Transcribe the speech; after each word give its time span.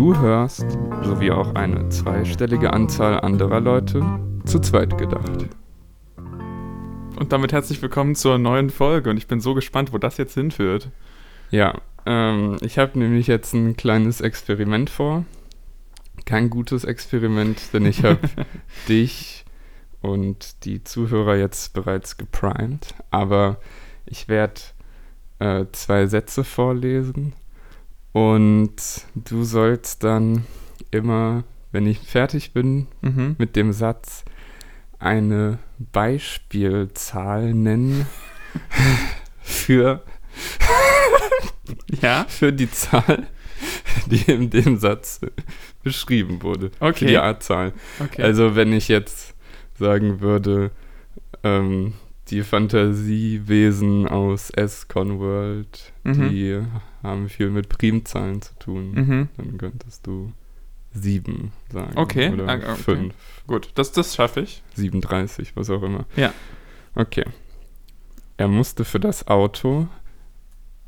Du 0.00 0.16
hörst, 0.16 0.64
sowie 1.02 1.30
auch 1.30 1.54
eine 1.56 1.90
zweistellige 1.90 2.72
Anzahl 2.72 3.20
anderer 3.20 3.60
Leute, 3.60 4.02
zu 4.46 4.58
zweit 4.58 4.96
gedacht. 4.96 5.50
Und 7.18 7.32
damit 7.32 7.52
herzlich 7.52 7.82
willkommen 7.82 8.14
zur 8.14 8.38
neuen 8.38 8.70
Folge 8.70 9.10
und 9.10 9.18
ich 9.18 9.26
bin 9.26 9.42
so 9.42 9.52
gespannt, 9.52 9.92
wo 9.92 9.98
das 9.98 10.16
jetzt 10.16 10.32
hinführt. 10.32 10.88
Ja, 11.50 11.82
ähm, 12.06 12.56
ich 12.62 12.78
habe 12.78 12.98
nämlich 12.98 13.26
jetzt 13.26 13.52
ein 13.52 13.76
kleines 13.76 14.22
Experiment 14.22 14.88
vor. 14.88 15.26
Kein 16.24 16.48
gutes 16.48 16.84
Experiment, 16.84 17.60
denn 17.74 17.84
ich 17.84 18.02
habe 18.02 18.20
dich 18.88 19.44
und 20.00 20.64
die 20.64 20.82
Zuhörer 20.82 21.36
jetzt 21.36 21.74
bereits 21.74 22.16
geprimed. 22.16 22.94
Aber 23.10 23.58
ich 24.06 24.28
werde 24.28 24.62
äh, 25.40 25.66
zwei 25.72 26.06
Sätze 26.06 26.42
vorlesen 26.42 27.34
und 28.12 28.74
du 29.14 29.44
sollst 29.44 30.02
dann 30.04 30.44
immer, 30.90 31.44
wenn 31.72 31.86
ich 31.86 31.98
fertig 32.00 32.52
bin 32.52 32.88
Mhm. 33.02 33.36
mit 33.38 33.56
dem 33.56 33.72
Satz, 33.72 34.24
eine 34.98 35.58
Beispielzahl 35.78 37.54
nennen 37.54 38.06
für, 39.40 40.02
Ja? 42.02 42.26
für 42.28 42.52
die 42.52 42.70
Zahl, 42.70 43.26
die 44.06 44.30
in 44.30 44.50
dem 44.50 44.76
Satz 44.78 45.20
beschrieben 45.82 46.42
wurde. 46.42 46.70
Für 46.78 46.86
Okay. 46.86 47.06
die 47.06 47.16
Artzahl. 47.18 47.72
Okay. 48.00 48.22
Also 48.22 48.56
wenn 48.56 48.72
ich 48.72 48.88
jetzt 48.88 49.34
sagen 49.78 50.20
würde, 50.20 50.70
ähm, 51.42 51.94
die 52.28 52.42
Fantasiewesen 52.42 54.06
aus 54.06 54.50
S-Con-World, 54.50 55.92
Mhm. 56.02 56.28
die 56.30 56.62
haben 57.02 57.28
viel 57.28 57.50
mit 57.50 57.68
Primzahlen 57.68 58.40
zu 58.42 58.54
tun, 58.58 58.92
mhm. 58.92 59.28
dann 59.36 59.58
könntest 59.58 60.06
du 60.06 60.32
sieben 60.92 61.52
sagen. 61.72 61.96
Okay, 61.96 62.30
Oder 62.30 62.48
ah, 62.48 62.54
okay. 62.54 62.74
fünf, 62.76 63.14
Gut, 63.46 63.70
das, 63.74 63.92
das 63.92 64.14
schaffe 64.14 64.40
ich. 64.40 64.62
37, 64.74 65.56
was 65.56 65.70
auch 65.70 65.82
immer. 65.82 66.06
Ja. 66.16 66.32
Okay. 66.94 67.24
Er 68.36 68.48
musste 68.48 68.84
für 68.84 69.00
das 69.00 69.28
Auto, 69.28 69.86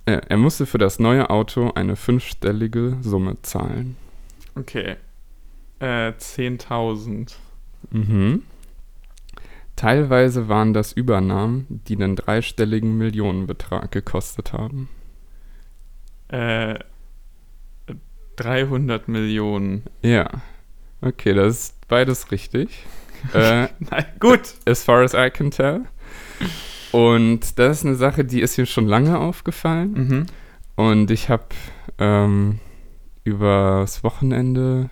äh, 0.07 0.21
er 0.29 0.37
musste 0.37 0.67
für 0.67 0.79
das 0.79 0.99
neue 0.99 1.31
Auto 1.31 1.71
eine 1.73 1.97
fünfstellige 1.97 2.99
Summe 3.03 3.37
zahlen. 3.43 3.97
Okay. 4.55 4.97
Äh, 5.79 6.13
10.000. 6.13 7.35
Mhm. 7.91 8.43
Teilweise 9.77 10.49
waren 10.49 10.75
das 10.75 10.93
Übernahmen, 10.93 11.67
die 11.89 11.97
einen 11.97 12.17
dreistelligen 12.17 12.97
Millionenbetrag 12.99 13.91
gekostet 13.91 14.53
haben. 14.53 14.89
Äh, 16.33 16.79
300 18.37 19.09
Millionen. 19.09 19.85
Ja. 20.03 20.29
Okay, 21.01 21.35
das 21.35 21.49
ist 21.59 21.89
beides 21.89 22.31
richtig. 22.31 22.85
äh, 23.35 23.69
Nein, 23.79 24.05
gut. 24.21 24.55
as 24.67 24.83
far 24.83 25.03
as 25.03 25.15
I 25.15 25.31
can 25.31 25.51
tell. 25.51 25.83
Und 26.93 27.59
das 27.59 27.79
ist 27.79 27.87
eine 27.87 27.95
Sache, 27.95 28.25
die 28.25 28.41
ist 28.41 28.59
mir 28.59 28.67
schon 28.67 28.87
lange 28.87 29.19
aufgefallen. 29.19 29.93
Mhm. 29.93 30.27
Und 30.77 31.11
ich 31.11 31.29
habe 31.29 31.45
ähm, 31.99 32.59
übers 33.25 34.03
Wochenende 34.05 34.91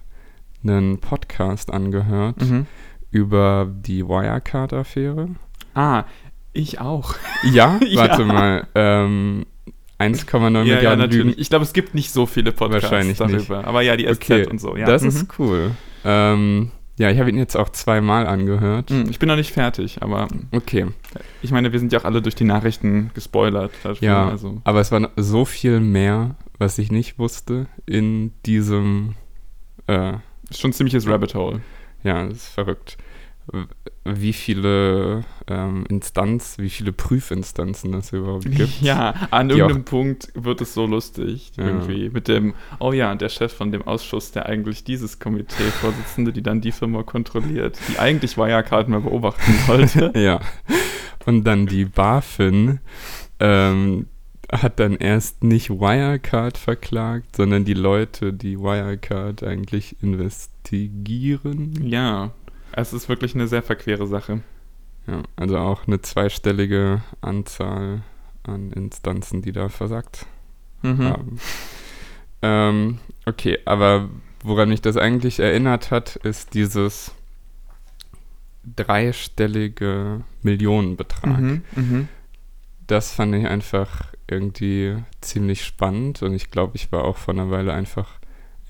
einen 0.63 0.99
Podcast 0.99 1.73
angehört 1.73 2.41
Mhm. 2.43 2.67
über 3.11 3.67
die 3.71 4.07
Wirecard-Affäre. 4.07 5.31
Ah, 5.75 6.05
ich 6.53 6.81
auch. 6.81 7.15
Ja, 7.51 7.79
Ja. 7.87 8.01
warte 8.09 8.25
mal. 8.25 8.67
Ähm, 8.75 9.47
1,9 10.01 10.43
ja, 10.43 10.65
ja, 10.65 10.75
Milliarden 10.77 10.99
natürlich. 10.99 11.27
Lügen. 11.27 11.41
Ich 11.41 11.51
glaube, 11.51 11.65
es 11.65 11.73
gibt 11.73 11.95
nicht 11.95 12.11
so 12.13 12.27
viele 12.27 12.53
Podcasts 12.53 12.85
Wahrscheinlich 12.91 13.19
darüber. 13.19 13.37
nicht. 13.59 13.69
Aber 13.69 13.83
ja, 13.83 13.97
die 13.97 14.07
SZ 14.07 14.23
Okay, 14.23 14.47
und 14.47 14.61
so. 14.61 14.77
Ja. 14.77 14.87
Das 14.87 15.03
mhm. 15.03 15.09
ist 15.09 15.27
cool. 15.39 15.71
Ähm, 16.05 16.71
ja, 16.99 17.11
ich 17.11 17.19
habe 17.19 17.31
ihn 17.31 17.39
jetzt 17.39 17.57
auch 17.57 17.69
zweimal 17.71 18.27
angehört. 18.27 18.91
Mhm, 18.91 19.07
Ich 19.11 19.19
bin 19.19 19.29
noch 19.29 19.37
nicht 19.37 19.53
fertig, 19.53 20.03
aber 20.03 20.29
Okay, 20.53 20.87
ich 21.43 21.51
meine, 21.51 21.73
wir 21.73 21.79
sind 21.79 21.93
ja 21.93 22.01
auch 22.01 22.05
alle 22.05 22.21
durch 22.23 22.35
die 22.35 22.45
Nachrichten 22.45 23.11
gespoilert. 23.15 23.73
Dafür, 23.83 24.07
ja, 24.07 24.29
Also. 24.29 24.61
aber 24.65 24.81
es 24.81 24.91
war 24.93 25.09
so 25.17 25.45
viel 25.45 25.81
mehr, 25.81 26.35
was 26.59 26.79
ich 26.79 26.91
nicht 26.93 27.19
wusste 27.19 27.67
in 27.87 28.33
diesem, 28.47 29.15
äh, 29.87 30.13
Ist 30.51 30.61
schon 30.61 30.71
ein 30.71 30.75
ziemliches 30.75 31.07
Rabbit 31.09 31.35
Hole. 31.35 31.61
ja, 32.05 32.25
das 32.27 32.37
ist 32.39 32.49
verrückt. 32.49 32.97
Wie 34.05 34.33
viele 34.33 35.25
ähm, 35.47 35.85
Instanz, 35.89 36.57
wie 36.59 36.71
viele 36.71 36.93
Prüfinstanzen 36.93 37.93
es 37.95 38.13
überhaupt 38.13 38.45
gibt. 38.51 38.81
Ja, 38.81 39.15
an 39.31 39.51
irgendeinem 39.51 39.85
Punkt 39.85 40.29
wird 40.35 40.61
es 40.61 40.73
so 40.75 40.87
lustig 40.87 41.53
Ja. 41.57 41.67
irgendwie 41.67 42.09
mit 42.09 42.29
dem, 42.29 42.55
oh 42.79 42.93
ja, 42.93 43.15
der 43.15 43.29
Chef 43.29 43.53
von 43.53 43.73
dem 43.73 43.83
Ausschuss, 43.83 44.33
der 44.33 44.47
eigentlich 44.47 44.85
dieses 44.85 45.19
Komitee 45.19 45.71
Vorsitzende, 45.81 46.33
die 46.33 46.43
dann 46.43 46.61
die 46.61 46.73
Firma 46.73 47.03
kontrolliert, 47.03 47.79
die 47.89 47.99
eigentlich 47.99 48.37
Wirecard 48.39 48.89
mal 48.89 49.01
beobachten 49.01 49.53
sollte. 49.67 50.13
Ja. 50.17 50.41
Und 51.27 51.45
dann 51.45 51.67
die 51.67 51.85
BaFin 51.85 52.81
ähm, 53.39 54.07
hat 54.51 54.81
dann 54.81 54.97
erst 54.97 55.45
nicht 55.45 55.71
Wirecard 55.71 56.57
verklagt, 56.59 57.37
sondern 57.37 57.65
die 57.65 57.75
Leute, 57.75 58.33
die 58.33 58.59
Wirecard 58.59 59.43
eigentlich 59.45 59.97
investigieren. 60.03 61.75
ja, 61.87 62.31
es 62.73 62.93
ist 62.93 63.09
wirklich 63.09 63.35
eine 63.35 63.47
sehr 63.47 63.63
verquere 63.63 64.07
Sache. 64.07 64.43
Ja, 65.07 65.23
also 65.37 65.59
auch 65.59 65.87
eine 65.87 66.01
zweistellige 66.03 67.03
Anzahl 67.21 68.03
an 68.43 68.71
Instanzen, 68.73 69.43
die 69.43 69.53
da 69.53 69.69
versagt 69.69 70.27
Mhm. 70.83 71.05
haben. 71.05 71.41
Ähm, 72.43 72.99
okay, 73.27 73.59
aber 73.67 74.09
woran 74.43 74.71
mich 74.71 74.81
das 74.81 74.97
eigentlich 74.97 75.41
erinnert 75.41 75.91
hat, 75.91 76.17
ist 76.17 76.55
dieses 76.55 77.13
dreistellige 78.77 80.23
Millionenbetrag. 80.43 81.41
Mhm. 81.41 81.63
Mhm. 81.75 82.09
Das 82.87 83.13
fand 83.13 83.35
ich 83.35 83.47
einfach 83.47 84.07
irgendwie 84.27 84.97
ziemlich 85.21 85.65
spannend 85.65 86.23
und 86.23 86.35
ich 86.35 86.51
glaube, 86.51 86.77
ich 86.77 86.93
war 86.93 87.05
auch 87.05 87.17
vor 87.17 87.35
einer 87.35 87.51
Weile 87.51 87.73
einfach 87.73 88.20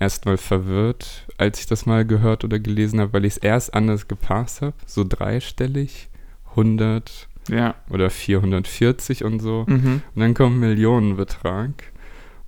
erstmal 0.01 0.37
verwirrt, 0.37 1.27
als 1.37 1.59
ich 1.59 1.67
das 1.67 1.85
mal 1.85 2.05
gehört 2.05 2.43
oder 2.43 2.59
gelesen 2.59 2.99
habe, 2.99 3.13
weil 3.13 3.25
ich 3.25 3.33
es 3.33 3.37
erst 3.37 3.73
anders 3.73 4.07
gepasst 4.07 4.61
habe, 4.61 4.73
so 4.85 5.05
dreistellig, 5.07 6.09
100 6.51 7.27
Ja. 7.49 7.75
oder 7.89 8.09
440 8.09 9.23
und 9.23 9.39
so. 9.39 9.65
Mhm. 9.67 10.01
Und 10.15 10.19
dann 10.21 10.33
kommt 10.33 10.55
ein 10.57 10.59
Millionenbetrag 10.59 11.71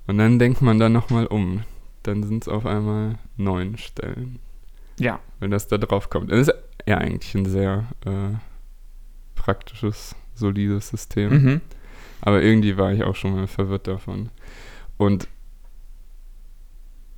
und 0.07 0.17
dann 0.17 0.39
denkt 0.39 0.61
man 0.61 0.79
da 0.79 0.89
nochmal 0.89 1.27
um. 1.27 1.63
Dann 2.03 2.23
sind 2.23 2.43
es 2.43 2.47
auf 2.49 2.65
einmal 2.65 3.17
neun 3.37 3.77
Stellen, 3.77 4.39
Ja. 4.99 5.19
wenn 5.39 5.51
das 5.51 5.67
da 5.67 5.77
drauf 5.77 6.09
kommt. 6.09 6.31
Das 6.31 6.47
ist 6.47 6.53
ja 6.85 6.97
eigentlich 6.97 7.33
ein 7.35 7.45
sehr 7.45 7.85
äh, 8.05 8.35
praktisches, 9.35 10.15
solides 10.35 10.89
System. 10.89 11.29
Mhm. 11.43 11.61
Aber 12.21 12.41
irgendwie 12.41 12.77
war 12.77 12.91
ich 12.91 13.03
auch 13.03 13.15
schon 13.15 13.35
mal 13.35 13.47
verwirrt 13.47 13.87
davon. 13.87 14.29
Und 14.97 15.27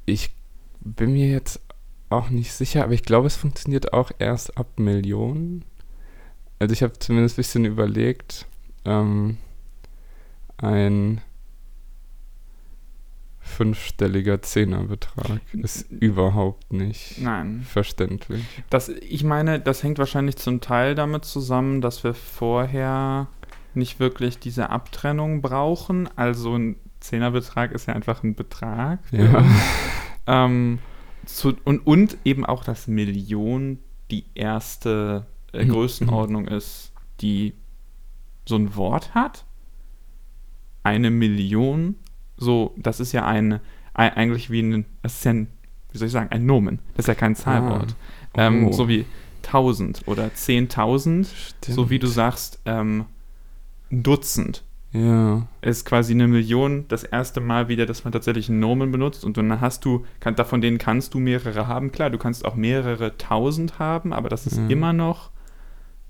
ich 0.06 0.32
bin 0.80 1.14
mir 1.14 1.30
jetzt 1.30 1.62
auch 2.10 2.30
nicht 2.30 2.54
sicher, 2.54 2.84
aber 2.84 2.94
ich 2.94 3.04
glaube, 3.04 3.28
es 3.28 3.36
funktioniert 3.36 3.94
auch 3.94 4.12
erst 4.20 4.58
ab 4.58 4.80
Millionen. 4.80 5.66
Also 6.60 6.74
ich 6.74 6.84
habe 6.84 6.98
zumindest 7.00 7.36
ein 7.36 7.38
bisschen 7.38 7.66
überlegt, 7.66 8.46
ähm, 8.86 9.38
ein 10.58 11.22
fünfstelliger 13.40 14.42
Zehnerbetrag 14.42 15.42
ist 15.54 15.92
überhaupt 15.92 16.74
nicht 16.74 17.22
Nein. 17.22 17.62
verständlich. 17.62 18.44
Das, 18.70 18.90
ich 18.90 19.24
meine, 19.24 19.60
das 19.60 19.84
hängt 19.84 20.00
wahrscheinlich 20.00 20.38
zum 20.38 20.62
Teil 20.62 20.96
damit 20.96 21.26
zusammen, 21.26 21.82
dass 21.82 22.04
wir 22.04 22.14
vorher 22.14 23.28
nicht 23.76 24.00
wirklich 24.00 24.40
diese 24.40 24.70
Abtrennung 24.70 25.42
brauchen. 25.42 26.10
Also 26.16 26.58
ein 26.58 26.76
Zehnerbetrag 27.08 27.72
ist 27.72 27.88
ja 27.88 27.94
einfach 27.94 28.24
ein 28.24 28.36
Betrag. 28.36 29.00
Ja. 29.12 29.44
Ähm, 30.28 30.80
zu, 31.26 31.56
und, 31.66 31.86
und 31.86 32.18
eben 32.26 32.46
auch, 32.46 32.64
dass 32.64 32.88
Million 32.88 33.80
die 34.12 34.26
erste 34.34 35.26
äh, 35.54 35.66
Mhm. 35.66 35.70
Größenordnung 35.70 36.48
ist, 36.48 36.92
die 37.22 37.54
so 38.48 38.56
ein 38.56 38.76
Wort 38.76 39.14
hat. 39.16 39.46
Eine 40.84 41.10
Million, 41.10 41.96
so, 42.38 42.74
das 42.78 43.00
ist 43.00 43.12
ja 43.12 43.26
ein, 43.26 43.60
ein 43.94 44.14
eigentlich 44.14 44.50
wie 44.52 44.62
ein, 44.62 44.86
das 45.02 45.14
ist 45.16 45.26
ja 45.26 45.32
ein, 45.32 45.48
wie 45.92 45.98
soll 45.98 46.08
ich 46.08 46.12
sagen, 46.12 46.32
ein 46.32 46.46
Nomen. 46.46 46.80
Das 46.96 47.06
ist 47.06 47.08
ja 47.08 47.16
kein 47.16 47.36
Zahlwort. 47.36 47.96
Ah. 48.34 48.48
Ähm, 48.48 48.68
Oh. 48.68 48.72
So 48.72 48.88
wie 48.88 49.06
1000 49.44 50.08
oder 50.08 50.26
10.000, 50.28 51.28
so 51.68 51.90
wie 51.90 52.00
du 52.00 52.08
sagst, 52.08 52.60
ähm, 52.66 53.06
ein 53.92 54.04
Dutzend 54.04 54.64
Ja. 54.96 55.48
ist 55.62 55.86
quasi 55.86 56.14
eine 56.14 56.28
Million 56.28 56.86
das 56.88 57.04
erste 57.04 57.42
Mal 57.42 57.68
wieder, 57.68 57.86
dass 57.86 58.04
man 58.04 58.14
tatsächlich 58.14 58.50
einen 58.50 58.60
Nomen 58.60 58.92
benutzt 58.92 59.26
und 59.26 59.38
dann 59.38 59.60
hast 59.62 59.86
du, 59.86 60.06
kann, 60.20 60.36
davon 60.36 60.62
denen 60.62 60.78
kannst 60.78 61.14
du 61.14 61.20
mehrere 61.20 61.68
haben. 61.68 61.92
Klar, 61.92 62.10
du 62.10 62.18
kannst 62.18 62.46
auch 62.46 62.56
mehrere 62.56 63.18
tausend 63.18 63.80
haben, 63.80 64.14
aber 64.14 64.30
das 64.30 64.48
ist 64.48 64.58
Ja. 64.58 64.68
immer 64.68 64.94
noch 64.94 65.32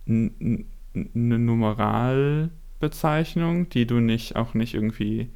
eine 0.07 0.65
Numeralbezeichnung, 1.03 3.69
die 3.69 3.87
du 3.87 3.95
nicht 3.99 4.35
auch 4.35 4.53
nicht 4.53 4.73
irgendwie 4.73 5.29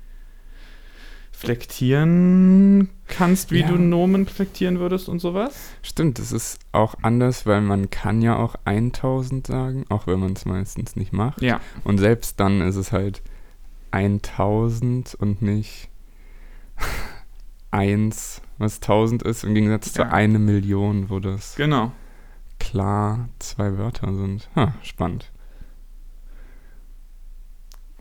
flektieren 1.31 2.89
kannst, 3.07 3.51
wie 3.51 3.61
Ja. 3.61 3.67
du 3.69 3.77
Nomen 3.77 4.25
flektieren 4.25 4.79
würdest 4.79 5.07
und 5.07 5.19
sowas. 5.19 5.69
Stimmt, 5.81 6.19
es 6.19 6.31
ist 6.33 6.59
auch 6.73 6.95
anders, 7.01 7.45
weil 7.45 7.61
man 7.61 7.89
kann 7.89 8.21
ja 8.21 8.35
auch 8.37 8.55
1000 8.65 9.47
sagen, 9.47 9.85
auch 9.89 10.05
wenn 10.05 10.19
man 10.19 10.33
es 10.33 10.45
meistens 10.45 10.95
nicht 10.97 11.13
macht. 11.13 11.41
Ja. 11.41 11.61
Und 11.85 11.97
selbst 11.97 12.39
dann 12.39 12.61
ist 12.61 12.75
es 12.75 12.91
halt 12.91 13.21
1000 13.91 15.15
und 15.15 15.41
nicht 15.41 15.89
1, 17.71 18.41
was 18.57 18.75
1000 18.81 19.23
ist, 19.23 19.43
im 19.43 19.53
Gegensatz 19.53 19.93
zu 19.93 20.01
Ja. 20.01 20.09
eine 20.09 20.39
Million, 20.39 21.09
wo 21.09 21.19
das 21.19 21.55
Genau. 21.55 21.91
klar 22.59 23.29
zwei 23.39 23.77
Wörter 23.77 24.13
sind. 24.15 24.49
Ha, 24.55 24.73
spannend. 24.83 25.31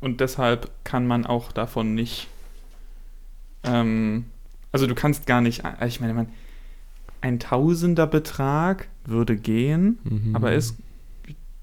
Und 0.01 0.21
deshalb 0.21 0.71
kann 0.85 1.07
man 1.07 1.27
auch 1.27 1.51
davon 1.53 1.95
nicht. 1.95 2.29
Ähm, 3.65 4.27
also 4.73 4.87
du 4.87 4.95
kannst 4.95 5.27
gar 5.27 5.41
nicht. 5.41 5.65
äh, 5.65 5.87
Ich 5.89 6.01
meine, 6.01 6.15
man, 6.15 6.29
ein 7.21 7.41
Tausender-Betrag 7.41 8.89
würde 9.05 9.37
gehen, 9.37 9.99
Mhm. 10.05 10.37
aber 10.37 10.53
ist 10.53 10.77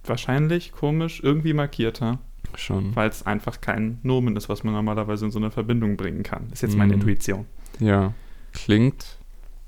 wahrscheinlich 0.03 0.71
komisch 0.73 1.21
irgendwie 1.23 1.53
markierter, 1.53 2.19
schon. 2.57 2.95
weil 2.95 3.09
es 3.09 3.25
einfach 3.25 3.61
kein 3.61 3.99
Nomen 4.03 4.35
ist, 4.35 4.49
was 4.49 4.63
man 4.63 4.73
normalerweise 4.73 5.25
in 5.25 5.31
so 5.31 5.39
eine 5.39 5.51
Verbindung 5.51 5.97
bringen 5.97 6.23
kann. 6.23 6.49
Ist 6.51 6.61
jetzt 6.63 6.77
meine 6.77 6.93
Mhm. 6.95 7.01
Intuition. 7.01 7.45
Ja, 7.79 8.13
klingt 8.53 9.17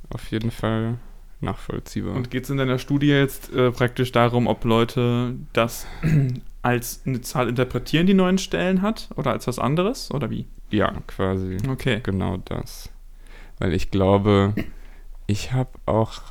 auf 0.10 0.30
jeden 0.32 0.52
Fall 0.52 0.96
nachvollziehbar. 1.42 2.16
Und 2.16 2.32
geht 2.32 2.46
es 2.46 2.50
in 2.50 2.58
deiner 2.58 2.80
Studie 2.80 3.08
jetzt 3.08 3.54
äh, 3.54 3.72
praktisch 3.72 4.12
darum, 4.12 4.48
ob 4.48 4.64
Leute 4.64 5.36
das 5.54 5.86
als 6.64 7.02
eine 7.06 7.22
Zahl 7.22 7.50
interpretieren, 7.50 8.08
die 8.08 8.14
neun 8.14 8.38
Stellen 8.38 8.82
hat, 8.82 9.10
oder 9.16 9.32
als 9.32 9.46
was 9.48 9.60
anderes? 9.60 10.12
Oder 10.12 10.30
wie? 10.30 10.48
ja, 10.70 10.92
quasi. 11.08 11.58
Okay. 11.70 12.00
Genau 12.04 12.38
das. 12.38 12.90
Weil 13.60 13.74
ich 13.74 13.90
glaube, 13.92 14.54
ich 15.28 15.54
habe 15.54 15.70
auch 15.86 16.22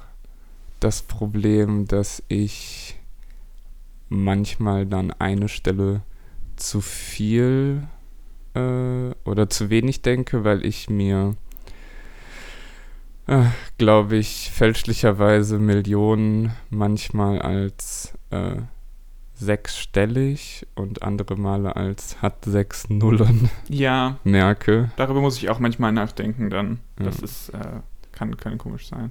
das 0.81 1.03
Problem, 1.03 1.87
dass 1.87 2.23
ich 2.29 2.97
manchmal 4.09 4.87
dann 4.87 5.11
eine 5.13 5.49
Stelle 5.49 6.03
zu 6.57 6.81
viel 6.81 7.87
äh, 8.55 9.11
oder 9.25 9.49
zu 9.49 9.71
wenig 9.71 10.03
denke, 10.03 10.45
weil 10.45 10.65
ich 10.65 10.89
mir, 10.91 11.35
äh, 13.27 13.45
glaube 13.79 14.17
ich, 14.17 14.51
fälschlicherweise 14.53 15.59
Millionen 15.59 16.53
manchmal 16.71 17.41
als 17.41 18.15
äh, 18.31 18.57
sechsstellig 19.35 20.67
und 20.75 21.03
andere 21.03 21.37
Male 21.37 21.77
als 21.77 22.23
hat 22.23 22.45
sechs 22.45 22.89
Nullen 22.89 23.51
Ja, 23.69 24.19
merke. 24.25 24.91
Darüber 24.97 25.21
muss 25.21 25.37
ich 25.37 25.51
auch 25.51 25.59
manchmal 25.59 25.93
nachdenken 25.93 26.49
dann. 26.49 26.81
Ja. 26.99 27.07
Das 27.07 27.21
ist, 27.21 27.51
äh, 27.51 27.81
kann, 28.13 28.37
kann 28.39 28.57
komisch 28.57 28.89
sein. 28.89 29.11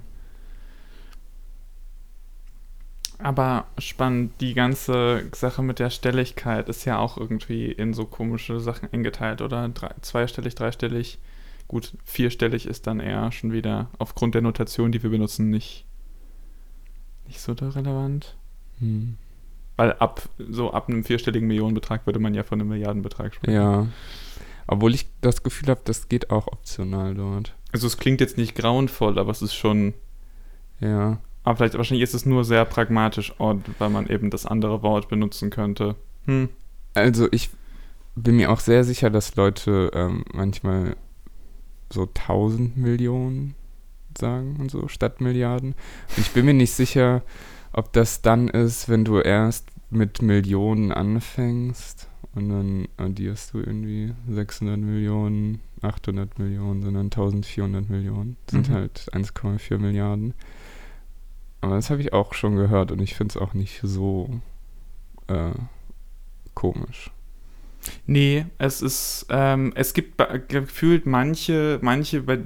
Aber 3.18 3.66
spannend, 3.78 4.32
die 4.40 4.54
ganze 4.54 5.28
Sache 5.34 5.62
mit 5.62 5.78
der 5.78 5.90
Stelligkeit 5.90 6.68
ist 6.68 6.84
ja 6.84 6.98
auch 6.98 7.16
irgendwie 7.16 7.72
in 7.72 7.94
so 7.94 8.04
komische 8.04 8.60
Sachen 8.60 8.88
eingeteilt, 8.92 9.40
oder? 9.40 9.68
Drei, 9.70 9.90
zweistellig, 10.02 10.54
dreistellig. 10.54 11.18
Gut, 11.66 11.94
vierstellig 12.04 12.66
ist 12.66 12.86
dann 12.86 13.00
eher 13.00 13.32
schon 13.32 13.52
wieder 13.52 13.90
aufgrund 13.98 14.34
der 14.34 14.42
Notation, 14.42 14.92
die 14.92 15.02
wir 15.02 15.10
benutzen, 15.10 15.50
nicht, 15.50 15.86
nicht 17.26 17.40
so 17.40 17.54
da 17.54 17.70
relevant. 17.70 18.36
Hm. 18.78 19.16
Weil 19.76 19.94
ab 19.94 20.28
so 20.38 20.72
ab 20.72 20.88
einem 20.88 21.04
vierstelligen 21.04 21.48
Millionenbetrag 21.48 22.06
würde 22.06 22.18
man 22.18 22.34
ja 22.34 22.44
von 22.44 22.60
einem 22.60 22.68
Milliardenbetrag 22.68 23.34
sprechen. 23.34 23.54
Ja. 23.54 23.86
Obwohl 24.66 24.94
ich 24.94 25.08
das 25.20 25.42
Gefühl 25.42 25.68
habe, 25.70 25.80
das 25.84 26.08
geht 26.08 26.30
auch 26.30 26.46
optional 26.48 27.14
dort. 27.14 27.54
Also 27.72 27.86
es 27.86 27.96
klingt 27.98 28.20
jetzt 28.20 28.36
nicht 28.36 28.54
grauenvoll, 28.54 29.18
aber 29.18 29.30
es 29.30 29.42
ist 29.42 29.54
schon 29.54 29.94
Ja. 30.80 31.18
Aber 31.46 31.56
vielleicht, 31.58 31.76
wahrscheinlich 31.78 32.02
ist 32.02 32.14
es 32.14 32.26
nur 32.26 32.44
sehr 32.44 32.64
pragmatisch, 32.64 33.32
weil 33.38 33.88
man 33.88 34.08
eben 34.08 34.30
das 34.30 34.46
andere 34.46 34.82
Wort 34.82 35.08
benutzen 35.08 35.50
könnte. 35.50 35.94
Hm. 36.24 36.48
Also 36.94 37.28
ich 37.30 37.50
bin 38.16 38.34
mir 38.36 38.50
auch 38.50 38.58
sehr 38.58 38.82
sicher, 38.82 39.10
dass 39.10 39.36
Leute 39.36 39.92
ähm, 39.94 40.24
manchmal 40.34 40.96
so 41.92 42.02
1000 42.02 42.76
Millionen 42.76 43.54
sagen 44.18 44.56
und 44.58 44.72
so 44.72 44.88
statt 44.88 45.20
Milliarden. 45.20 45.74
Und 46.16 46.18
ich 46.18 46.32
bin 46.32 46.46
mir 46.46 46.54
nicht 46.54 46.72
sicher, 46.72 47.22
ob 47.72 47.92
das 47.92 48.22
dann 48.22 48.48
ist, 48.48 48.88
wenn 48.88 49.04
du 49.04 49.20
erst 49.20 49.68
mit 49.88 50.22
Millionen 50.22 50.90
anfängst 50.90 52.08
und 52.34 52.48
dann 52.48 52.88
addierst 52.96 53.54
du 53.54 53.58
irgendwie 53.58 54.14
600 54.28 54.78
Millionen, 54.80 55.60
800 55.82 56.40
Millionen, 56.40 56.82
sondern 56.82 57.04
1400 57.06 57.88
Millionen. 57.88 58.36
Das 58.46 58.52
sind 58.52 58.68
Mhm. 58.70 58.74
halt 58.74 59.06
1,4 59.12 59.78
Milliarden. 59.78 60.34
Aber 61.66 61.76
das 61.76 61.90
habe 61.90 62.00
ich 62.00 62.12
auch 62.12 62.32
schon 62.32 62.56
gehört 62.56 62.92
und 62.92 63.00
ich 63.00 63.14
finde 63.14 63.32
es 63.32 63.36
auch 63.42 63.52
nicht 63.54 63.80
so 63.82 64.40
äh, 65.26 65.50
komisch. 66.54 67.10
Nee, 68.06 68.46
es 68.58 68.82
ist, 68.82 69.26
ähm, 69.30 69.72
es 69.74 69.92
gibt 69.94 70.20
gefühlt 70.48 71.06
manche, 71.06 71.78
manche 71.82 72.22
bei, 72.22 72.38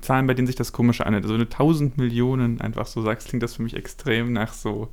Zahlen, 0.00 0.26
bei 0.26 0.34
denen 0.34 0.46
sich 0.46 0.56
das 0.56 0.72
komische 0.72 1.06
anhört. 1.06 1.24
Also 1.24 1.34
eine 1.34 1.44
1000 1.44 1.96
Millionen, 1.96 2.60
einfach 2.60 2.86
so 2.86 3.02
sagst, 3.02 3.28
klingt 3.28 3.42
das 3.42 3.54
für 3.54 3.62
mich 3.62 3.74
extrem 3.74 4.32
nach 4.32 4.52
so, 4.52 4.88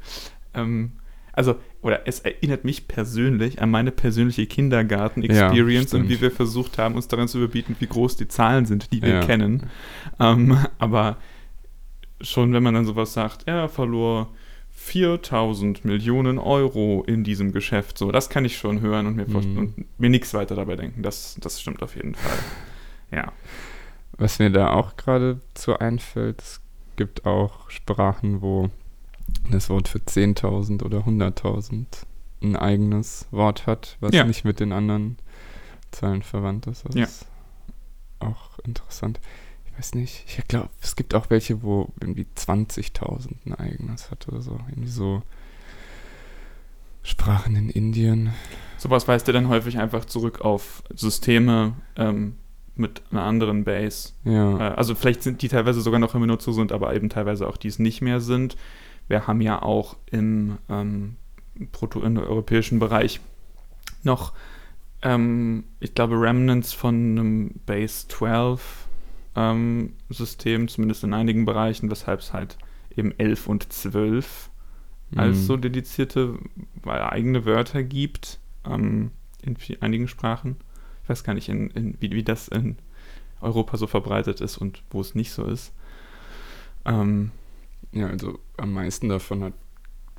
ähm, 0.54 0.94
also, 1.32 1.56
oder 1.82 2.08
es 2.08 2.20
erinnert 2.20 2.64
mich 2.64 2.88
persönlich 2.88 3.60
an 3.60 3.72
meine 3.72 3.92
persönliche 3.92 4.46
Kindergarten-Experience 4.46 5.92
Ja, 5.92 6.00
und 6.00 6.08
wie 6.08 6.22
wir 6.22 6.30
versucht 6.30 6.78
haben, 6.78 6.94
uns 6.94 7.08
daran 7.08 7.28
zu 7.28 7.40
überbieten, 7.40 7.76
wie 7.80 7.88
groß 7.88 8.18
die 8.18 8.28
Zahlen 8.28 8.68
sind, 8.68 8.92
die 8.94 9.02
wir 9.02 9.10
Ja. 9.16 9.20
kennen. 9.22 9.64
Ähm, 10.20 10.58
aber 10.78 11.18
schon, 12.24 12.54
wenn 12.54 12.64
man 12.64 12.74
dann 12.74 12.86
sowas 12.86 13.14
sagt, 13.14 13.44
er 13.48 13.70
verlor 13.70 14.30
4000 14.72 15.86
Millionen 15.86 16.40
Euro 16.40 17.04
in 17.08 17.24
diesem 17.24 17.52
Geschäft, 17.52 17.98
so, 17.98 18.12
das 18.12 18.30
kann 18.30 18.44
ich 18.46 18.58
schon 18.58 18.82
hören 18.82 19.08
und 19.08 19.16
mir, 19.16 19.28
Mhm. 19.28 19.58
und 19.58 20.00
mir 20.00 20.10
nichts 20.10 20.34
weiter 20.34 20.56
dabei 20.56 20.76
denken. 20.76 21.04
Das, 21.04 21.38
das 21.40 21.62
stimmt 21.62 21.82
auf 21.84 21.96
jeden 21.96 22.16
Fall. 22.16 22.38
Ja. 23.12 23.32
Was 24.18 24.40
mir 24.40 24.50
da 24.50 24.72
auch 24.74 24.96
gerade 24.98 25.40
zu 25.54 25.78
einfällt, 25.78 26.42
es 26.42 26.62
gibt 26.96 27.28
auch 27.28 27.70
Sprachen, 27.70 28.42
wo 28.42 28.72
das 29.52 29.70
Wort 29.70 29.88
für 29.88 30.00
10.000 30.00 30.82
oder 30.84 31.00
100.000 31.06 31.86
ein 32.42 32.56
eigenes 32.56 33.28
Wort 33.30 33.68
hat, 33.68 33.98
was 34.00 34.14
Ja. 34.16 34.24
nicht 34.26 34.46
mit 34.46 34.60
den 34.60 34.72
anderen 34.72 35.18
Zahlen 35.92 36.24
verwandt 36.24 36.66
ist. 36.66 36.86
Das 36.88 36.96
Ja. 36.96 37.04
ist 37.04 37.28
auch 38.20 38.58
interessant. 38.66 39.20
Weiß 39.78 39.96
nicht, 39.96 40.26
ich 40.28 40.48
glaube, 40.48 40.70
es 40.82 40.96
gibt 40.96 41.16
auch 41.16 41.30
welche, 41.30 41.64
wo 41.64 41.90
irgendwie 42.00 42.28
20.000 42.36 43.30
ein 43.46 43.56
eigenes 43.56 44.12
hat 44.12 44.28
oder 44.28 44.42
so. 44.42 44.60
Irgendwie 44.70 44.90
so 44.90 45.24
Sprachen 47.02 47.56
in 47.56 47.70
Indien. 47.70 48.34
Sowas 48.78 49.08
weist 49.08 49.28
ja 49.28 49.34
dann 49.34 49.50
häufig 49.50 49.78
einfach 49.80 50.06
zurück 50.06 50.42
auf 50.42 50.84
Systeme 50.94 51.74
ähm, 51.96 52.36
mit 52.76 53.02
einer 53.12 53.24
anderen 53.24 53.64
Base. 53.64 54.14
Ja. 54.24 54.58
Äh, 54.58 54.74
also 54.76 54.96
vielleicht 54.96 55.24
sind 55.24 55.42
die 55.42 55.50
teilweise 55.50 55.82
sogar 55.82 56.00
noch 56.00 56.16
in 56.16 56.22
Benutzung 56.22 56.54
sind, 56.54 56.72
aber 56.72 56.96
eben 56.96 57.10
teilweise 57.10 57.48
auch 57.48 57.58
die 57.58 57.68
es 57.68 57.80
nicht 57.80 58.02
mehr 58.02 58.20
sind. 58.20 58.56
Wir 59.08 59.28
haben 59.28 59.42
ja 59.42 59.62
auch 59.62 59.98
im 60.12 60.58
ähm, 60.70 61.18
proto-indoeuropäischen 61.72 62.80
Bereich 62.80 63.20
noch, 64.04 64.34
ähm, 65.02 65.66
ich 65.80 65.94
glaube, 65.94 66.20
Remnants 66.20 66.74
von 66.74 66.96
einem 66.96 67.52
Base 67.66 68.08
12 68.08 68.88
ähm, 69.36 69.94
System, 70.10 70.68
zumindest 70.68 71.04
in 71.04 71.14
einigen 71.14 71.46
Bereichen, 71.46 71.90
weshalb 71.90 72.20
es 72.20 72.34
halt 72.34 72.58
eben 72.96 73.12
11 73.18 73.48
und 73.48 73.72
12 73.74 74.50
als 75.16 75.38
Mhm. 75.38 75.42
so 75.42 75.58
dedizierte 75.58 76.38
eigene 76.86 77.46
Wörter 77.46 77.84
gibt 77.84 78.40
ähm, 78.66 79.12
in 79.44 79.58
einigen 79.82 80.08
Sprachen. 80.08 80.58
Ich 81.04 81.10
weiß 81.10 81.24
gar 81.24 81.34
nicht, 81.34 81.50
in, 81.50 81.70
in, 81.72 81.98
wie, 82.00 82.12
wie 82.12 82.24
das 82.24 82.48
in 82.48 82.78
Europa 83.42 83.78
so 83.78 83.88
verbreitet 83.88 84.42
ist 84.42 84.58
und 84.58 84.82
wo 84.90 85.02
es 85.02 85.16
nicht 85.16 85.32
so 85.32 85.46
ist. 85.46 85.74
Ähm, 86.86 87.32
Ja, 87.92 88.08
also 88.08 88.40
am 88.58 88.74
meisten 88.74 89.10
davon 89.10 89.44
hat 89.44 89.54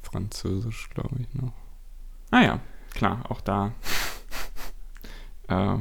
Französisch, 0.02 0.90
glaube 0.90 1.16
ich, 1.21 1.35
noch. 1.35 1.52
naja, 2.30 2.61
klar, 2.94 3.25
auch 3.30 3.40
da 3.40 3.73
äh, 5.49 5.76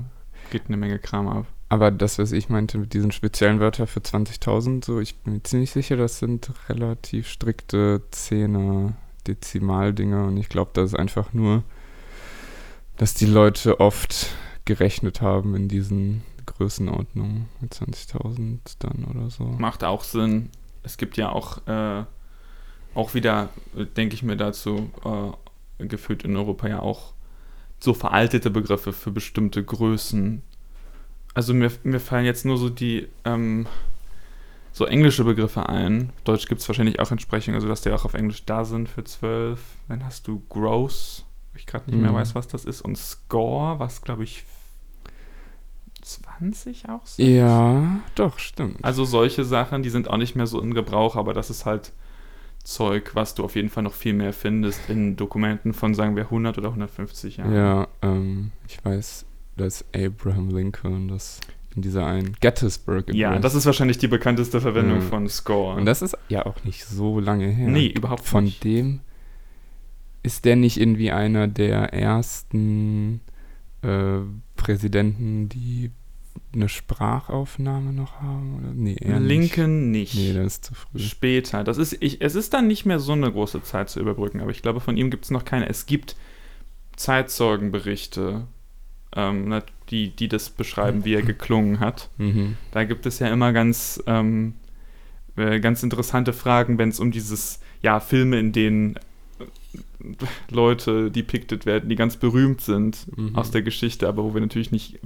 geht 0.52 0.68
eine 0.68 0.78
Menge 0.78 1.00
Kram 1.00 1.28
ab. 1.28 1.46
Aber 1.74 1.90
das, 1.90 2.20
was 2.20 2.34
ich 2.34 2.50
meinte 2.50 2.78
mit 2.78 2.94
diesen 2.94 3.12
speziellen 3.12 3.60
Wörtern 3.60 3.88
für 3.88 4.00
20.000, 4.00 4.86
so, 4.86 5.00
ich 5.00 5.16
bin 5.16 5.34
mir 5.34 5.42
ziemlich 5.42 5.72
sicher, 5.72 5.98
das 5.98 6.20
sind 6.20 6.52
relativ 6.70 7.28
strikte 7.28 8.04
Zehner 8.12 8.94
Dezimaldinger 9.26 10.28
und 10.28 10.38
ich 10.38 10.50
glaube, 10.50 10.70
das 10.76 10.92
ist 10.92 11.00
einfach 11.00 11.34
nur, 11.34 11.64
dass 12.98 13.16
die 13.16 13.26
Leute 13.26 13.80
oft 13.80 14.36
gerechnet 14.66 15.22
haben 15.22 15.56
in 15.56 15.68
diesen 15.68 16.22
Größenordnungen 16.46 17.50
mit 17.60 17.74
20.000 17.74 18.60
dann 18.78 19.06
oder 19.06 19.32
so. 19.32 19.46
Macht 19.46 19.84
auch 19.84 20.04
Sinn. 20.04 20.52
Es 20.84 20.98
gibt 20.98 21.18
ja 21.18 21.32
auch, 21.32 21.66
äh, 21.66 22.04
auch 22.94 23.16
wieder, 23.16 23.50
denke 23.98 24.14
ich 24.14 24.22
mir 24.22 24.38
dazu, 24.38 24.92
äh, 25.80 25.88
gefühlt 25.88 26.22
in 26.22 26.38
Europa 26.38 26.68
ja 26.68 26.82
auch 26.82 27.14
so 27.80 27.96
veraltete 27.96 28.52
Begriffe 28.52 28.94
für 28.94 29.10
bestimmte 29.10 29.64
Größen. 29.64 30.44
Also 31.34 31.54
mir, 31.54 31.72
mir 31.84 32.00
fallen 32.00 32.26
jetzt 32.26 32.46
nur 32.46 32.58
so 32.58 32.70
die 32.70 33.08
ähm, 33.26 33.66
so 34.72 34.86
englische 34.86 35.24
Begriffe 35.24 35.70
ein. 35.70 36.12
Deutsch 36.24 36.48
gibt 36.48 36.62
es 36.62 36.68
wahrscheinlich 36.68 37.00
auch 37.00 37.12
Entsprechungen, 37.12 37.56
also 37.56 37.68
dass 37.68 37.82
die 37.82 37.92
auch 37.92 38.06
auf 38.06 38.14
Englisch 38.16 38.44
da 38.46 38.66
sind 38.66 38.90
für 38.90 39.04
12. 39.04 39.60
Dann 39.88 40.04
hast 40.06 40.28
du 40.28 40.42
Gross, 40.50 41.26
wo 41.52 41.58
ich 41.58 41.66
gerade 41.68 41.90
nicht 41.92 42.00
mehr 42.02 42.12
Mhm. 42.12 42.16
weiß, 42.16 42.34
was 42.36 42.48
das 42.48 42.66
ist, 42.66 42.82
und 42.82 42.98
Score, 42.98 43.78
was 43.80 44.02
glaube 44.02 44.24
ich 44.24 44.44
20 46.02 46.90
auch 46.90 47.06
sind. 47.06 47.36
Ja, 47.36 48.00
doch, 48.16 48.38
stimmt. 48.40 48.84
Also 48.84 49.06
solche 49.06 49.46
Sachen, 49.46 49.84
die 49.84 49.90
sind 49.90 50.10
auch 50.10 50.18
nicht 50.18 50.36
mehr 50.36 50.48
so 50.48 50.60
in 50.60 50.74
Gebrauch, 50.74 51.16
aber 51.16 51.34
das 51.34 51.50
ist 51.50 51.66
halt 51.66 51.94
Zeug, 52.64 53.12
was 53.14 53.36
du 53.36 53.44
auf 53.44 53.56
jeden 53.56 53.70
Fall 53.70 53.84
noch 53.84 53.94
viel 53.94 54.14
mehr 54.14 54.34
findest 54.34 54.90
in 54.90 55.16
Dokumenten 55.16 55.74
von, 55.74 55.94
sagen 55.94 56.16
wir, 56.16 56.24
100 56.26 56.58
oder 56.58 56.70
150 56.70 57.38
Jahren. 57.38 57.54
Ja, 57.54 57.88
ähm, 58.02 58.52
ich 58.68 58.84
weiß, 58.84 59.26
dass 59.58 59.86
Abraham 59.96 60.50
Lincoln 60.50 61.08
das 61.08 61.40
in 61.76 61.82
dieser 61.82 62.06
einen 62.06 62.34
Gettysburg 62.40 63.14
Ja, 63.14 63.30
Address- 63.32 63.42
das 63.42 63.56
ist 63.56 63.66
wahrscheinlich 63.66 63.98
die 63.98 64.08
bekannteste 64.08 64.62
Verwendung 64.62 65.00
Ja. 65.00 65.02
von 65.06 65.28
Score. 65.28 65.76
Und 65.78 65.86
das 65.86 66.02
ist 66.02 66.16
ja 66.30 66.46
auch 66.46 66.64
nicht 66.64 66.86
so 66.86 67.20
lange 67.20 67.48
her. 67.48 67.68
nee, 67.68 67.88
überhaupt 67.88 68.24
Von 68.26 68.44
nicht. 68.44 68.64
dem 68.64 69.00
ist 70.22 70.46
der 70.46 70.56
nicht 70.56 70.80
irgendwie 70.80 71.12
einer 71.12 71.48
der 71.48 71.94
ersten 71.94 73.22
äh, 73.82 74.20
Präsidenten, 74.56 75.50
die 75.50 75.92
eine 76.54 76.70
Sprachaufnahme 76.70 77.92
noch 77.92 78.22
haben? 78.22 78.58
Oder? 78.60 78.74
Nee, 78.74 78.96
eher 79.00 79.20
nicht. 79.20 79.28
Lincoln 79.28 79.92
nicht. 79.92 80.16
Nee, 80.16 80.34
das 80.34 80.46
ist 80.54 80.66
zu 80.66 80.74
früh. 80.76 81.00
Später. 81.00 81.64
Das 81.64 81.78
ist, 81.78 81.98
ich, 82.00 82.22
es 82.22 82.36
ist 82.36 82.54
dann 82.54 82.68
nicht 82.68 82.86
mehr 82.86 83.00
so 83.00 83.12
eine 83.12 83.32
große 83.32 83.62
Zeit 83.64 83.90
zu 83.90 84.00
überbrücken, 84.00 84.40
aber 84.40 84.52
ich 84.52 84.62
glaube, 84.62 84.80
von 84.80 84.96
ihm 84.96 85.10
gibt 85.10 85.26
es 85.26 85.32
noch 85.32 85.44
keine. 85.44 85.68
Es 85.68 85.86
gibt 85.88 86.16
Zeitzeugenberichte, 86.96 88.48
ähm, 89.16 89.50
na, 89.50 89.64
die, 89.90 90.10
die 90.10 90.28
das 90.28 90.50
beschreiben, 90.50 91.06
wie 91.06 91.14
er 91.14 91.22
geklungen 91.22 91.80
hat. 91.80 92.10
Mhm. 92.18 92.58
Da 92.72 92.84
gibt 92.84 93.06
es 93.06 93.20
ja 93.20 93.28
immer 93.28 93.54
ganz, 93.54 94.02
ähm, 94.08 94.56
äh, 95.36 95.60
ganz 95.60 95.84
interessante 95.84 96.34
Fragen, 96.34 96.78
wenn 96.78 96.90
es 96.90 97.00
um 97.00 97.12
dieses, 97.12 97.60
ja, 97.82 98.00
Filme, 98.00 98.40
in 98.40 98.52
denen 98.52 98.96
äh, 98.96 100.26
Leute 100.50 101.12
depicted 101.12 101.66
werden, 101.66 101.90
die 101.90 101.96
ganz 101.96 102.18
berühmt 102.18 102.62
sind 102.62 103.06
Mhm. 103.18 103.36
aus 103.36 103.52
der 103.52 103.62
Geschichte, 103.62 104.08
aber 104.08 104.24
wo 104.24 104.34
wir 104.34 104.42
natürlich 104.42 104.72
nicht 104.72 105.00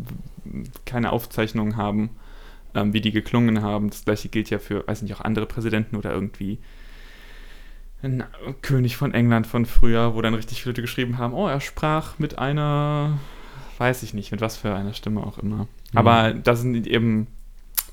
keine 0.86 1.12
Aufzeichnungen 1.12 1.76
haben, 1.78 2.10
ähm, 2.76 2.94
wie 2.94 3.02
die 3.02 3.12
geklungen 3.12 3.62
haben. 3.62 3.90
Das 3.90 4.06
gleiche 4.06 4.30
gilt 4.30 4.50
ja 4.50 4.60
für, 4.60 4.88
weiß 4.88 5.02
nicht, 5.02 5.14
auch 5.16 5.22
andere 5.22 5.46
Präsidenten 5.46 5.96
oder 5.96 6.14
irgendwie 6.14 6.60
ein 8.04 8.24
König 8.62 8.96
von 8.96 9.14
England 9.14 9.48
von 9.48 9.66
früher, 9.66 10.14
wo 10.16 10.22
dann 10.22 10.36
richtig 10.36 10.62
viele 10.62 10.74
Leute 10.74 10.82
geschrieben 10.84 11.18
haben, 11.18 11.34
oh, 11.34 11.48
er 11.48 11.60
sprach 11.62 12.20
mit 12.20 12.38
einer, 12.38 13.18
weiß 13.77 14.03
ich 14.03 14.13
nicht, 14.13 14.31
mit 14.31 14.41
was 14.41 14.57
für 14.57 14.74
einer 14.74 14.93
Stimme 14.93 15.22
auch 15.22 15.38
immer. 15.38 15.67
Mhm. 15.91 15.98
Aber 15.98 16.34
das 16.34 16.62
sind 16.62 16.88
eben, 16.88 17.27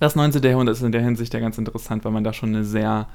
das 0.01 0.17
19. 0.17 0.43
Jahrhundert 0.43 0.77
ist 0.77 0.83
in 0.83 0.93
der 0.93 1.03
Hinsicht 1.03 1.35
ja 1.35 1.41
ganz 1.41 1.59
interessant, 1.59 2.05
weil 2.05 2.13
man 2.13 2.25
da 2.25 2.33
schon 2.33 2.51
eine 2.51 2.65
sehr, 2.65 3.09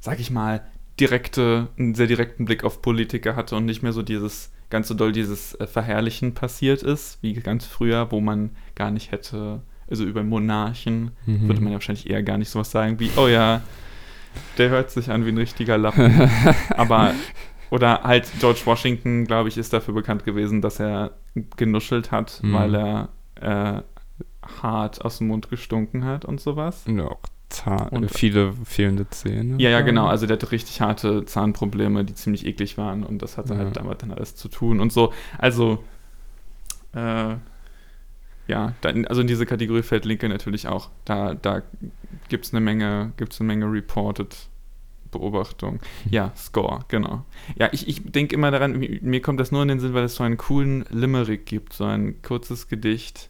sag 0.00 0.20
ich 0.20 0.30
mal, 0.30 0.62
direkte, 1.00 1.68
einen 1.78 1.94
sehr 1.94 2.06
direkten 2.06 2.44
Blick 2.44 2.64
auf 2.64 2.82
Politiker 2.82 3.34
hatte 3.36 3.56
und 3.56 3.64
nicht 3.64 3.82
mehr 3.82 3.92
so 3.92 4.02
dieses, 4.02 4.50
ganz 4.70 4.88
so 4.88 4.94
doll 4.94 5.12
dieses 5.12 5.54
äh, 5.54 5.66
Verherrlichen 5.66 6.34
passiert 6.34 6.82
ist, 6.82 7.18
wie 7.22 7.32
ganz 7.34 7.64
früher, 7.66 8.10
wo 8.10 8.20
man 8.20 8.50
gar 8.74 8.90
nicht 8.90 9.10
hätte, 9.12 9.62
also 9.90 10.04
über 10.04 10.22
Monarchen 10.22 11.10
Mhm. 11.26 11.48
würde 11.48 11.60
man 11.60 11.72
ja 11.72 11.74
wahrscheinlich 11.78 12.08
eher 12.08 12.22
gar 12.22 12.38
nicht 12.38 12.50
sowas 12.50 12.70
sagen 12.70 12.98
wie, 13.00 13.10
oh 13.16 13.26
ja, 13.26 13.62
der 14.58 14.70
hört 14.70 14.90
sich 14.90 15.10
an 15.10 15.26
wie 15.26 15.30
ein 15.30 15.38
richtiger 15.38 15.76
Lappen. 15.76 16.30
Aber, 16.76 17.12
oder 17.72 18.02
halt 18.02 18.30
George 18.38 18.60
Washington, 18.64 19.24
glaube 19.24 19.48
ich, 19.48 19.56
ist 19.56 19.72
dafür 19.72 19.94
bekannt 19.94 20.24
gewesen, 20.24 20.60
dass 20.60 20.78
er 20.78 21.12
genuschelt 21.56 22.10
hat, 22.12 22.38
Mhm. 22.42 22.52
weil 22.52 22.74
er 22.74 23.08
äh, 23.40 23.82
hart 24.62 25.04
aus 25.04 25.18
dem 25.18 25.28
Mund 25.28 25.48
gestunken 25.48 26.04
hat 26.04 26.24
und 26.24 26.40
sowas. 26.40 26.84
Und 26.86 27.00
auch 27.00 27.18
Zahn, 27.48 27.88
Und- 27.88 28.10
viele 28.10 28.52
fehlende 28.64 29.08
Zähne. 29.10 29.56
Ja, 29.60 29.68
ja, 29.70 29.80
genau. 29.80 30.06
Also 30.06 30.26
der 30.26 30.36
hatte 30.36 30.52
richtig 30.52 30.80
harte 30.80 31.24
Zahnprobleme, 31.24 32.04
die 32.04 32.14
ziemlich 32.14 32.46
eklig 32.46 32.78
waren 32.78 33.02
und 33.04 33.20
das 33.22 33.36
hatte 33.36 33.54
Ja. 33.54 33.60
halt 33.60 33.76
damit 33.76 34.02
dann 34.02 34.10
alles 34.12 34.36
zu 34.36 34.48
tun 34.48 34.80
und 34.80 34.92
so. 34.92 35.12
Also, 35.38 35.82
äh, 36.94 37.34
ja, 38.48 38.74
dann, 38.80 39.06
also 39.06 39.20
in 39.20 39.26
diese 39.26 39.46
Kategorie 39.46 39.82
fällt 39.82 40.04
Lincoln 40.04 40.30
natürlich 40.32 40.66
auch. 40.68 40.90
Da, 41.04 41.34
da 41.34 41.62
gibt 42.28 42.44
es 42.46 42.52
eine 42.52 42.60
Menge, 42.60 43.12
gibt's 43.16 43.40
eine 43.40 43.46
Menge 43.48 43.66
reported 43.70 44.36
Beobachtung. 45.12 45.78
Ja, 46.10 46.32
Score, 46.36 46.80
genau. 46.88 47.24
Ja, 47.56 47.68
ich, 47.70 47.86
ich 47.86 48.02
denke 48.10 48.34
immer 48.34 48.50
daran, 48.50 48.76
mir, 48.78 49.22
kommt 49.22 49.38
das 49.38 49.52
nur 49.52 49.62
in 49.62 49.68
den 49.68 49.78
Sinn, 49.78 49.94
weil 49.94 50.02
es 50.04 50.16
so 50.16 50.24
einen 50.24 50.36
coolen 50.38 50.84
Limerick 50.90 51.46
gibt, 51.46 51.72
so 51.72 51.84
ein 51.84 52.20
kurzes 52.22 52.66
Gedicht, 52.68 53.28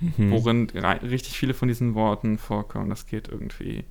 Mhm. 0.00 0.30
worin 0.30 0.70
richtig 1.02 1.36
viele 1.36 1.54
von 1.54 1.66
diesen 1.66 1.94
Worten 1.96 2.38
vorkommen. 2.38 2.88
Das 2.88 3.06
geht 3.06 3.26
irgendwie. 3.28 3.82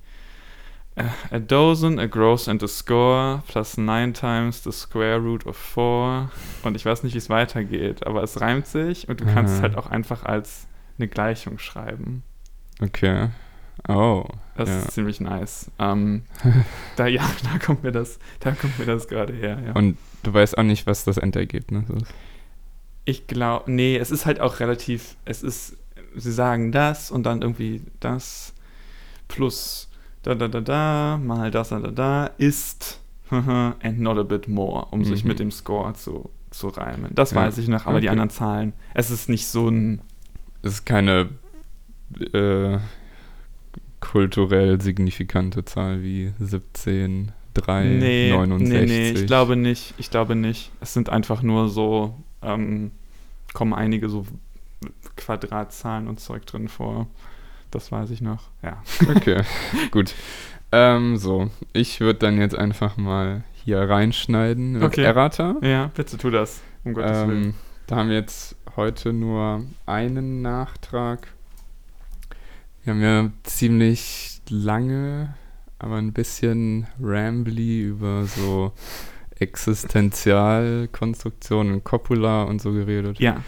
äh, 0.96 1.04
A 1.30 1.38
dozen, 1.38 1.98
a 1.98 2.06
gross 2.06 2.48
and 2.48 2.62
a 2.62 2.66
score, 2.66 3.42
plus 3.46 3.76
nine 3.76 4.14
times 4.14 4.64
the 4.64 4.72
square 4.72 5.18
root 5.18 5.44
of 5.46 5.56
four. 5.56 6.30
Und 6.62 6.76
ich 6.76 6.86
weiß 6.86 7.02
nicht, 7.02 7.12
wie 7.12 7.18
es 7.18 7.28
weitergeht, 7.28 8.06
aber 8.06 8.22
es 8.22 8.40
reimt 8.40 8.66
sich 8.66 9.06
und 9.08 9.20
du 9.20 9.26
kannst 9.26 9.52
es 9.52 9.58
Aha. 9.58 9.64
halt 9.64 9.76
auch 9.76 9.86
einfach 9.88 10.24
als 10.24 10.66
eine 10.98 11.08
Gleichung 11.08 11.58
schreiben. 11.58 12.22
Okay. 12.80 13.28
Oh. 13.86 14.24
Das 14.56 14.68
ja. 14.68 14.78
ist 14.80 14.90
ziemlich 14.92 15.20
nice. 15.20 15.70
Ähm, 15.78 16.22
da, 16.96 17.06
ja, 17.06 17.22
da 17.44 17.58
kommt 17.64 17.82
mir 17.84 17.92
das, 17.92 18.18
da 18.40 18.52
kommt 18.52 18.78
mir 18.78 18.86
das 18.86 19.06
gerade 19.08 19.32
her, 19.32 19.58
ja. 19.64 19.72
Und 19.72 19.96
du 20.24 20.32
weißt 20.34 20.58
auch 20.58 20.64
nicht, 20.64 20.86
was 20.86 21.04
das 21.04 21.16
Endergebnis 21.18 21.88
ist. 21.90 22.06
Ich 23.04 23.26
glaube, 23.26 23.70
nee, 23.70 23.96
es 23.96 24.10
ist 24.10 24.26
halt 24.26 24.40
auch 24.40 24.60
relativ, 24.60 25.16
es 25.24 25.42
ist, 25.42 25.76
sie 26.16 26.32
sagen 26.32 26.72
das 26.72 27.10
und 27.10 27.22
dann 27.24 27.40
irgendwie 27.42 27.82
das 28.00 28.52
plus 29.28 29.88
da 30.22 30.34
da 30.34 30.48
da 30.48 30.60
da 30.60 31.18
mal 31.22 31.50
das 31.50 31.68
da 31.68 31.78
da 31.80 31.90
da 31.90 32.26
ist 32.38 33.00
and 33.30 34.00
not 34.00 34.18
a 34.18 34.22
bit 34.24 34.48
more, 34.48 34.86
um 34.90 35.04
sich 35.04 35.22
Mhm. 35.22 35.28
mit 35.28 35.38
dem 35.38 35.50
Score 35.50 35.94
zu, 35.94 36.30
zu 36.50 36.68
reimen. 36.68 37.12
Das 37.14 37.30
Ja, 37.30 37.36
weiß 37.36 37.58
ich 37.58 37.68
noch, 37.68 37.86
aber 37.86 38.00
die 38.00 38.08
okay. 38.08 38.12
anderen 38.12 38.30
Zahlen, 38.30 38.72
es 38.94 39.10
ist 39.10 39.28
nicht 39.28 39.46
so 39.46 39.68
ein, 39.68 40.00
Es 40.62 40.72
ist 40.74 40.84
keine 40.86 41.28
äh, 42.32 42.78
kulturell 44.00 44.80
signifikante 44.80 45.64
Zahl 45.64 46.02
wie 46.02 46.32
17, 46.38 47.32
3, 47.54 47.84
nee, 47.84 48.30
69. 48.32 48.68
nee, 48.68 48.86
nee, 48.86 49.10
ich 49.10 49.26
glaube 49.26 49.56
nicht, 49.56 49.94
ich 49.98 50.10
glaube 50.10 50.34
nicht. 50.36 50.70
Es 50.80 50.94
sind 50.94 51.08
einfach 51.08 51.42
nur 51.42 51.68
so, 51.68 52.14
ähm, 52.42 52.92
kommen 53.52 53.74
einige 53.74 54.08
so 54.08 54.26
Quadratzahlen 55.16 56.08
und 56.08 56.20
Zeug 56.20 56.46
drin 56.46 56.68
vor. 56.68 57.08
Das 57.70 57.92
weiß 57.92 58.10
ich 58.10 58.20
noch, 58.20 58.48
ja. 58.62 58.82
Okay, 59.14 59.42
gut. 59.90 60.14
Ähm, 60.70 61.16
so, 61.16 61.50
ich 61.72 62.00
würde 62.00 62.18
dann 62.20 62.38
jetzt 62.38 62.56
einfach 62.56 62.96
mal 62.96 63.44
hier 63.64 63.80
reinschneiden 63.80 64.82
Okay. 64.82 65.02
Errata. 65.02 65.56
Ja, 65.62 65.90
bitte 65.94 66.16
tu 66.16 66.30
das, 66.30 66.62
um 66.84 66.94
Gottes 66.94 67.26
Willen. 67.26 67.44
Ähm, 67.44 67.54
da 67.86 67.96
haben 67.96 68.08
wir 68.08 68.16
jetzt 68.16 68.56
heute 68.76 69.12
nur 69.12 69.64
einen 69.86 70.42
Nachtrag. 70.42 71.28
Wir 72.88 72.94
haben 72.94 73.02
ja 73.02 73.30
ziemlich 73.42 74.40
lange, 74.48 75.34
aber 75.78 75.96
ein 75.96 76.14
bisschen 76.14 76.86
rambly 76.98 77.82
über 77.82 78.24
so 78.24 78.72
Existenzialkonstruktionen, 79.38 81.84
Copula 81.84 82.44
und 82.44 82.62
so 82.62 82.72
geredet. 82.72 83.20
Ja, 83.20 83.44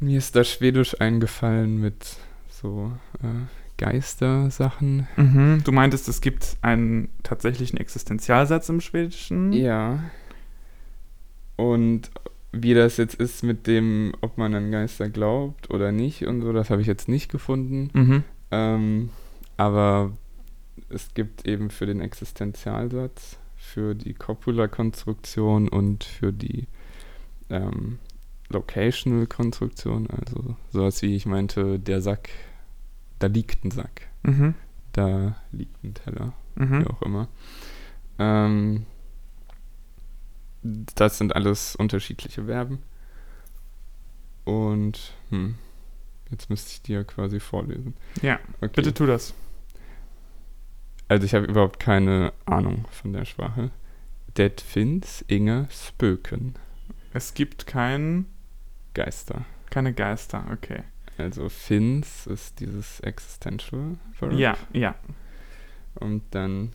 Mir 0.00 0.18
ist 0.18 0.34
da 0.34 0.42
Schwedisch 0.42 1.00
eingefallen 1.00 1.80
mit 1.80 2.16
so 2.48 2.90
äh, 3.22 3.26
Geistersachen. 3.76 5.06
Mhm, 5.14 5.62
du 5.62 5.70
meintest, 5.70 6.08
es 6.08 6.20
gibt 6.20 6.56
einen 6.60 7.10
tatsächlichen 7.22 7.78
Existenzialsatz 7.78 8.68
im 8.68 8.80
Schwedischen. 8.80 9.52
Ja. 9.52 10.02
Und 11.54 12.10
wie 12.52 12.74
das 12.74 12.96
jetzt 12.96 13.14
ist 13.14 13.42
mit 13.42 13.66
dem, 13.66 14.12
ob 14.20 14.38
man 14.38 14.54
an 14.54 14.70
Geister 14.70 15.08
glaubt 15.10 15.70
oder 15.70 15.92
nicht 15.92 16.26
und 16.26 16.40
so, 16.42 16.52
das 16.52 16.70
habe 16.70 16.80
ich 16.80 16.86
jetzt 16.86 17.08
nicht 17.08 17.30
gefunden. 17.30 17.90
Mhm. 17.92 18.24
Ähm, 18.50 19.10
aber 19.56 20.12
es 20.88 21.12
gibt 21.14 21.46
eben 21.46 21.70
für 21.70 21.86
den 21.86 22.00
Existenzialsatz, 22.00 23.38
für 23.56 23.94
die 23.94 24.14
Copula-Konstruktion 24.14 25.68
und 25.68 26.04
für 26.04 26.32
die 26.32 26.66
ähm, 27.50 27.98
Locational-Konstruktion, 28.50 30.08
also 30.10 30.56
sowas 30.70 31.02
wie 31.02 31.14
ich 31.14 31.26
meinte, 31.26 31.78
der 31.78 32.00
Sack, 32.00 32.30
da 33.18 33.26
liegt 33.26 33.64
ein 33.64 33.70
Sack, 33.70 34.08
Mhm. 34.22 34.54
da 34.92 35.36
liegt 35.52 35.82
ein 35.84 35.94
Teller 35.94 36.32
Mhm. 36.56 36.80
wie 36.82 36.86
auch 36.86 37.02
immer. 37.02 37.28
Ähm, 38.18 38.84
das 40.62 41.18
sind 41.18 41.34
alles 41.36 41.76
unterschiedliche 41.76 42.44
Verben. 42.44 42.82
Und 44.44 45.12
hm, 45.30 45.56
jetzt 46.30 46.48
müsste 46.50 46.70
ich 46.72 46.82
dir 46.82 47.04
quasi 47.04 47.40
vorlesen. 47.40 47.94
Ja, 48.22 48.38
Okay. 48.60 48.72
bitte 48.76 48.94
tu 48.94 49.06
das. 49.06 49.34
Also 51.08 51.24
ich 51.24 51.34
habe 51.34 51.46
überhaupt 51.46 51.78
keine 51.80 52.32
Ahnung 52.44 52.86
von 52.90 53.12
der 53.12 53.24
Sprache. 53.24 53.70
Det 54.36 54.60
finns 54.60 55.24
inga 55.28 55.66
spöken. 55.70 56.54
Es 57.14 57.32
gibt 57.34 57.66
kein, 57.66 58.26
Geister. 58.94 59.44
keine 59.70 59.92
Geister, 59.94 60.44
okay. 60.52 60.82
Also 61.16 61.48
Fins 61.48 62.26
ist 62.26 62.60
dieses 62.60 63.00
Existential 63.00 63.96
Verb. 64.20 64.32
Ja, 64.34 64.56
ja. 64.72 64.94
Und 65.94 66.22
dann 66.30 66.72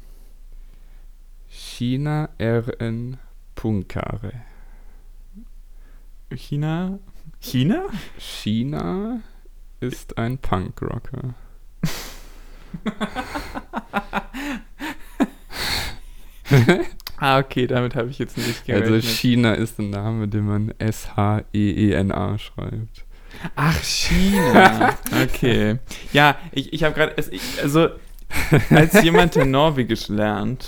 China 1.48 2.30
RN 2.42 3.18
Punkare. 3.55 4.33
China. 6.36 7.00
China? 7.39 7.83
China 8.17 9.22
ist 9.79 10.17
ein 10.17 10.38
Punkrocker. 10.38 11.36
Ah, 17.17 17.38
okay, 17.39 17.67
damit 17.67 17.95
habe 17.95 18.10
ich 18.10 18.19
jetzt 18.19 18.38
nicht 18.38 18.69
Also 18.69 19.00
China 19.00 19.53
ist 19.53 19.79
ein 19.79 19.89
Name, 19.89 20.27
den 20.27 20.45
man 20.45 20.74
S-H-E-E-N-A 20.77 22.38
schreibt. 22.38 23.05
Ach, 23.55 23.81
China. 23.81 24.98
Okay. 25.24 25.79
Ja, 26.12 26.38
ich, 26.51 26.74
ich 26.74 26.83
habe 26.83 26.95
gerade, 26.95 27.15
also 27.62 27.89
als 28.70 29.02
jemand, 29.04 29.36
der 29.36 29.46
Norwegisch 29.46 30.08
lernt, 30.08 30.68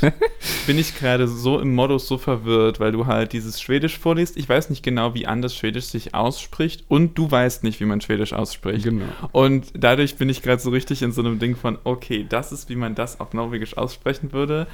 bin 0.68 0.78
ich 0.78 0.98
gerade 0.98 1.28
so 1.28 1.60
im 1.60 1.76
Modus 1.76 2.08
so 2.08 2.18
verwirrt, 2.18 2.80
weil 2.80 2.92
du 2.92 3.06
halt 3.06 3.34
dieses 3.34 3.62
Schwedisch 3.62 3.98
vorliest. 3.98 4.38
Ich 4.38 4.48
weiß 4.48 4.70
nicht 4.70 4.84
genau, 4.84 5.14
wie 5.14 5.28
anders 5.28 5.56
Schwedisch 5.56 5.86
sich 5.86 6.14
ausspricht 6.14 6.86
und 6.88 7.18
du 7.18 7.30
weißt 7.30 7.64
nicht, 7.64 7.80
wie 7.80 7.86
man 7.86 8.02
Schwedisch 8.02 8.34
ausspricht. 8.34 8.84
Genau. 8.84 9.06
Und 9.32 9.68
dadurch 9.74 10.16
bin 10.16 10.30
ich 10.30 10.42
gerade 10.42 10.62
so 10.62 10.70
richtig 10.70 11.02
in 11.02 11.12
so 11.12 11.22
einem 11.22 11.40
Ding 11.40 11.56
von, 11.56 11.78
okay, 11.84 12.26
das 12.28 12.52
ist, 12.52 12.70
wie 12.70 12.76
man 12.76 12.96
das 12.96 13.20
auf 13.20 13.34
Norwegisch 13.34 13.78
aussprechen 13.78 14.32
würde. 14.32 14.68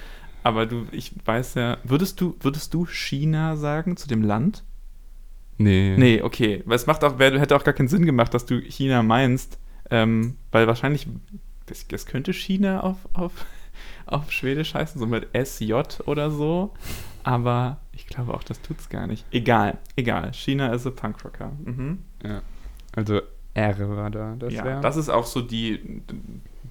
Aber 0.44 0.66
du, 0.66 0.88
ich 0.92 1.14
weiß 1.26 1.56
ja, 1.56 1.78
würdest 1.84 2.20
du, 2.20 2.36
würdest 2.40 2.74
du 2.74 2.86
China 2.86 3.56
sagen 3.58 3.96
zu 3.98 4.08
dem 4.08 4.24
Land? 4.24 4.64
Nee. 5.58 5.96
Nee, 5.98 6.22
okay. 6.22 6.64
Weil 6.66 6.76
es 6.76 6.88
macht 6.88 7.04
auch, 7.04 7.20
hätte 7.20 7.56
auch 7.56 7.64
gar 7.64 7.74
keinen 7.74 7.88
Sinn 7.88 8.06
gemacht, 8.06 8.34
dass 8.34 8.46
du 8.46 8.60
China 8.60 9.04
meinst, 9.04 9.60
ähm, 9.92 10.38
weil 10.52 10.68
wahrscheinlich, 10.68 11.08
das, 11.72 11.88
das 11.88 12.06
könnte 12.06 12.34
China 12.34 12.82
auf, 12.82 12.98
auf, 13.14 13.32
auf 14.06 14.32
Schwedisch 14.32 14.74
heißen, 14.74 15.00
so 15.00 15.08
mit 15.08 15.28
SJ 15.36 15.74
oder 16.06 16.30
so. 16.30 16.74
Aber 17.24 17.78
ich 17.94 18.08
glaube 18.08 18.34
auch, 18.34 18.44
das 18.44 18.62
tut's 18.62 18.90
gar 18.90 19.08
nicht. 19.08 19.26
Egal, 19.32 19.78
egal. 19.96 20.34
China 20.34 20.74
ist 20.74 20.86
ein 20.88 20.96
Punkrocker. 20.96 21.52
Mhm. 21.64 22.00
Ja. 22.24 22.42
Also 22.96 23.22
R 23.54 23.90
war 23.96 24.10
da. 24.10 24.36
Das 24.40 24.54
ja, 24.54 24.64
wär- 24.66 24.82
das 24.82 24.98
ist 24.98 25.10
auch 25.10 25.26
so 25.26 25.42
die 25.42 26.02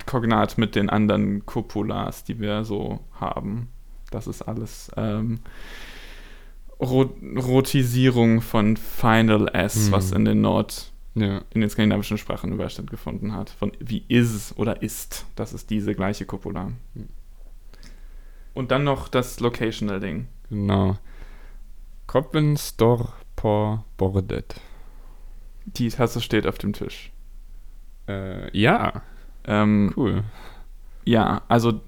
Kognat 0.07 0.59
mit 0.59 0.75
den 0.75 0.91
anderen 0.91 1.45
Copulas, 1.47 2.25
die 2.25 2.41
wir 2.41 2.65
so 2.65 3.01
haben. 3.21 3.69
Das 4.11 4.27
ist 4.27 4.43
alles 4.43 4.91
ähm, 4.97 5.41
Ro 6.81 7.11
Rotisierung 7.37 8.41
von 8.41 8.77
Final 8.77 9.49
S, 9.53 9.87
Hm. 9.87 9.93
was 9.93 10.13
in 10.13 10.25
den 10.25 10.41
Nord, 10.41 10.93
ja. 11.15 11.43
in 11.51 11.61
den 11.61 11.71
skandinavischen 11.71 12.19
Sprachen 12.19 12.53
Überstand 12.53 12.91
gefunden 12.91 13.35
hat. 13.35 13.51
Von 13.51 13.73
wie 13.81 14.05
is 14.09 14.55
oder 14.57 14.83
ist. 14.83 15.27
Das 15.37 15.53
ist 15.53 15.71
diese 15.71 15.95
gleiche 15.95 16.27
Copula. 16.27 16.73
Hm. 16.95 17.09
Und 18.55 18.71
dann 18.71 18.85
noch 18.85 19.09
das 19.09 19.41
Locational-Ding. 19.41 20.27
Genau. 20.49 20.99
Koppenstor 22.07 23.13
på 23.37 23.85
bordet. 23.97 24.61
Die 25.65 25.89
Tasse 25.89 26.21
steht 26.21 26.47
auf 26.47 26.59
dem 26.59 26.73
Tisch. 26.73 27.13
Äh, 28.09 28.57
ja, 28.59 29.03
Ähm, 29.45 29.93
cool. 29.97 30.25
Ja, 31.05 31.43
also 31.49 31.81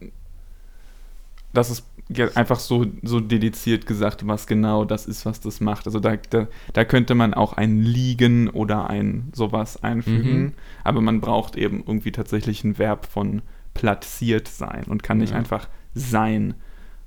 das 1.53 1.71
ist 1.71 1.87
einfach 2.35 2.59
so, 2.59 2.87
so 3.03 3.21
dediziert 3.21 3.87
gesagt, 3.87 4.27
was 4.27 4.47
genau 4.47 4.85
das 4.85 5.07
ist, 5.07 5.25
was 5.25 5.41
das 5.41 5.61
macht. 5.61 5.87
Also 5.87 5.99
da, 6.01 6.17
da, 6.17 6.47
da 6.73 6.85
könnte 6.85 7.15
man 7.15 7.33
auch 7.33 7.53
ein 7.55 7.83
Liegen 7.83 8.49
oder 8.51 8.89
ein 8.91 9.31
sowas 9.35 9.83
einfügen, 9.83 10.43
Mhm. 10.43 10.53
aber 10.85 11.01
man 11.01 11.21
braucht 11.21 11.57
eben 11.57 11.79
irgendwie 11.87 12.13
tatsächlich 12.13 12.65
ein 12.65 12.79
Verb 12.79 13.07
von 13.07 13.41
platziert 13.75 14.49
sein 14.49 14.85
und 14.89 15.03
kann 15.03 15.19
nicht 15.19 15.31
Ja. 15.33 15.39
einfach 15.39 15.69
sein 15.95 16.55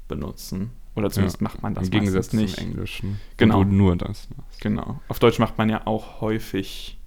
benutzen. 0.07 0.71
Oder 0.95 1.09
zumindest 1.11 1.41
Ja, 1.41 1.43
macht 1.43 1.61
man 1.61 1.73
das 1.73 1.85
Im 1.85 1.91
Gegensatz 1.91 2.31
nicht. 2.33 2.55
zum 2.55 2.65
Englischen. 2.67 3.19
Genau. 3.37 3.63
Du 3.63 3.69
nur 3.71 3.95
das. 3.97 4.27
Genau. 4.61 5.01
Auf 5.09 5.19
Deutsch 5.19 5.39
macht 5.39 5.57
man 5.57 5.69
ja 5.69 5.85
auch 5.85 6.21
häufig 6.21 6.97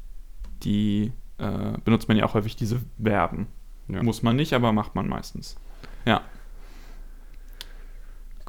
die, 0.63 1.13
äh, 1.39 1.73
benutzt 1.85 2.07
man 2.09 2.17
ja 2.17 2.25
auch 2.27 2.35
häufig 2.35 2.55
diese 2.55 2.81
Verben. 3.03 3.47
Ja. 3.89 4.03
Muss 4.03 4.23
man 4.23 4.37
nicht, 4.37 4.53
aber 4.53 4.73
macht 4.73 4.95
man 4.95 5.09
meistens. 5.09 5.57
Ja. 6.05 6.21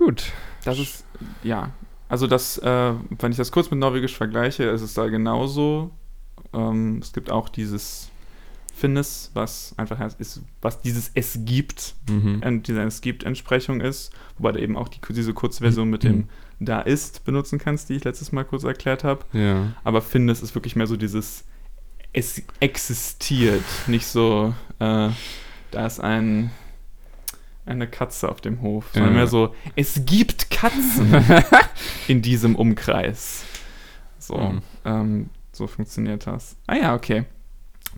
Gut. 0.10 0.32
Das 0.66 0.80
ist, 0.80 1.06
ja. 1.44 1.72
Also 2.08 2.26
das, 2.26 2.58
äh, 2.58 2.94
wenn 3.20 3.32
ich 3.32 3.38
das 3.38 3.52
kurz 3.52 3.70
mit 3.70 3.80
Norwegisch 3.80 4.18
vergleiche, 4.18 4.64
ist 4.64 4.82
es 4.82 4.96
da 4.96 5.08
genauso. 5.08 5.92
Ähm, 6.54 6.98
es 7.04 7.14
gibt 7.14 7.30
auch 7.30 7.48
dieses 7.50 8.10
Finnes, 8.74 9.30
was 9.36 9.76
einfach 9.78 10.00
heißt, 10.00 10.20
ist, 10.20 10.42
was 10.62 10.82
dieses 10.82 11.12
Es 11.14 11.38
gibt, 11.46 11.94
Mhm. 12.10 12.42
äh, 12.42 12.60
diese 12.60 12.82
Es 12.82 13.02
gibt 13.02 13.24
Entsprechung 13.24 13.82
ist, 13.82 14.12
wobei 14.40 14.54
du 14.54 14.60
eben 14.62 14.76
auch 14.78 14.88
die, 14.88 15.00
diese 15.10 15.34
Kurzversion 15.36 15.90
mit 15.90 16.02
dem 16.04 16.28
Da 16.60 16.82
ist 16.82 17.24
benutzen 17.24 17.60
kannst, 17.60 17.90
die 17.90 17.94
ich 17.96 18.04
letztes 18.04 18.32
Mal 18.32 18.44
kurz 18.46 18.64
erklärt 18.64 19.04
habe. 19.04 19.24
Ja. 19.34 19.74
Aber 19.84 20.02
Findes 20.02 20.42
ist 20.42 20.56
wirklich 20.56 20.76
mehr 20.76 20.88
so 20.88 20.98
dieses 20.98 21.46
Es 22.14 22.42
existiert, 22.60 23.64
nicht 23.86 24.08
so, 24.08 24.56
äh, 24.80 25.10
da 25.72 25.86
ist 25.86 26.00
ein 26.00 26.50
eine 27.70 27.88
Katze 27.88 28.30
auf 28.30 28.42
dem 28.42 28.62
Hof, 28.62 28.90
sondern 28.94 29.12
Ja. 29.14 29.18
mehr 29.18 29.28
so, 29.28 29.54
es 29.76 30.02
gibt 30.06 30.50
Katzen 30.50 31.14
in 32.08 32.22
diesem 32.22 32.56
Umkreis. 32.56 33.44
So, 34.18 34.38
Mhm. 34.38 34.62
ähm, 34.86 35.30
so 35.52 35.68
funktioniert 35.68 36.28
das. 36.28 36.56
Ah 36.68 36.76
ja, 36.76 36.96
okay. 36.96 37.26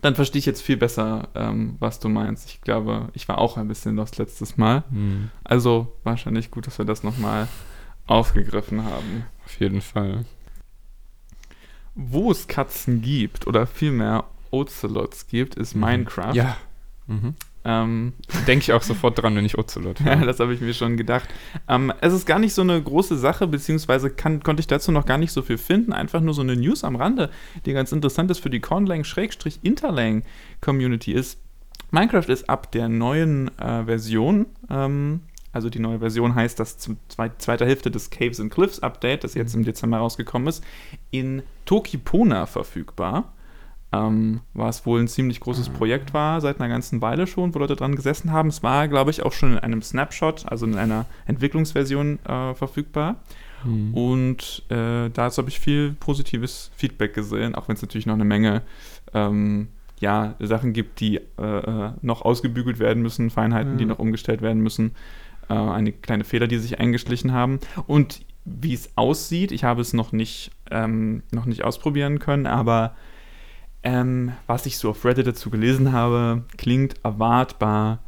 Dann 0.00 0.14
verstehe 0.14 0.38
ich 0.40 0.46
jetzt 0.46 0.62
viel 0.62 0.76
besser, 0.76 1.28
ähm, 1.34 1.76
was 1.78 2.00
du 2.00 2.08
meinst. 2.08 2.48
Ich 2.48 2.60
glaube, 2.62 3.08
ich 3.12 3.28
war 3.28 3.38
auch 3.38 3.56
ein 3.56 3.68
bisschen 3.68 3.94
lost 3.96 4.18
letztes 4.18 4.56
Mal. 4.56 4.82
Mhm. 4.90 5.30
Also 5.44 5.94
wahrscheinlich 6.02 6.50
gut, 6.50 6.66
dass 6.66 6.78
wir 6.78 6.84
das 6.84 7.02
nochmal 7.02 7.46
aufgegriffen 8.06 8.84
haben. 8.84 9.26
Auf 9.44 9.60
jeden 9.60 9.80
Fall. 9.80 10.24
Wo 11.94 12.30
es 12.30 12.48
Katzen 12.48 13.02
gibt, 13.02 13.46
oder 13.46 13.66
vielmehr 13.66 14.24
Ocelots 14.50 15.26
gibt, 15.28 15.54
ist 15.56 15.74
Mhm. 15.74 15.80
Minecraft. 15.82 16.34
Ja. 16.34 16.56
Mhm. 17.06 17.34
Ähm, 17.64 18.14
Denke 18.46 18.62
ich 18.62 18.72
auch 18.72 18.82
sofort 18.82 19.22
dran, 19.22 19.36
wenn 19.36 19.44
ich 19.44 19.56
Ocelot 19.56 20.00
ja, 20.00 20.18
höre. 20.18 20.26
das 20.26 20.40
habe 20.40 20.52
ich 20.52 20.60
mir 20.60 20.74
schon 20.74 20.96
gedacht. 20.96 21.28
Ähm, 21.68 21.92
es 22.00 22.12
ist 22.12 22.26
gar 22.26 22.40
nicht 22.40 22.54
so 22.54 22.62
eine 22.62 22.82
große 22.82 23.16
Sache, 23.16 23.46
beziehungsweise 23.46 24.10
kann, 24.10 24.42
konnte 24.42 24.58
ich 24.60 24.66
dazu 24.66 24.90
noch 24.90 25.06
gar 25.06 25.18
nicht 25.18 25.30
so 25.32 25.42
viel 25.42 25.58
finden. 25.58 25.92
Einfach 25.92 26.20
nur 26.20 26.34
so 26.34 26.42
eine 26.42 26.56
News 26.56 26.82
am 26.82 26.96
Rande, 26.96 27.30
die 27.64 27.72
ganz 27.72 27.92
interessant 27.92 28.32
ist 28.32 28.40
für 28.40 28.50
die 28.50 28.58
Conlang-Interlang-Community 28.60 31.12
ist. 31.12 31.38
Minecraft 31.92 32.28
ist 32.28 32.48
ab 32.48 32.72
der 32.72 32.88
neuen 32.88 33.56
äh, 33.58 33.84
Version, 33.84 34.46
ähm, 34.70 35.20
also 35.52 35.68
die 35.68 35.78
neue 35.78 35.98
Version 35.98 36.34
heißt 36.34 36.58
das 36.58 36.78
zu 36.78 36.96
zwei, 37.08 37.30
zweiter 37.36 37.66
Hälfte 37.66 37.90
des 37.90 38.10
Caves 38.10 38.40
and 38.40 38.52
Cliffs 38.52 38.80
Update, 38.80 39.22
das 39.22 39.34
jetzt 39.34 39.54
im 39.54 39.64
Dezember 39.64 39.98
rausgekommen 39.98 40.48
ist, 40.48 40.64
in 41.10 41.42
Tokipona 41.66 42.46
verfügbar. 42.46 43.34
Ähm, 43.94 44.40
was 44.54 44.86
wohl 44.86 45.00
ein 45.00 45.08
ziemlich 45.08 45.40
großes 45.40 45.68
Projekt 45.68 46.14
war, 46.14 46.40
seit 46.40 46.60
einer 46.60 46.70
ganzen 46.70 47.02
Weile 47.02 47.26
schon, 47.26 47.54
wo 47.54 47.58
Leute 47.58 47.76
dran 47.76 47.94
gesessen 47.94 48.32
haben. 48.32 48.48
Es 48.48 48.62
war, 48.62 48.88
glaube 48.88 49.10
ich, 49.10 49.22
auch 49.22 49.32
schon 49.32 49.52
in 49.52 49.58
einem 49.58 49.82
Snapshot, 49.82 50.46
also 50.48 50.64
in 50.64 50.76
einer 50.76 51.04
Entwicklungsversion 51.26 52.18
äh, 52.24 52.54
verfügbar. 52.54 53.16
Mhm. 53.64 53.94
Und 53.94 54.62
äh, 54.70 55.10
dazu 55.10 55.38
habe 55.42 55.50
ich 55.50 55.60
viel 55.60 55.92
positives 55.92 56.70
Feedback 56.74 57.12
gesehen, 57.12 57.54
auch 57.54 57.68
wenn 57.68 57.76
es 57.76 57.82
natürlich 57.82 58.06
noch 58.06 58.14
eine 58.14 58.24
Menge 58.24 58.62
ähm, 59.12 59.68
ja, 60.00 60.34
Sachen 60.40 60.72
gibt, 60.72 60.98
die 61.00 61.16
äh, 61.16 61.42
äh, 61.42 61.90
noch 62.00 62.22
ausgebügelt 62.22 62.78
werden 62.78 63.02
müssen, 63.02 63.30
Feinheiten, 63.30 63.76
die 63.76 63.84
Ja. 63.84 63.88
noch 63.88 63.98
umgestellt 63.98 64.40
werden 64.42 64.62
müssen, 64.62 64.92
äh, 65.48 65.54
einige 65.54 65.98
kleine 65.98 66.24
Fehler, 66.24 66.48
die 66.48 66.58
sich 66.58 66.80
eingeschlichen 66.80 67.32
haben. 67.32 67.60
Und 67.86 68.22
wie 68.44 68.74
es 68.74 68.90
aussieht, 68.96 69.52
ich 69.52 69.64
habe 69.64 69.80
es 69.80 69.92
noch 69.92 70.12
nicht, 70.12 70.50
ähm, 70.70 71.22
noch 71.30 71.44
nicht 71.46 71.62
ausprobieren 71.62 72.18
können, 72.18 72.46
aber 72.46 72.96
ähm, 73.82 74.32
was 74.46 74.66
ich 74.66 74.78
so 74.78 74.90
auf 74.90 75.04
Reddit 75.04 75.26
dazu 75.26 75.50
gelesen 75.50 75.92
habe, 75.92 76.44
klingt 76.56 76.94
erwartbar 77.04 78.00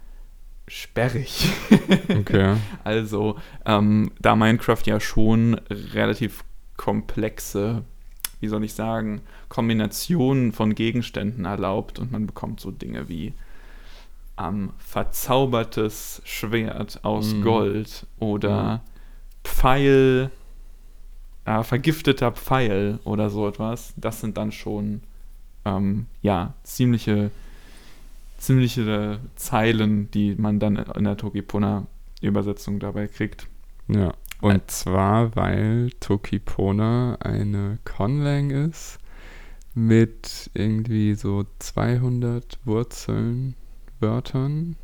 sperrig. 0.69 1.49
Okay. 2.09 2.57
Also, 2.85 3.37
ähm, 3.67 4.11
da 4.21 4.35
Minecraft 4.37 4.83
ja 4.85 4.99
schon 5.01 5.55
relativ 5.71 6.45
komplexe, 6.77 7.83
wie 8.41 8.49
soll 8.49 8.65
ich 8.65 8.75
sagen, 8.75 9.21
Kombinationen 9.49 10.53
von 10.53 10.75
Gegenständen 10.75 11.45
erlaubt 11.45 11.99
und 11.99 12.13
man 12.13 12.27
bekommt 12.27 12.61
so 12.61 12.71
Dinge 12.71 13.09
wie 13.09 13.35
ähm, 14.39 14.71
verzaubertes 14.79 16.23
Schwert 16.25 17.01
aus 17.05 17.35
Mhm. 17.35 17.43
Gold 17.43 18.07
oder 18.19 18.75
Mhm. 18.75 18.81
Pfeil, 19.45 20.31
äh, 21.45 21.63
vergifteter 21.63 22.33
Pfeil 22.33 22.99
oder 23.05 23.29
so 23.31 23.47
etwas. 23.49 23.93
Das 23.97 24.21
sind 24.21 24.37
dann 24.39 24.51
schon, 24.53 25.03
ähm, 25.65 26.07
ja, 26.23 26.55
ziemliche, 26.63 27.31
ziemliche 28.39 29.21
Zeilen, 29.37 30.11
die 30.11 30.35
man 30.37 30.59
dann 30.61 30.77
in 30.77 31.05
der 31.05 31.17
Tokipona-Übersetzung 31.17 32.79
dabei 32.81 33.07
kriegt. 33.09 33.49
Ja. 33.89 34.15
Und 34.41 34.71
zwar, 34.71 35.35
weil 35.37 35.91
Tokipona 36.01 37.17
eine 37.21 37.79
Conlang 37.85 38.51
ist, 38.51 38.99
mit 39.75 40.51
irgendwie 40.55 41.15
so 41.15 41.45
200 41.59 42.59
Wurzeln, 42.65 43.55
Wörtern. 44.01 44.77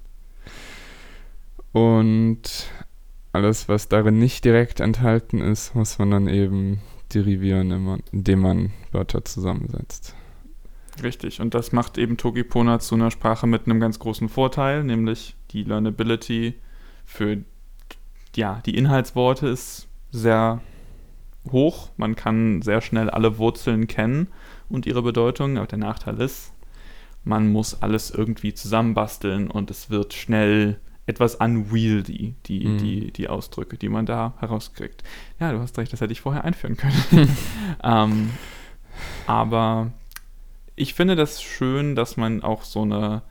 Und 1.72 2.70
alles, 3.32 3.68
was 3.68 3.88
darin 3.88 4.18
nicht 4.18 4.44
direkt 4.44 4.80
enthalten 4.80 5.40
ist, 5.40 5.74
muss 5.74 5.98
man 5.98 6.10
dann 6.10 6.28
eben 6.28 6.80
derivieren, 7.14 8.00
indem 8.12 8.40
man 8.40 8.72
Wörter 8.92 9.24
zusammensetzt. 9.24 10.14
Richtig, 11.02 11.40
und 11.40 11.54
das 11.54 11.72
macht 11.72 11.98
eben 11.98 12.16
Togipona 12.16 12.78
zu 12.78 12.94
einer 12.94 13.10
Sprache 13.10 13.46
mit 13.46 13.66
einem 13.66 13.80
ganz 13.80 13.98
großen 13.98 14.28
Vorteil, 14.28 14.84
nämlich 14.84 15.36
die 15.50 15.64
Learnability 15.64 16.54
für 17.04 17.38
ja, 18.36 18.60
die 18.66 18.76
Inhaltsworte 18.76 19.48
ist 19.48 19.88
sehr 20.10 20.60
hoch. 21.50 21.90
Man 21.96 22.16
kann 22.16 22.62
sehr 22.62 22.80
schnell 22.80 23.10
alle 23.10 23.38
Wurzeln 23.38 23.86
kennen 23.86 24.28
und 24.68 24.86
ihre 24.86 25.02
Bedeutung, 25.02 25.56
aber 25.56 25.66
der 25.66 25.78
Nachteil 25.78 26.20
ist, 26.20 26.52
man 27.24 27.50
muss 27.50 27.82
alles 27.82 28.10
irgendwie 28.10 28.54
zusammenbasteln 28.54 29.50
und 29.50 29.70
es 29.70 29.90
wird 29.90 30.14
schnell 30.14 30.78
etwas 31.06 31.34
unwieldy, 31.34 32.36
die, 32.46 32.66
mhm. 32.66 32.78
die, 32.78 33.12
die 33.12 33.28
Ausdrücke, 33.28 33.76
die 33.76 33.88
man 33.88 34.06
da 34.06 34.34
herauskriegt. 34.38 35.02
Ja, 35.40 35.52
du 35.52 35.58
hast 35.58 35.76
recht, 35.76 35.92
das 35.92 36.00
hätte 36.00 36.12
ich 36.12 36.20
vorher 36.20 36.44
einführen 36.44 36.76
können. 36.76 37.36
ähm, 37.82 38.30
aber 39.26 39.92
ich 40.80 40.94
finde 40.94 41.14
das 41.14 41.42
schön, 41.42 41.94
dass 41.94 42.16
man 42.16 42.42
auch 42.42 42.64
so 42.64 42.82
eine, 42.82 43.22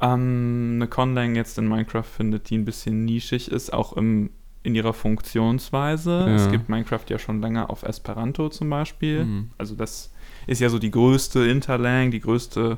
ähm, 0.00 0.72
eine 0.74 0.88
Conlang 0.88 1.34
jetzt 1.34 1.56
in 1.58 1.66
Minecraft 1.66 2.04
findet, 2.04 2.50
die 2.50 2.58
ein 2.58 2.66
bisschen 2.66 3.04
nischig 3.04 3.50
ist, 3.50 3.72
auch 3.72 3.94
im, 3.94 4.30
in 4.62 4.74
ihrer 4.74 4.92
Funktionsweise. 4.92 6.10
Ja. 6.10 6.34
Es 6.34 6.50
gibt 6.50 6.68
Minecraft 6.68 7.04
ja 7.08 7.18
schon 7.18 7.40
länger 7.40 7.70
auf 7.70 7.82
Esperanto 7.82 8.50
zum 8.50 8.68
Beispiel. 8.68 9.24
Mhm. 9.24 9.50
Also 9.56 9.74
das 9.74 10.12
ist 10.46 10.60
ja 10.60 10.68
so 10.68 10.78
die 10.78 10.90
größte 10.90 11.46
Interlang, 11.46 12.10
die 12.10 12.20
größte, 12.20 12.76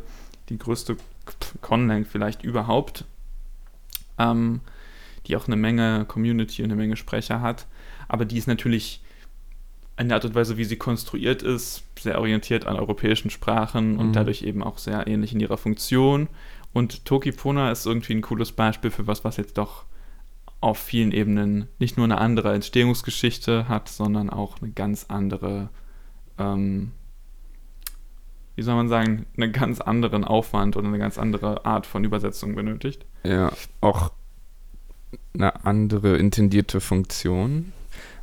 die 0.48 0.59
größte 0.59 0.96
Conlang 1.61 2.05
vielleicht 2.05 2.44
überhaupt 2.44 3.05
ähm, 4.16 4.61
die 5.26 5.37
auch 5.37 5.48
eine 5.48 5.57
Menge 5.57 6.05
Community 6.07 6.62
und 6.62 6.70
eine 6.70 6.81
Menge 6.81 6.96
Sprecher 6.96 7.40
hat. 7.40 7.66
Aber 8.07 8.24
die 8.24 8.38
ist 8.38 8.46
natürlich 8.46 9.02
in 9.98 10.09
der 10.09 10.16
Art 10.16 10.24
und 10.24 10.35
Weise, 10.35 10.56
wie 10.56 10.64
sie 10.64 10.76
konstruiert 10.76 11.42
ist, 11.42 11.82
sehr 11.98 12.18
orientiert 12.18 12.66
an 12.66 12.76
europäischen 12.76 13.30
Sprachen 13.30 13.98
und 13.98 14.09
mhm. 14.09 14.12
dadurch 14.12 14.42
eben 14.42 14.62
auch 14.62 14.78
sehr 14.78 15.06
ähnlich 15.06 15.32
in 15.32 15.40
ihrer 15.40 15.56
Funktion. 15.56 16.28
Und 16.72 17.06
Tokipona 17.06 17.70
ist 17.70 17.87
irgendwie 17.87 18.14
ein 18.14 18.20
cooles 18.20 18.52
Beispiel 18.52 18.90
für 18.90 19.06
was, 19.06 19.24
was 19.24 19.38
jetzt 19.38 19.56
doch 19.56 19.85
auf 20.61 20.78
vielen 20.78 21.12
Ebenen 21.12 21.68
nicht 21.78 21.96
nur 21.96 22.04
eine 22.04 22.18
andere 22.18 22.52
Entstehungsgeschichte 22.52 23.68
hat, 23.68 23.88
sondern 23.88 24.30
auch 24.30 24.61
eine 24.61 24.70
ganz 24.70 25.06
andere, 25.09 25.70
ähm, 26.38 26.92
wie 28.54 28.62
soll 28.62 28.74
man 28.74 28.88
sagen, 28.88 29.26
einen 29.37 29.52
ganz 29.52 29.80
anderen 29.80 30.24
Aufwand 30.24 30.76
oder 30.76 30.88
eine 30.88 30.98
ganz 30.98 31.18
andere 31.18 31.64
Art 31.64 31.87
von 31.87 32.04
Übersetzung 32.04 32.54
benötigt. 32.54 33.06
Ja, 33.22 33.52
auch 33.80 34.12
eine 35.35 35.64
andere 35.64 36.16
intendierte 36.16 36.80
Funktion. 36.80 37.72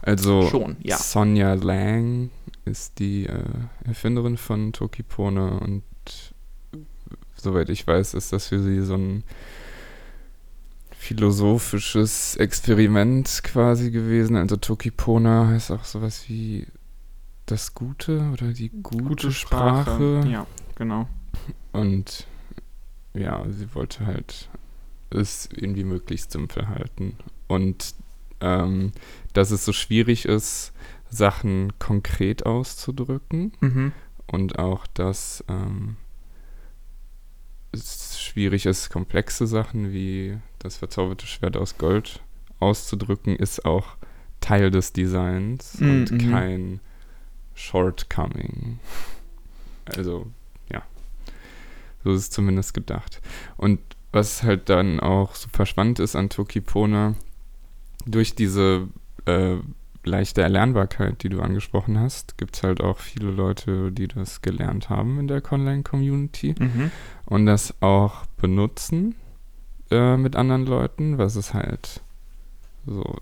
Also 0.04 0.50
Schon, 0.50 0.76
ja. 0.82 0.98
Sonja 0.98 1.54
Lang 1.54 2.30
ist 2.66 3.00
die 3.00 3.26
äh, 3.26 3.44
Erfinderin 3.86 4.38
von 4.38 4.74
Tokipone 4.74 5.60
und 5.60 5.84
soweit 7.36 7.70
ich 7.70 7.88
weiß, 7.88 8.14
ist 8.14 8.34
das 8.34 8.48
für 8.50 8.62
sie 8.62 8.82
so 8.82 8.96
ein 8.96 9.24
philosophisches 10.92 12.36
Experiment 12.36 13.42
quasi 13.44 13.92
gewesen. 13.92 14.36
Also 14.36 14.58
Tokipona 14.58 15.48
heißt 15.48 15.72
auch 15.72 15.86
sowas 15.86 16.26
wie 16.28 16.68
das 17.46 17.74
Gute 17.74 18.30
oder 18.32 18.54
die 18.54 18.70
gute, 18.70 19.04
gute 19.04 19.32
Sprache. 19.32 20.22
Sprache. 20.22 20.30
Ja, 20.30 20.46
genau. 20.76 21.08
Und 21.72 22.28
ja, 23.14 23.44
sie 23.50 23.74
wollte 23.74 24.06
halt 24.06 24.50
es 25.10 25.48
irgendwie 25.52 25.84
möglichst 25.84 26.32
simpel 26.32 26.68
halten. 26.68 27.18
Und 27.48 27.96
ähm, 28.44 28.92
dass 29.34 29.52
es 29.52 29.66
so 29.66 29.74
schwierig 29.74 30.26
ist, 30.26 30.74
Sachen 31.10 31.74
konkret 31.80 32.46
auszudrücken 32.46 33.54
mhm. 33.62 33.92
und 34.28 34.60
auch, 34.60 34.86
dass 34.88 35.44
ähm, 35.48 35.98
es 37.72 38.22
schwierig 38.22 38.66
ist, 38.66 38.90
komplexe 38.90 39.48
Sachen 39.48 39.94
wie 39.94 40.38
das 40.60 40.78
verzauberte 40.78 41.26
Schwert 41.26 41.58
aus 41.58 41.78
Gold 41.78 42.22
auszudrücken, 42.60 43.36
ist 43.36 43.66
auch 43.66 43.98
Teil 44.42 44.72
des 44.72 44.94
Designs 44.94 45.80
mhm. 45.80 45.90
und 45.90 46.18
kein 46.30 46.80
Shortcoming. 47.56 48.80
Also, 49.86 50.28
ja. 50.72 50.84
So 52.04 52.12
ist 52.12 52.22
es 52.22 52.30
zumindest 52.30 52.74
gedacht. 52.74 53.22
Und 53.58 53.80
was 54.12 54.44
halt 54.44 54.70
dann 54.70 55.00
auch 55.00 55.36
super 55.36 55.66
spannend 55.66 56.00
ist 56.00 56.16
an 56.16 56.30
Tokipona, 56.30 57.16
durch 58.06 58.36
diese 58.36 58.88
äh, 59.26 59.58
leichte 60.04 60.42
Erlernbarkeit, 60.42 61.24
die 61.24 61.30
du 61.30 61.42
angesprochen 61.42 62.00
hast, 62.00 62.38
gibt 62.38 62.56
es 62.56 62.64
halt 62.64 62.82
auch 62.82 63.00
viele 63.00 63.32
Leute, 63.32 63.92
die 63.92 64.08
das 64.08 64.42
gelernt 64.42 64.90
haben 64.90 65.20
in 65.20 65.28
der 65.28 65.42
Conlang-Community 65.42 66.56
mhm. 66.60 66.92
und 67.26 67.46
das 67.46 67.74
auch 67.82 68.26
benutzen 68.38 69.16
äh, 69.92 70.18
mit 70.18 70.36
anderen 70.36 70.66
Leuten, 70.66 71.18
was 71.18 71.36
es 71.36 71.54
halt 71.54 72.02
so 72.86 73.18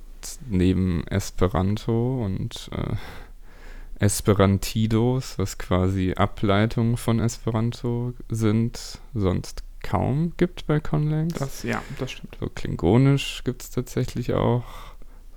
neben 0.50 1.06
Esperanto 1.08 2.24
und 2.24 2.70
äh, 2.74 2.96
Esperantidos, 4.04 5.38
was 5.38 5.60
quasi 5.60 6.14
Ableitungen 6.14 6.98
von 6.98 7.20
Esperanto 7.20 8.14
sind, 8.30 9.00
sonst 9.14 9.64
kaum 9.84 10.34
gibt 10.38 10.68
bei 10.68 10.80
Conlangs. 10.80 11.34
Das, 11.34 11.64
ja, 11.64 11.82
das 12.00 12.12
stimmt. 12.12 12.38
So 12.40 12.48
Klingonisch 12.48 13.44
gibt 13.44 13.64
es 13.64 13.70
tatsächlich 13.70 14.34
auch 14.34 14.64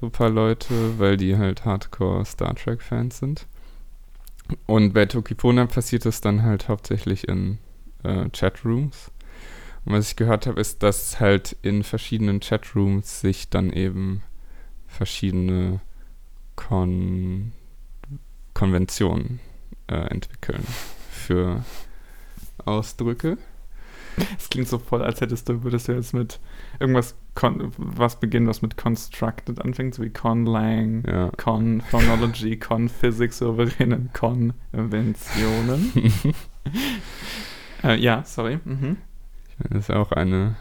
so 0.01 0.07
ein 0.07 0.13
paar 0.13 0.31
Leute, 0.31 0.99
weil 0.99 1.17
die 1.17 1.37
halt 1.37 1.65
Hardcore 1.65 2.25
Star 2.25 2.55
Trek-Fans 2.55 3.19
sind. 3.19 3.47
Und 4.67 4.93
bei 4.93 5.07
Tokipona 5.07 5.67
passiert 5.67 6.05
es 6.07 6.21
dann 6.21 6.43
halt 6.43 6.69
hauptsächlich 6.69 7.29
in 7.29 7.59
äh, 8.03 8.29
Chatrooms. 8.31 9.11
Und 9.85 9.93
was 9.93 10.09
ich 10.09 10.17
gehört 10.17 10.47
habe, 10.47 10.61
ist, 10.61 10.83
dass 10.83 11.21
halt 11.21 11.57
in 11.63 11.83
verschiedenen 11.83 12.41
Chatrooms 12.41 13.21
sich 13.21 13.51
dann 13.51 13.73
eben 13.73 14.23
verschiedene 14.87 15.81
Kon 16.57 17.53
Konventionen 18.55 19.41
äh, 19.89 19.97
entwickeln 19.97 20.65
für 21.11 21.65
Ausdrücke. 22.65 23.37
Es 24.39 24.49
klingt 24.51 24.69
so 24.69 24.79
voll, 24.79 25.03
als 25.03 25.21
hättest 25.21 25.49
du, 25.49 25.63
würdest 25.63 25.89
du 25.89 25.93
jetzt 25.93 26.15
mit 26.15 26.41
irgendwas 26.79 27.17
was 27.77 28.21
beginnen, 28.21 28.47
was 28.47 28.63
mit 28.63 28.77
Constructed 28.77 29.61
anfängt, 29.61 29.95
so 29.95 30.03
wie 30.03 30.11
Conlang, 30.11 31.05
ja. 31.07 31.31
Con 31.37 31.81
Phonology, 31.81 32.57
Con 32.61 32.89
Physics, 32.89 33.39
souveränen 33.39 34.11
Konventionen. 34.13 35.93
äh, 37.85 37.97
ja, 37.97 38.23
sorry. 38.25 38.61
Mhm. 38.65 38.99
Das 39.71 39.89
ist 39.89 39.91
auch 39.91 40.13
eine 40.13 40.57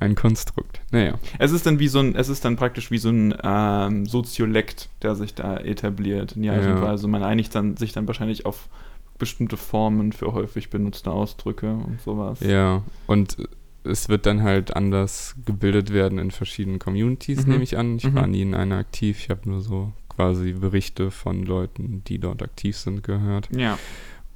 ein 0.00 0.14
Konstrukt. 0.14 0.80
Naja. 0.90 1.14
Es 1.38 1.52
ist 1.52 1.66
dann 1.66 1.78
wie 1.78 1.88
so 1.88 2.00
ein, 2.00 2.14
es 2.14 2.28
ist 2.28 2.44
dann 2.44 2.56
praktisch 2.56 2.90
wie 2.90 2.98
so 2.98 3.10
ein 3.10 3.34
ähm, 3.42 4.06
Soziolekt, 4.06 4.88
der 5.02 5.14
sich 5.14 5.34
da 5.34 5.56
etabliert. 5.56 6.32
In 6.32 6.42
die 6.42 6.50
Art 6.50 6.66
und 6.66 6.82
Weise. 6.82 7.08
Man 7.08 7.22
einigt 7.22 7.54
dann, 7.54 7.76
sich 7.76 7.92
dann 7.92 8.06
wahrscheinlich 8.06 8.44
auf 8.44 8.68
bestimmte 9.18 9.56
Formen 9.56 10.12
für 10.12 10.32
häufig 10.32 10.70
benutzte 10.70 11.10
Ausdrücke 11.10 11.72
und 11.74 12.00
sowas. 12.00 12.40
Ja, 12.40 12.82
und 13.06 13.36
es 13.84 14.08
wird 14.08 14.26
dann 14.26 14.42
halt 14.42 14.74
anders 14.74 15.36
gebildet 15.44 15.92
werden 15.92 16.18
in 16.18 16.30
verschiedenen 16.30 16.78
Communities, 16.78 17.44
mhm. 17.44 17.52
nehme 17.52 17.64
ich 17.64 17.76
an. 17.76 17.96
Ich 17.96 18.04
mhm. 18.04 18.14
war 18.14 18.26
nie 18.26 18.42
in 18.42 18.54
einer 18.54 18.78
aktiv, 18.78 19.18
ich 19.20 19.30
habe 19.30 19.48
nur 19.48 19.60
so 19.60 19.92
quasi 20.08 20.52
Berichte 20.52 21.10
von 21.10 21.44
Leuten, 21.44 22.02
die 22.06 22.18
dort 22.18 22.42
aktiv 22.42 22.76
sind, 22.76 23.02
gehört. 23.02 23.48
Ja. 23.54 23.78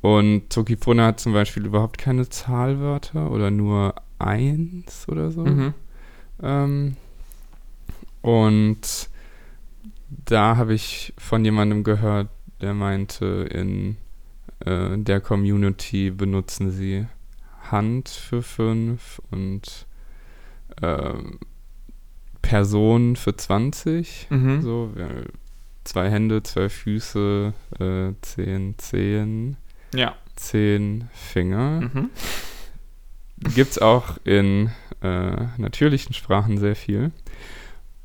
Und 0.00 0.50
Tokipona 0.50 1.06
hat 1.06 1.20
zum 1.20 1.32
Beispiel 1.32 1.66
überhaupt 1.66 1.98
keine 1.98 2.28
Zahlwörter 2.28 3.30
oder 3.30 3.50
nur 3.50 3.94
eins 4.18 5.08
oder 5.08 5.30
so. 5.30 5.44
Mhm. 5.44 5.74
Ähm, 6.42 6.96
und 8.22 9.08
da 10.24 10.56
habe 10.56 10.74
ich 10.74 11.12
von 11.16 11.44
jemandem 11.44 11.84
gehört, 11.84 12.28
der 12.60 12.74
meinte, 12.74 13.48
in 13.50 13.96
äh, 14.64 14.97
der 14.97 15.21
Community 15.21 16.11
benutzen 16.11 16.71
sie 16.71 17.07
Hand 17.71 18.09
für 18.09 18.42
fünf 18.42 19.21
und 19.31 19.87
äh, 20.81 21.14
Person 22.42 23.16
für 23.16 23.37
20. 23.37 24.29
Mhm. 24.31 24.62
So, 24.62 24.92
zwei 25.85 26.11
Hände, 26.11 26.42
zwei 26.42 26.68
Füße, 26.68 27.53
äh, 27.79 28.12
zehn 28.23 28.79
Zehen, 28.79 29.57
ja. 29.94 30.14
zehn 30.37 31.09
Finger. 31.12 31.81
Mhm. 31.81 32.11
Gibt 33.55 33.73
es 33.73 33.79
auch 33.79 34.18
in 34.25 34.71
äh, 35.03 35.47
natürlichen 35.59 36.14
Sprachen 36.14 36.59
sehr 36.59 36.77
viel. 36.77 37.12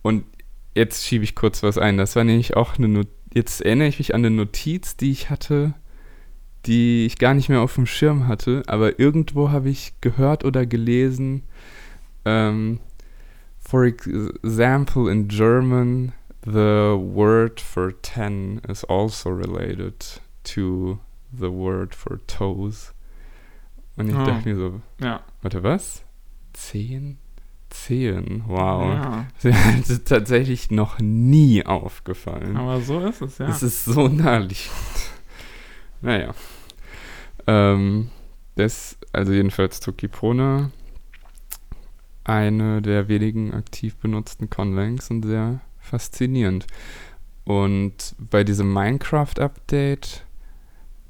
Und 0.02 0.26
jetzt 0.76 1.06
schiebe 1.06 1.24
ich 1.24 1.36
kurz 1.36 1.63
was 1.63 1.78
ein. 1.78 1.98
Das 1.98 2.16
war 2.16 2.24
nämlich 2.24 2.56
auch 2.56 2.78
eine 2.78 2.88
Not 2.88 3.08
Jetzt 3.36 3.62
erinnere 3.62 3.88
ich 3.88 3.98
mich 3.98 4.13
an 4.13 4.22
eine 4.22 4.30
Notiz, 4.30 4.96
die 4.96 5.10
ich 5.10 5.32
hatte 5.32 5.74
die 6.65 7.06
ich 7.06 7.17
gar 7.17 7.34
nicht 7.34 7.49
mehr 7.49 7.62
auf 7.62 7.76
dem 7.76 7.86
Schirm 7.86 8.28
hatte, 8.28 8.63
aber 8.67 8.99
irgendwo 8.99 9.49
habe 9.52 9.69
ich 9.69 9.93
gehört 10.02 10.45
oder 10.45 10.65
gelesen, 10.65 11.43
ähm, 12.26 12.80
for 13.60 13.84
example, 13.84 15.12
in 15.12 15.28
German, 15.28 16.13
the 16.45 16.95
word 16.97 17.60
for 17.62 17.93
10 18.02 18.62
is 18.69 18.84
also 18.86 19.30
related 19.30 20.21
to 20.43 20.99
the 21.32 21.49
word 21.52 21.95
for 21.95 22.19
toes. 22.28 22.93
Und 23.95 24.10
ich 24.10 24.15
Oh. 24.15 24.26
dachte 24.26 24.47
mir 24.49 24.56
so, 24.56 24.82
Ja. 25.02 25.21
warte, 25.41 25.63
was? 25.63 26.04
Zehen? 26.54 27.17
Zehen, 27.69 28.43
wow. 28.47 28.84
ja. 28.93 29.26
Das 29.43 29.89
ist 29.89 30.08
tatsächlich 30.08 30.69
noch 30.71 30.99
nie 30.99 31.65
aufgefallen. 31.65 32.56
Aber 32.56 32.80
so 32.82 32.99
ist 33.06 33.21
es, 33.21 33.38
ja. 33.39 33.47
Es 33.47 33.63
ist 33.63 33.86
so 33.86 34.08
naheliegend. 34.08 34.69
naja. 36.02 36.34
Ähm, 37.47 38.10
das, 38.56 38.97
also 39.12 39.32
jedenfalls 39.34 39.79
Tokipona, 39.79 40.71
eine 42.23 42.82
der 42.82 43.08
wenigen 43.08 43.53
aktiv 43.53 43.95
benutzten 43.97 44.49
Conlangs 44.49 45.10
und 45.10 45.23
sehr 45.25 45.60
faszinierend. 45.79 46.67
Und 47.45 48.15
bei 48.17 48.43
diesem 48.43 48.71
Minecraft-Update, 48.71 50.23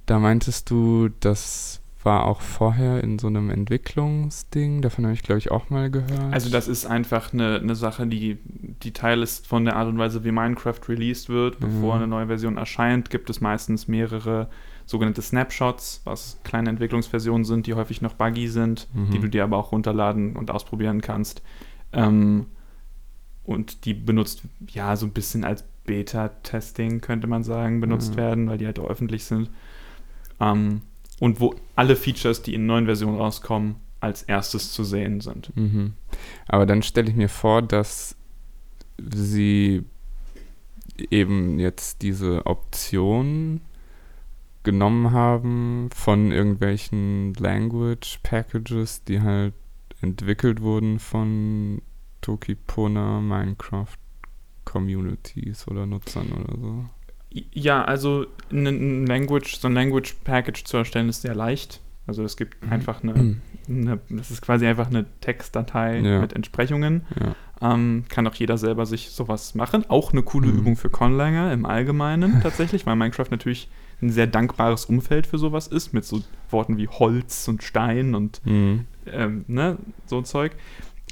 da 0.07 0.19
meintest 0.19 0.69
du, 0.71 1.09
das 1.19 1.79
war 2.01 2.25
auch 2.25 2.41
vorher 2.41 3.01
in 3.03 3.17
so 3.19 3.27
einem 3.27 3.49
Entwicklungsding. 3.49 4.81
Davon 4.81 5.05
habe 5.05 5.13
ich, 5.13 5.23
glaube 5.23 5.39
ich, 5.39 5.51
auch 5.51 5.69
mal 5.69 5.89
gehört. 5.89 6.33
Also 6.33 6.49
das 6.49 6.67
ist 6.67 6.85
einfach 6.85 7.31
eine, 7.31 7.59
eine 7.59 7.75
Sache, 7.75 8.07
die, 8.07 8.39
die 8.43 8.91
Teil 8.91 9.21
ist 9.21 9.47
von 9.47 9.63
der 9.63 9.75
Art 9.77 9.87
und 9.87 9.97
Weise, 9.97 10.23
wie 10.25 10.31
Minecraft 10.31 10.79
released 10.89 11.29
wird. 11.29 11.59
Bevor 11.59 11.95
Mhm. 11.95 12.01
eine 12.01 12.07
neue 12.07 12.27
Version 12.27 12.57
erscheint, 12.57 13.09
gibt 13.09 13.29
es 13.29 13.39
meistens 13.39 13.87
mehrere 13.87 14.49
sogenannte 14.85 15.21
Snapshots, 15.21 16.01
was 16.03 16.39
kleine 16.43 16.69
Entwicklungsversionen 16.69 17.45
sind, 17.45 17.67
die 17.67 17.73
häufig 17.73 18.01
noch 18.01 18.13
buggy 18.13 18.47
sind, 18.47 18.87
Mhm. 18.93 19.11
die 19.11 19.19
du 19.19 19.29
dir 19.29 19.43
aber 19.43 19.57
auch 19.57 19.71
runterladen 19.71 20.35
und 20.35 20.51
ausprobieren 20.51 21.01
kannst. 21.01 21.41
Ähm, 21.93 22.47
und 23.43 23.85
die 23.85 23.93
benutzt, 23.93 24.43
ja, 24.67 24.95
so 24.95 25.05
ein 25.05 25.11
bisschen 25.11 25.43
als 25.43 25.63
Beta-Testing, 25.85 27.01
könnte 27.01 27.27
man 27.27 27.43
sagen, 27.43 27.81
benutzt 27.81 28.13
Mhm. 28.13 28.17
werden, 28.17 28.47
weil 28.49 28.57
die 28.57 28.65
halt 28.65 28.79
auch 28.79 28.89
öffentlich 28.89 29.25
sind. 29.25 29.49
Ähm, 30.39 30.81
und 31.19 31.39
wo 31.39 31.55
alle 31.75 31.95
Features, 31.95 32.41
die 32.41 32.53
in 32.53 32.65
neuen 32.65 32.85
Versionen 32.85 33.17
rauskommen, 33.17 33.75
als 33.99 34.23
erstes 34.23 34.71
zu 34.73 34.83
sehen 34.83 35.21
sind. 35.21 35.55
Mhm. 35.55 35.93
Aber 36.47 36.65
dann 36.65 36.83
stelle 36.83 37.09
ich 37.09 37.15
mir 37.15 37.29
vor, 37.29 37.61
dass 37.61 38.15
sie 38.97 39.83
eben 41.09 41.59
jetzt 41.59 42.01
diese 42.01 42.45
Option 42.45 43.61
genommen 44.63 45.11
haben 45.11 45.89
von 45.93 46.31
irgendwelchen 46.31 47.33
Language 47.35 48.19
Packages, 48.23 49.03
die 49.03 49.21
halt 49.21 49.53
entwickelt 50.01 50.61
wurden 50.61 50.99
von 50.99 51.81
Tokipona 52.21 53.19
Minecraft 53.21 53.97
Communities 54.65 55.67
oder 55.67 55.85
Nutzern 55.85 56.31
oder 56.31 56.57
so. 56.59 56.85
Ja, 57.51 57.83
also 57.83 58.25
ein- 58.51 59.05
Language, 59.07 59.57
so 59.57 59.67
ein 59.67 59.73
Language 59.73 60.15
Package 60.23 60.63
zu 60.65 60.77
erstellen 60.77 61.09
ist 61.09 61.21
sehr 61.23 61.35
leicht. 61.35 61.81
Also 62.05 62.23
es 62.23 62.35
gibt 62.37 62.57
einfach 62.69 63.01
eine, 63.01 63.37
eine 63.67 63.99
das 64.09 64.29
ist 64.29 64.41
quasi 64.41 64.65
einfach 64.67 64.87
eine 64.87 65.05
Textdatei 65.21 65.99
Ja. 65.99 66.19
mit 66.21 66.33
Entsprechungen. 66.33 67.05
Ja. 67.19 67.73
Ähm, 67.73 68.03
kann 68.09 68.27
auch 68.27 68.35
jeder 68.35 68.57
selber 68.57 68.85
sich 68.85 69.09
sowas 69.11 69.55
machen. 69.55 69.89
Auch 69.89 70.11
eine 70.11 70.21
coole 70.21 70.47
Mhm. 70.47 70.59
Übung 70.59 70.75
für 70.75 70.89
Conlanger 70.89 71.53
im 71.53 71.65
Allgemeinen 71.65 72.41
tatsächlich, 72.41 72.85
weil 72.85 72.95
Minecraft 72.97 73.31
natürlich 73.31 73.69
ein 74.01 74.09
sehr 74.09 74.27
dankbares 74.27 74.85
Umfeld 74.85 75.27
für 75.27 75.37
sowas 75.37 75.67
ist, 75.67 75.93
mit 75.93 76.03
so 76.05 76.21
Worten 76.49 76.77
wie 76.77 76.87
Holz 76.87 77.47
und 77.47 77.63
Stein 77.63 78.15
und 78.15 78.41
Mhm. 78.45 78.85
ähm, 79.05 79.45
ne, 79.47 79.77
so 80.05 80.21
Zeug. 80.21 80.53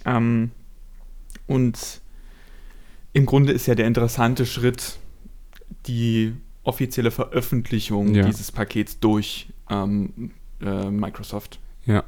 Ähm, 0.06 0.52
und 1.48 2.02
im 3.14 3.26
Grunde 3.26 3.52
ist 3.54 3.66
ja 3.68 3.76
der 3.76 3.88
interessante 3.88 4.46
Schritt 4.46 4.98
die 5.88 6.34
offizielle 6.64 7.12
Veröffentlichung 7.12 8.14
Ja. 8.14 8.26
dieses 8.26 8.52
Pakets 8.52 9.00
durch 9.00 9.48
ähm, 9.70 10.32
äh, 10.62 10.90
Microsoft. 10.92 11.60
Ja. 11.86 12.04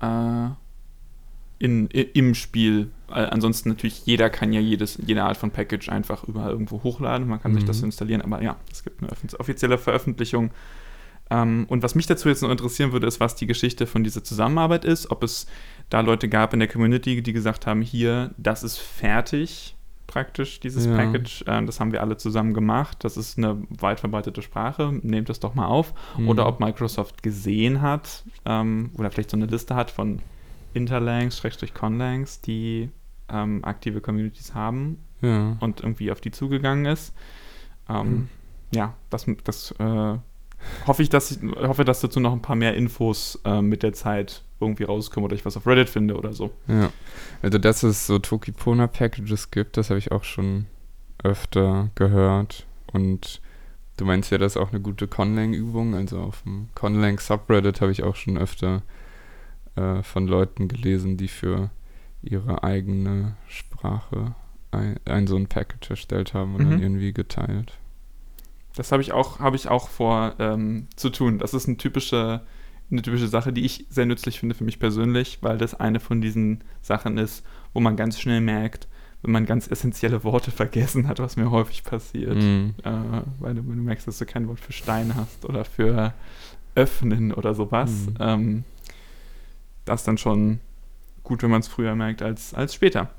Äh, 0.00 0.50
in, 1.58 1.88
i- 1.92 2.10
Im 2.14 2.34
Spiel. 2.34 2.90
Äh, 3.10 3.14
ansonsten 3.26 3.68
natürlich, 3.68 4.04
jeder 4.06 4.30
kann 4.30 4.52
ja 4.52 4.60
jedes, 4.60 4.98
jede 5.04 5.22
Art 5.22 5.36
von 5.36 5.50
Package 5.50 5.88
einfach 5.90 6.24
überall 6.24 6.50
irgendwo 6.50 6.82
hochladen. 6.82 7.28
Man 7.28 7.40
kann 7.40 7.54
sich 7.54 7.64
das 7.64 7.78
Mhm. 7.78 7.86
installieren, 7.86 8.22
aber 8.22 8.42
ja, 8.42 8.56
es 8.72 8.82
gibt 8.82 9.02
eine 9.02 9.10
offizielle 9.38 9.78
Veröffentlichung. 9.78 10.50
Ähm, 11.30 11.66
und 11.68 11.82
was 11.82 11.94
mich 11.94 12.06
dazu 12.06 12.28
jetzt 12.28 12.42
noch 12.42 12.50
interessieren 12.50 12.92
würde, 12.92 13.06
ist, 13.06 13.18
was 13.20 13.34
die 13.34 13.46
Geschichte 13.46 13.86
von 13.86 14.04
dieser 14.04 14.22
Zusammenarbeit 14.22 14.84
ist. 14.84 15.10
Ob 15.10 15.22
es 15.24 15.46
da 15.90 16.00
Leute 16.00 16.28
gab 16.28 16.52
in 16.52 16.60
der 16.60 16.68
Community, 16.68 17.22
die 17.22 17.32
gesagt 17.32 17.66
haben, 17.66 17.82
hier, 17.82 18.30
das 18.38 18.62
ist 18.62 18.78
fertig, 18.78 19.74
praktisch, 20.06 20.60
dieses 20.60 20.86
Ja. 20.86 20.94
Package. 20.94 21.44
Ähm, 21.48 21.66
das 21.66 21.80
haben 21.80 21.90
wir 21.90 22.00
alle 22.00 22.16
zusammen 22.16 22.54
gemacht. 22.54 22.98
Das 23.02 23.16
ist 23.16 23.38
eine 23.38 23.60
weit 23.70 23.98
verbreitete 23.98 24.40
Sprache. 24.40 24.92
Nehmt 25.02 25.28
das 25.28 25.40
doch 25.40 25.54
mal 25.56 25.66
auf. 25.66 25.94
Mhm. 26.16 26.28
Oder 26.28 26.46
ob 26.46 26.60
Microsoft 26.60 27.24
gesehen 27.24 27.82
hat 27.82 28.22
ähm, 28.44 28.90
oder 28.96 29.10
vielleicht 29.10 29.30
so 29.30 29.36
eine 29.36 29.46
Liste 29.46 29.74
hat 29.74 29.90
von 29.90 30.20
Interlangs, 30.76 31.38
Schrägstrich 31.38 31.74
Conlangs, 31.74 32.40
die 32.40 32.90
ähm, 33.28 33.64
aktive 33.64 34.00
Communities 34.00 34.54
haben 34.54 34.98
Ja. 35.22 35.56
und 35.60 35.80
irgendwie 35.80 36.12
auf 36.12 36.20
die 36.20 36.30
zugegangen 36.30 36.84
ist. 36.86 37.14
Ähm, 37.88 38.06
Mhm. 38.08 38.28
Ja, 38.72 38.94
das, 39.10 39.26
das 39.44 39.70
äh, 39.78 40.16
hoffe 40.86 41.02
ich, 41.02 41.08
dass 41.08 41.30
ich 41.30 41.38
hoffe, 41.42 41.84
dass 41.84 42.00
dazu 42.00 42.18
noch 42.18 42.32
ein 42.32 42.42
paar 42.42 42.56
mehr 42.56 42.74
Infos 42.74 43.40
äh, 43.44 43.62
mit 43.62 43.82
der 43.84 43.92
Zeit 43.92 44.42
irgendwie 44.58 44.82
rauskommen 44.84 45.24
oder 45.26 45.36
ich 45.36 45.44
was 45.44 45.56
auf 45.56 45.66
Reddit 45.68 45.88
finde 45.88 46.16
oder 46.16 46.32
so. 46.32 46.50
Ja, 46.66 46.90
also 47.42 47.58
dass 47.58 47.82
es 47.84 48.06
so 48.08 48.18
Tokipona-Packages 48.18 49.50
gibt, 49.52 49.76
das 49.76 49.90
habe 49.90 49.98
ich 49.98 50.10
auch 50.12 50.24
schon 50.24 50.66
öfter 51.22 51.90
gehört. 51.94 52.66
Und 52.92 53.40
du 53.98 54.04
meinst 54.04 54.30
ja, 54.32 54.38
das 54.38 54.52
ist 54.52 54.56
auch 54.56 54.70
eine 54.72 54.80
gute 54.80 55.06
Conlang-Übung. 55.06 55.94
Also 55.94 56.18
auf 56.20 56.42
dem 56.42 56.68
Conlang-Subreddit 56.74 57.80
habe 57.80 57.92
ich 57.92 58.02
auch 58.02 58.16
schon 58.16 58.36
öfter 58.36 58.82
äh, 59.76 60.02
von 60.02 60.26
Leuten 60.26 60.68
gelesen, 60.68 61.16
die 61.16 61.28
für 61.28 61.70
ihre 62.22 62.64
eigene 62.64 63.36
Sprache 63.48 64.34
ein, 64.72 64.98
ein 65.04 65.26
so 65.26 65.36
ein 65.36 65.46
Package 65.46 65.90
erstellt 65.90 66.34
haben 66.34 66.54
und 66.54 66.64
dann 66.64 66.76
Mhm. 66.76 66.82
irgendwie 66.82 67.12
geteilt. 67.12 67.72
Das 68.74 68.92
habe 68.92 69.00
ich 69.02 69.12
auch, 69.12 69.38
habe 69.38 69.56
ich 69.56 69.68
auch 69.68 69.88
vor 69.88 70.34
ähm, 70.38 70.86
zu 70.96 71.08
tun. 71.10 71.38
Das 71.38 71.54
ist 71.54 71.66
eine 71.66 71.76
typische, 71.78 72.42
eine 72.90 73.02
typische 73.02 73.28
Sache, 73.28 73.52
die 73.52 73.64
ich 73.64 73.86
sehr 73.88 74.04
nützlich 74.06 74.38
finde 74.40 74.54
für 74.54 74.64
mich 74.64 74.78
persönlich, 74.78 75.38
weil 75.40 75.56
das 75.56 75.74
eine 75.74 75.98
von 76.00 76.20
diesen 76.20 76.62
Sachen 76.82 77.16
ist, 77.16 77.44
wo 77.72 77.80
man 77.80 77.96
ganz 77.96 78.20
schnell 78.20 78.40
merkt, 78.40 78.86
wenn 79.22 79.32
man 79.32 79.46
ganz 79.46 79.66
essentielle 79.70 80.24
Worte 80.24 80.50
vergessen 80.62 81.08
hat, 81.08 81.20
was 81.20 81.36
mir 81.36 81.50
häufig 81.50 81.84
passiert. 81.84 82.36
Mhm. 82.36 82.74
Äh, 82.84 82.90
weil 83.38 83.54
du, 83.54 83.66
wenn 83.66 83.76
du 83.78 83.82
merkst, 83.82 84.06
dass 84.08 84.18
du 84.18 84.26
kein 84.26 84.46
Wort 84.48 84.60
für 84.60 84.72
Stein 84.72 85.14
hast 85.14 85.44
oder 85.46 85.64
für 85.64 86.12
öffnen 86.74 87.32
oder 87.32 87.54
sowas. 87.54 87.90
Mhm. 87.90 88.16
Ähm, 88.20 88.64
das 89.86 90.02
ist 90.02 90.08
dann 90.08 90.18
schon 90.18 90.60
gut, 91.22 91.42
wenn 91.42 91.50
man 91.50 91.60
es 91.60 91.68
früher 91.68 91.94
merkt 91.94 92.20
als, 92.22 92.52
als 92.52 92.74
später. 92.74 93.10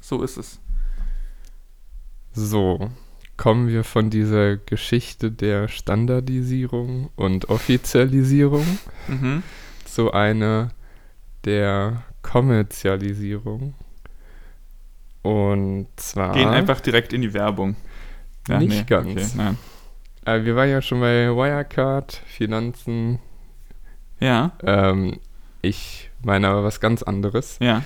So 0.00 0.22
ist 0.22 0.36
es. 0.36 0.58
So, 2.32 2.90
kommen 3.36 3.68
wir 3.68 3.84
von 3.84 4.10
dieser 4.10 4.56
Geschichte 4.56 5.30
der 5.30 5.68
Standardisierung 5.68 7.10
und 7.16 7.48
Offizialisierung 7.48 8.66
Mhm. 9.08 9.42
zu 9.84 10.12
einer 10.12 10.70
der 11.44 12.02
Kommerzialisierung. 12.22 13.74
Und 15.22 15.88
zwar. 15.96 16.32
Gehen 16.32 16.48
einfach 16.48 16.80
direkt 16.80 17.12
in 17.12 17.22
die 17.22 17.32
Werbung. 17.34 17.76
Nicht 18.48 18.86
ganz. 18.86 19.34
nein. 19.34 19.58
Äh, 20.24 20.44
wir 20.44 20.56
waren 20.56 20.70
ja 20.70 20.80
schon 20.80 21.00
bei 21.00 21.28
Wirecard, 21.28 22.12
Finanzen. 22.26 23.18
Ja, 24.20 24.52
Ähm, 24.64 25.18
ich 25.62 26.10
meine 26.22 26.48
aber 26.48 26.64
was 26.64 26.80
ganz 26.80 27.02
anderes. 27.02 27.58
ja. 27.60 27.82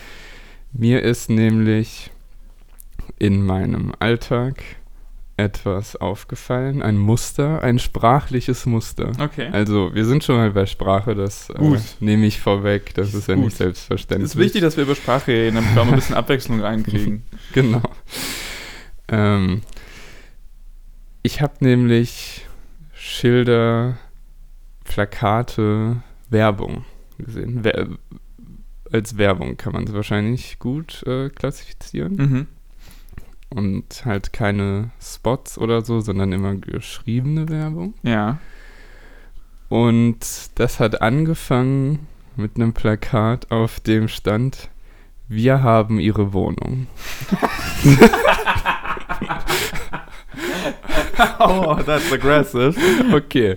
Mir 0.74 1.02
ist 1.02 1.28
nämlich 1.28 2.11
in 3.18 3.44
meinem 3.44 3.92
Alltag 3.98 4.62
etwas 5.37 5.96
aufgefallen, 5.96 6.82
ein 6.82 6.96
Muster, 6.96 7.62
ein 7.62 7.78
sprachliches 7.78 8.64
Muster. 8.66 9.12
Okay. 9.18 9.48
Also, 9.52 9.94
wir 9.94 10.04
sind 10.04 10.24
schon 10.24 10.37
mal 10.37 10.50
bei 10.50 10.66
Sprache, 10.66 11.14
das 11.14 11.50
äh, 11.50 11.78
nehme 12.00 12.26
ich 12.26 12.40
vorweg, 12.40 12.94
das 12.94 13.12
Ist 13.12 13.28
ja 13.28 13.35
gut. 13.35 13.44
nicht 13.44 13.56
selbstverständlich. 13.56 14.26
Es 14.30 14.35
ist 14.35 14.40
wichtig, 14.40 14.62
dass 14.62 14.76
wir 14.76 14.85
über 14.85 14.94
Sprache 14.94 15.32
reden, 15.32 15.56
damit 15.56 15.74
wir 15.74 15.82
auch 15.82 15.87
mal 15.87 15.92
ein 15.92 15.98
bisschen 15.98 16.16
Abwechslung 16.16 16.61
reinkriegen. 16.61 17.24
Genau. 17.52 17.82
Ähm, 19.08 19.62
ich 21.22 21.42
habe 21.42 21.54
nämlich 21.61 22.46
Schilder, 22.94 23.98
Plakate, 24.85 26.02
Werbung 26.30 26.85
gesehen. 27.22 27.61
Wer 27.62 27.88
als 28.92 29.16
Werbung 29.16 29.56
kann 29.56 29.72
man 29.72 29.85
es 29.85 29.92
wahrscheinlich 29.92 30.58
gut 30.58 31.02
äh, 31.06 31.30
klassifizieren. 31.30 32.16
Mhm. 32.16 32.46
Und 33.48 34.04
halt 34.04 34.32
keine 34.32 34.90
Spots 35.00 35.58
oder 35.58 35.82
so, 35.82 36.00
sondern 36.00 36.32
immer 36.32 36.54
geschriebene 36.54 37.48
Werbung. 37.48 37.94
Ja. 38.02 38.38
Und 39.68 40.18
das 40.56 40.80
hat 40.80 41.02
angefangen 41.02 42.06
mit 42.37 42.56
einem 42.56 42.72
Plakat, 42.72 43.50
auf 43.50 43.80
dem 43.80 44.08
stand, 44.08 44.70
wir 45.28 45.62
haben 45.62 45.98
ihre 45.98 46.32
Wohnung. 46.32 46.87
oh, 51.38 51.76
that's 51.87 52.12
aggressive. 52.12 52.74
Okay. 53.14 53.56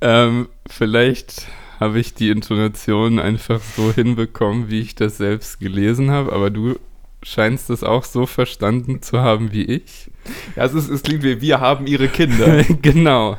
Ähm, 0.00 0.48
vielleicht 0.68 1.46
habe 1.80 1.98
ich 1.98 2.12
die 2.14 2.28
Intonation 2.30 3.18
einfach 3.18 3.60
so 3.60 3.92
hinbekommen, 3.92 4.70
wie 4.70 4.80
ich 4.80 4.94
das 4.94 5.16
selbst 5.16 5.58
gelesen 5.58 6.10
habe, 6.10 6.32
aber 6.32 6.50
du 6.50 6.78
scheinst 7.22 7.70
es 7.70 7.82
auch 7.82 8.04
so 8.04 8.26
verstanden 8.26 9.02
zu 9.02 9.20
haben 9.20 9.50
wie 9.52 9.64
ich. 9.64 10.10
Ja, 10.56 10.64
es, 10.64 10.74
ist, 10.74 10.88
es 10.90 11.02
klingt 11.02 11.22
wie, 11.22 11.40
wir 11.40 11.60
haben 11.60 11.86
ihre 11.86 12.08
Kinder. 12.08 12.62
genau. 12.82 13.38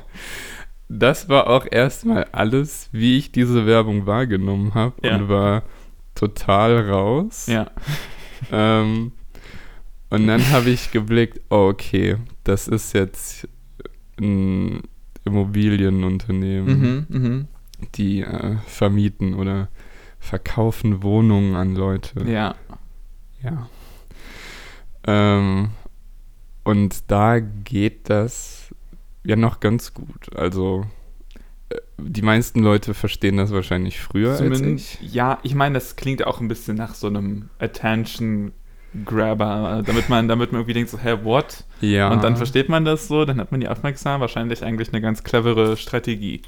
Das 0.89 1.30
war 1.30 1.47
auch 1.47 1.65
erstmal 1.69 2.25
alles, 2.32 2.89
wie 2.91 3.17
ich 3.17 3.32
diese 3.32 3.65
Werbung 3.65 4.06
wahrgenommen 4.08 4.73
habe 4.73 4.95
Ja. 5.08 5.15
und 5.15 5.30
war 5.30 5.63
total 6.15 6.89
raus. 6.89 7.45
ja. 7.47 7.69
Ähm, 8.51 9.12
und 10.10 10.25
dann 10.25 10.49
habe 10.49 10.71
ich 10.71 10.89
geblickt, 10.91 11.39
oh, 11.51 11.67
okay, 11.69 12.17
das 12.43 12.67
ist 12.67 12.93
jetzt 12.93 13.47
ein 14.19 14.82
Immobilienunternehmen, 15.25 17.06
Mhm, 17.10 17.21
mhm. 17.21 17.47
Die 17.96 18.22
äh, 18.22 18.58
vermieten 18.65 19.34
oder 19.34 19.70
verkaufen 20.20 21.04
Wohnungen 21.04 21.56
an 21.56 21.76
Leute. 21.76 22.30
Ja. 22.30 22.56
Ja. 23.44 23.67
Ähm, 25.06 25.72
und 26.63 27.12
da 27.12 27.39
geht 27.39 28.10
das 28.10 28.74
ja 29.24 29.36
noch 29.36 29.60
ganz 29.60 29.94
gut. 29.94 30.36
Also 30.36 30.86
äh, 31.70 31.78
die 31.98 32.22
meisten 32.22 32.62
Leute 32.62 32.94
verstehen 32.94 33.38
das 33.38 33.52
wahrscheinlich 33.52 34.00
früher 34.00 34.32
als 34.32 34.39
Zumindest, 34.39 35.00
ich. 35.02 35.13
ja, 35.13 35.39
ich 35.44 35.56
meine, 35.56 35.74
das 35.74 35.96
klingt 35.96 36.26
auch 36.26 36.39
ein 36.39 36.48
bisschen 36.48 36.78
nach 36.78 36.94
so 36.94 37.08
einem 37.08 37.50
Attention 37.60 38.54
Grabber, 39.06 39.80
äh, 39.80 39.84
damit 39.84 40.10
man, 40.10 40.28
damit 40.28 40.52
man 40.52 40.62
irgendwie 40.62 40.74
denkt 40.74 40.89
so, 40.89 41.00
hä, 41.00 41.20
what? 41.24 41.63
Ja. 41.80 42.12
Und 42.12 42.24
dann 42.24 42.36
versteht 42.36 42.67
man 42.67 42.84
das 42.84 43.08
so, 43.08 43.24
dann 43.26 43.39
hat 43.39 43.52
man 43.52 43.62
die 43.62 43.70
aufmerksam, 43.70 44.20
wahrscheinlich 44.20 44.63
eigentlich 44.63 44.89
eine 44.89 45.02
ganz 45.02 45.24
clevere 45.24 45.78
Strategie. 45.78 46.41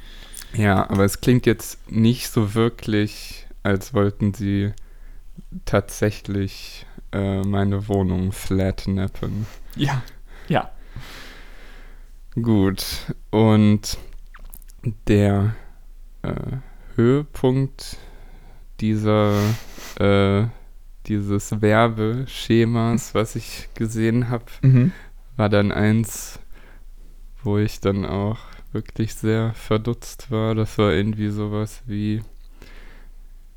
Ja, 0.54 0.89
aber 0.89 1.04
es 1.06 1.20
klingt 1.22 1.46
jetzt 1.46 1.80
nicht 1.92 2.30
so 2.30 2.54
wirklich, 2.54 3.48
als 3.63 3.94
wollten 3.94 4.34
sie 4.34 4.72
tatsächlich 5.66 6.86
äh, 7.12 7.42
meine 7.42 7.88
Wohnung 7.88 8.32
flatnappen. 8.32 9.46
Ja. 9.76 10.04
Ja. 10.48 10.70
Gut, 12.36 12.84
und 13.30 13.98
der 15.08 15.56
äh, 16.24 16.34
Höhepunkt 16.96 17.98
dieser, 18.80 19.39
äh, 20.00 20.46
dieses 21.08 21.62
Werbeschemas, 21.62 23.13
was 23.13 23.36
ich 23.36 23.70
gesehen 23.76 24.30
habe, 24.30 24.46
Mhm. 24.62 24.92
war 25.38 25.50
dann 25.50 25.72
eins, 25.72 26.39
wo 27.44 27.58
ich 27.58 27.80
dann 27.80 28.06
auch 28.06 28.39
wirklich 28.74 29.16
sehr 29.16 29.54
verdutzt 29.54 30.32
war. 30.32 30.56
Das 30.56 30.78
war 30.78 30.92
irgendwie 30.92 31.30
sowas 31.30 31.82
wie 31.86 32.22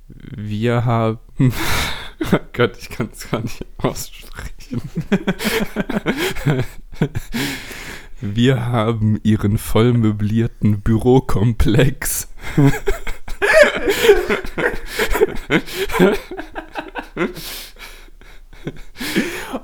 wir 0.09 0.85
haben 0.85 1.19
oh 2.33 2.39
Gott, 2.53 2.77
ich 2.79 2.89
kann 2.91 3.11
es 3.13 3.31
gar 3.31 3.41
nicht 3.41 3.65
aussprechen. 3.79 4.81
wir 8.21 8.67
haben 8.67 9.21
ihren 9.23 9.59
vollmöblierten 9.59 10.81
Bürokomplex. 10.81 12.29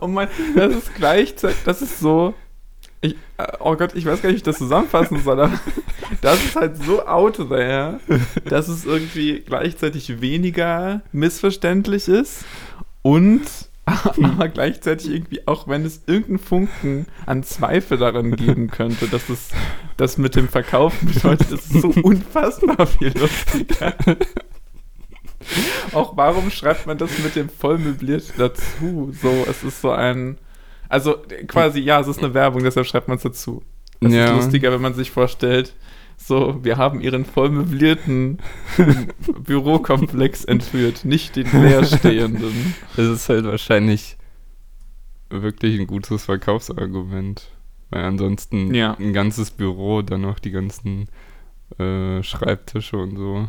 Oh 0.00 0.06
Mann, 0.06 0.28
das 0.54 0.74
ist 0.74 0.94
gleichzeitig, 0.94 1.58
das 1.64 1.82
ist 1.82 1.98
so. 1.98 2.34
Ich, 3.02 3.16
äh, 3.36 3.46
oh 3.58 3.76
Gott, 3.76 3.94
ich 3.94 4.06
weiß 4.06 4.22
gar 4.22 4.28
nicht, 4.28 4.36
wie 4.36 4.38
ich 4.38 4.42
das 4.44 4.58
zusammenfassen 4.58 5.22
soll, 5.22 5.40
aber 5.40 5.60
das 6.22 6.42
ist 6.42 6.56
halt 6.56 6.76
so 6.76 7.04
out 7.04 7.36
there, 7.36 8.00
dass 8.44 8.68
es 8.68 8.84
irgendwie 8.84 9.40
gleichzeitig 9.40 10.20
weniger 10.20 11.02
missverständlich 11.12 12.08
ist 12.08 12.44
und 13.02 13.42
aber 13.84 14.48
gleichzeitig 14.48 15.10
irgendwie, 15.10 15.46
auch 15.46 15.66
wenn 15.66 15.84
es 15.84 16.02
irgendeinen 16.06 16.38
Funken 16.38 17.06
an 17.26 17.42
Zweifel 17.42 17.98
daran 17.98 18.36
geben 18.36 18.70
könnte, 18.70 19.08
dass 19.08 19.28
es 19.28 19.50
das 19.96 20.18
mit 20.18 20.36
dem 20.36 20.48
Verkaufen 20.48 21.12
bedeutet, 21.12 21.50
ist 21.50 21.72
so 21.72 21.88
unfassbar 22.02 22.86
viel 22.86 23.12
lustiger. 23.18 23.94
Auch 25.92 26.16
warum 26.16 26.52
schreibt 26.52 26.86
man 26.86 26.96
das 26.96 27.18
mit 27.18 27.34
dem 27.34 27.48
vollmöbliert 27.48 28.34
dazu? 28.38 29.12
So, 29.20 29.44
es 29.48 29.64
ist 29.64 29.80
so 29.80 29.90
ein. 29.90 30.38
Also 30.92 31.16
quasi, 31.48 31.80
ja, 31.80 32.00
es 32.00 32.06
ist 32.06 32.18
eine 32.22 32.34
Werbung, 32.34 32.62
deshalb 32.62 32.86
schreibt 32.86 33.08
man 33.08 33.16
es 33.16 33.22
dazu. 33.22 33.62
Es 34.00 34.12
Ja. 34.12 34.26
ist 34.26 34.44
lustiger, 34.44 34.70
wenn 34.72 34.82
man 34.82 34.92
sich 34.94 35.10
vorstellt, 35.10 35.74
so, 36.18 36.62
wir 36.62 36.76
haben 36.76 37.00
ihren 37.00 37.24
vollmöblierten 37.24 38.38
Bürokomplex 39.44 40.44
entführt, 40.44 41.04
nicht 41.04 41.36
den 41.36 41.46
leerstehenden. 41.50 42.74
Das 42.96 43.06
ist 43.06 43.28
halt 43.28 43.44
wahrscheinlich 43.44 44.16
wirklich 45.30 45.80
ein 45.80 45.86
gutes 45.86 46.24
Verkaufsargument. 46.24 47.48
Weil 47.90 48.04
ansonsten 48.04 48.74
Ja. 48.74 48.94
ein 48.98 49.12
ganzes 49.12 49.50
Büro, 49.50 50.02
dann 50.02 50.20
noch 50.22 50.38
die 50.38 50.50
ganzen 50.50 51.08
äh, 51.78 52.22
Schreibtische 52.22 52.98
und 52.98 53.16
so 53.16 53.48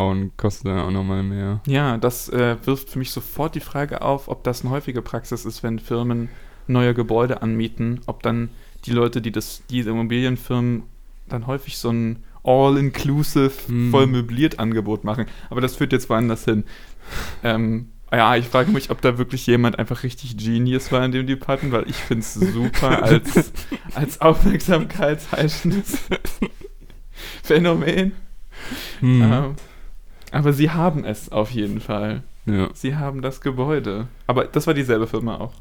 reinzuhauen, 0.00 0.32
kostet 0.36 0.66
dann 0.66 0.78
auch 0.80 0.90
nochmal 0.90 1.22
mehr. 1.22 1.60
Ja, 1.66 1.98
das 1.98 2.28
äh, 2.28 2.56
wirft 2.64 2.90
für 2.90 2.98
mich 2.98 3.10
sofort 3.10 3.54
die 3.54 3.60
Frage 3.60 4.02
auf, 4.02 4.28
ob 4.28 4.44
das 4.44 4.62
eine 4.62 4.70
häufige 4.70 5.02
Praxis 5.02 5.44
ist, 5.44 5.62
wenn 5.62 5.78
Firmen 5.78 6.28
neue 6.66 6.94
Gebäude 6.94 7.42
anmieten, 7.42 8.00
ob 8.06 8.22
dann 8.22 8.50
die 8.86 8.92
Leute, 8.92 9.20
die 9.20 9.32
das, 9.32 9.62
diese 9.68 9.90
Immobilienfirmen 9.90 10.84
dann 11.28 11.46
häufig 11.46 11.78
so 11.78 11.90
ein 11.90 12.24
all-inclusive, 12.42 13.52
Hm. 13.66 13.90
voll 13.90 14.06
möbliert 14.06 14.58
Angebot 14.58 15.04
machen. 15.04 15.26
Aber 15.50 15.60
das 15.60 15.76
führt 15.76 15.92
jetzt 15.92 16.08
woanders 16.08 16.44
hin. 16.44 16.64
Ähm, 17.42 17.90
ja, 18.12 18.34
ich 18.34 18.46
frage 18.46 18.72
mich, 18.72 18.90
ob 18.90 19.00
da 19.02 19.18
wirklich 19.18 19.46
jemand 19.46 19.78
einfach 19.78 20.02
richtig 20.02 20.36
Genius 20.36 20.90
war 20.90 21.04
in 21.04 21.12
dem 21.12 21.26
Department, 21.26 21.72
weil 21.72 21.88
ich 21.88 21.96
finde 21.96 22.22
es 22.22 22.34
super 22.34 23.02
als, 23.02 23.52
als 23.94 24.20
aufmerksamkeitsheischendes 24.20 25.98
Phänomen. 27.42 28.12
Hm. 29.00 29.22
Ähm, 29.22 29.54
aber 30.30 30.52
sie 30.52 30.70
haben 30.70 31.04
es 31.04 31.30
auf 31.30 31.50
jeden 31.50 31.80
Fall. 31.80 32.22
Ja. 32.46 32.68
Sie 32.74 32.96
haben 32.96 33.22
das 33.22 33.40
Gebäude. 33.40 34.08
Aber 34.26 34.44
das 34.44 34.66
war 34.66 34.74
dieselbe 34.74 35.06
Firma 35.06 35.36
auch. 35.36 35.52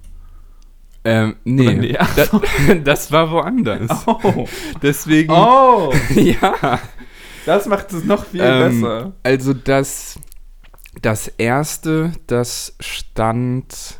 Ähm, 1.05 1.37
nee, 1.45 1.73
nee, 1.73 1.97
das, 2.15 2.29
das 2.83 3.11
war 3.11 3.31
woanders. 3.31 3.89
Oh. 4.05 4.47
Deswegen, 4.81 5.31
oh, 5.31 5.93
ja. 6.15 6.79
das 7.45 7.67
macht 7.67 7.93
es 7.93 8.03
noch 8.03 8.25
viel 8.25 8.41
Ähm, 8.43 8.81
besser. 8.81 9.13
Also 9.23 9.53
das, 9.53 10.19
das 11.01 11.29
erste, 11.29 12.11
das 12.27 12.75
stand 12.79 13.98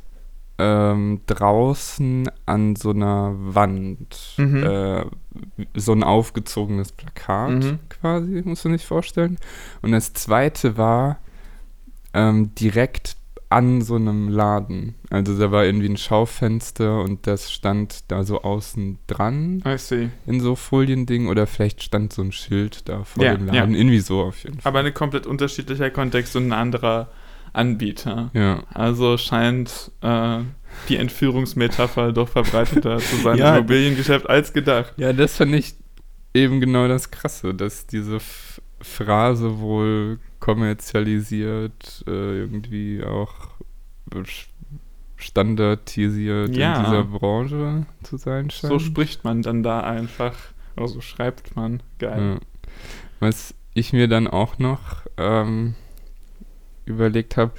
ähm, 0.62 1.22
draußen 1.26 2.30
an 2.46 2.76
so 2.76 2.90
einer 2.92 3.34
Wand. 3.38 4.36
Mhm. 4.38 4.64
Äh, 4.64 5.06
so 5.76 5.94
ein 5.94 6.04
aufgezogenes 6.04 6.92
Plakat 6.92 7.50
Mhm. 7.64 7.80
quasi, 7.90 8.42
musst 8.44 8.66
du 8.66 8.70
nicht 8.70 8.86
vorstellen. 8.86 9.38
Und 9.82 9.92
das 9.94 10.14
zweite 10.14 10.78
war 10.78 11.20
ähm, 12.14 12.54
direkt 12.56 13.16
an 13.52 13.82
so 13.82 13.96
einem 13.96 14.30
Laden. 14.30 14.94
Also 15.10 15.36
da 15.40 15.50
war 15.52 15.66
irgendwie 15.66 15.90
ein 15.90 15.98
Schaufenster 15.98 17.02
und 17.02 17.26
das 17.26 17.52
stand 17.52 18.12
da 18.12 18.24
so 18.24 18.42
außen 18.44 19.00
dran 19.08 19.64
I 19.66 19.78
see. 19.78 20.10
in 20.28 20.40
so 20.40 20.56
Foliending 20.56 21.28
oder 21.28 21.48
vielleicht 21.48 21.82
stand 21.82 22.14
so 22.14 22.22
ein 22.22 22.32
Schild 22.32 22.88
da 22.90 23.04
vor 23.06 23.24
Ja, 23.24 23.36
dem. 23.36 23.48
Laden. 23.48 23.74
Irgendwie 23.74 24.02
so 24.02 24.22
auf 24.22 24.44
jeden 24.44 24.60
Fall. 24.60 24.70
Aber 24.70 24.86
ein 24.88 24.94
komplett 24.94 25.26
unterschiedlicher 25.26 25.90
Kontext 25.90 26.36
und 26.36 26.48
ein 26.48 26.54
anderer 26.54 27.10
Anbieter. 27.54 28.30
Ja. 28.34 28.62
Also 28.72 29.18
scheint 29.18 29.92
äh, 30.02 30.40
die 30.88 30.98
Entführungsmetapher 30.98 32.12
doch 32.12 32.30
verbreiteter 32.30 32.98
zu 33.00 33.16
sein 33.18 33.38
Ja. 33.40 33.52
im 33.52 33.58
Immobiliengeschäft 33.60 34.30
als 34.30 34.54
gedacht. 34.54 34.94
Ja, 34.98 35.14
das 35.14 35.38
fand 35.38 35.54
ich 35.56 35.76
eben 36.34 36.60
genau 36.60 36.88
das 36.88 37.12
Krasse, 37.12 37.54
dass 37.54 37.86
diese 37.88 38.18
F 38.18 38.62
Phrase 38.82 39.60
wohl 39.60 40.20
kommerzialisiert, 40.40 42.02
äh, 42.08 42.40
irgendwie 42.40 43.04
auch 43.04 43.34
standardisiert 45.18 46.56
Ja. 46.56 46.78
in 46.78 46.86
dieser 46.86 47.04
Branche 47.04 47.86
zu 48.04 48.18
sein 48.18 48.50
scheint. 48.50 48.72
So 48.72 48.80
spricht 48.80 49.24
man 49.24 49.42
dann 49.42 49.64
da 49.64 49.82
einfach. 49.82 50.34
Oder 50.78 50.88
so 50.88 51.02
schreibt 51.02 51.56
man. 51.56 51.84
Geil. 52.00 52.36
Ja. 52.36 52.40
Was 53.20 53.54
ich 53.74 53.92
mir 53.92 54.08
dann 54.08 54.28
auch 54.28 54.60
noch 54.60 55.02
ähm, 55.18 55.76
überlegt 56.86 57.36
habe, 57.38 57.52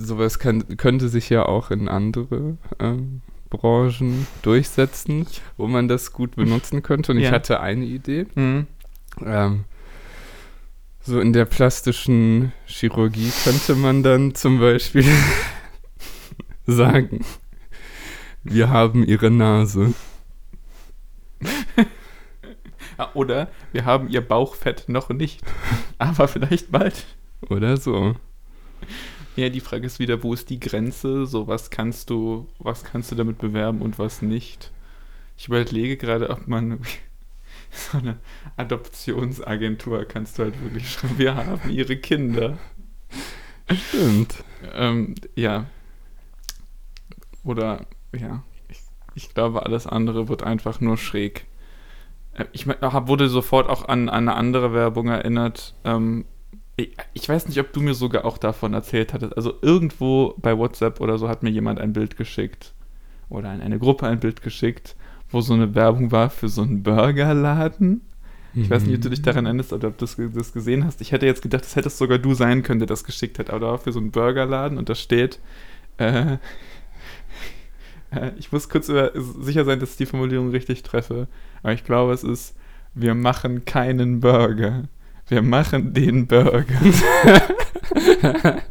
sowas 0.00 0.38
kann, 0.38 0.76
könnte 0.76 1.08
sich 1.08 1.28
ja 1.30 1.44
auch 1.46 1.70
in 1.70 1.88
andere 1.88 2.56
ähm, 2.78 3.22
Branchen 3.50 4.26
durchsetzen, 4.42 5.26
wo 5.56 5.66
man 5.66 5.88
das 5.88 6.12
gut 6.12 6.36
benutzen 6.36 6.82
könnte. 6.82 7.12
Und 7.12 7.18
ich 7.18 7.24
Ja. 7.24 7.32
hatte 7.32 7.60
eine 7.60 7.84
Idee. 7.84 8.26
Mhm. 8.34 8.66
Ähm, 9.24 9.64
so 11.02 11.18
in 11.20 11.32
der 11.32 11.46
plastischen 11.46 12.52
Chirurgie 12.66 13.30
könnte 13.44 13.74
man 13.74 14.02
dann 14.02 14.34
zum 14.34 14.60
Beispiel 14.60 15.04
sagen, 16.66 17.24
wir 18.44 18.68
haben 18.70 19.04
ihre 19.04 19.30
Nase. 19.30 19.94
Ja, 22.98 23.10
Oder 23.14 23.48
wir 23.72 23.84
haben 23.84 24.08
ihr 24.08 24.20
Bauchfett 24.20 24.84
noch 24.88 25.08
nicht, 25.08 25.40
aber 25.98 26.28
vielleicht 26.28 26.70
bald. 26.70 27.06
Oder 27.48 27.76
so. 27.78 28.14
Ja, 29.36 29.48
die 29.48 29.60
Frage 29.60 29.86
ist 29.86 29.98
wieder, 29.98 30.22
wo 30.22 30.34
ist 30.34 30.50
die 30.50 30.60
Grenze? 30.60 31.26
So, 31.26 31.46
was 31.46 31.70
kannst 31.70 32.10
du, 32.10 32.48
was 32.58 32.84
kannst 32.84 33.10
du 33.12 33.14
damit 33.16 33.38
bewerben 33.38 33.80
und 33.80 33.98
was 33.98 34.22
nicht? 34.22 34.72
Ich 35.36 35.48
überlege 35.48 35.96
gerade, 35.96 36.30
ob 36.30 36.48
man 36.48 36.80
so 37.70 37.98
eine 37.98 38.18
Adoptionsagentur 38.56 40.04
kannst 40.04 40.38
du 40.38 40.44
halt 40.44 40.62
wirklich 40.62 40.90
schreiben. 40.90 41.18
Wir 41.18 41.36
haben 41.36 41.70
ihre 41.70 41.96
Kinder. 41.96 42.58
Stimmt. 43.72 44.44
Ähm, 44.74 45.14
ja. 45.36 45.66
Oder, 47.44 47.86
ja. 48.12 48.42
Ich, 48.68 48.80
ich 49.14 49.34
glaube, 49.34 49.64
alles 49.64 49.86
andere 49.86 50.28
wird 50.28 50.42
einfach 50.42 50.80
nur 50.80 50.96
schräg. 50.98 51.46
Äh, 52.34 52.46
Ich 52.52 52.66
wurde 52.66 53.28
sofort 53.28 53.68
auch 53.68 53.88
an, 53.88 54.08
an 54.08 54.28
eine 54.28 54.34
andere 54.34 54.72
Werbung 54.74 55.08
erinnert. 55.08 55.74
Ähm, 55.84 56.24
ich, 57.12 57.28
weiß 57.28 57.48
nicht, 57.48 57.58
ob 57.58 57.72
du 57.72 57.80
mir 57.80 57.94
sogar 57.94 58.24
auch 58.24 58.38
davon 58.38 58.74
erzählt 58.74 59.12
hattest. 59.12 59.36
Also 59.36 59.54
irgendwo 59.62 60.34
bei 60.38 60.56
WhatsApp 60.56 61.00
oder 61.00 61.18
so 61.18 61.28
hat 61.28 61.42
mir 61.42 61.50
jemand 61.50 61.80
ein 61.80 61.92
Bild 61.92 62.16
geschickt. 62.16 62.74
Oder 63.28 63.54
in 63.54 63.60
eine 63.60 63.78
Gruppe 63.78 64.06
ein 64.06 64.20
Bild 64.20 64.42
geschickt, 64.42 64.96
wo 65.30 65.40
so 65.40 65.54
eine 65.54 65.74
Werbung 65.74 66.10
war 66.10 66.30
für 66.30 66.48
so 66.48 66.62
einen 66.62 66.82
Burgerladen. 66.82 68.02
Ich 68.54 68.68
weiß 68.68 68.84
nicht, 68.84 68.96
ob 68.96 69.02
du 69.02 69.10
dich 69.10 69.22
daran 69.22 69.46
erinnerst 69.46 69.72
oder 69.72 69.88
ob 69.88 69.98
du 69.98 70.04
das, 70.04 70.16
das 70.34 70.52
gesehen 70.52 70.84
hast. 70.84 71.00
Ich 71.00 71.12
hätte 71.12 71.26
jetzt 71.26 71.42
gedacht, 71.42 71.62
das 71.62 71.76
hättest 71.76 71.98
sogar 71.98 72.18
du 72.18 72.34
sein 72.34 72.62
können, 72.62 72.80
der 72.80 72.88
das 72.88 73.04
geschickt 73.04 73.38
hat. 73.38 73.48
Aber 73.50 73.60
da 73.60 73.66
war 73.66 73.78
für 73.78 73.92
so 73.92 74.00
einen 74.00 74.10
Burgerladen 74.10 74.76
und 74.76 74.88
da 74.88 74.96
steht, 74.96 75.38
äh, 75.98 76.32
äh, 78.10 78.32
ich 78.38 78.50
muss 78.50 78.68
kurz 78.68 78.88
über, 78.88 79.12
sicher 79.14 79.64
sein, 79.64 79.78
dass 79.78 79.92
ich 79.92 79.96
die 79.98 80.06
Formulierung 80.06 80.50
richtig 80.50 80.82
treffe. 80.82 81.28
Aber 81.62 81.72
ich 81.72 81.84
glaube, 81.84 82.12
es 82.12 82.24
ist, 82.24 82.56
wir 82.94 83.14
machen 83.14 83.64
keinen 83.64 84.18
Burger. 84.18 84.88
Wir 85.30 85.42
machen 85.42 85.94
den 85.94 86.26
Burger. 86.26 86.64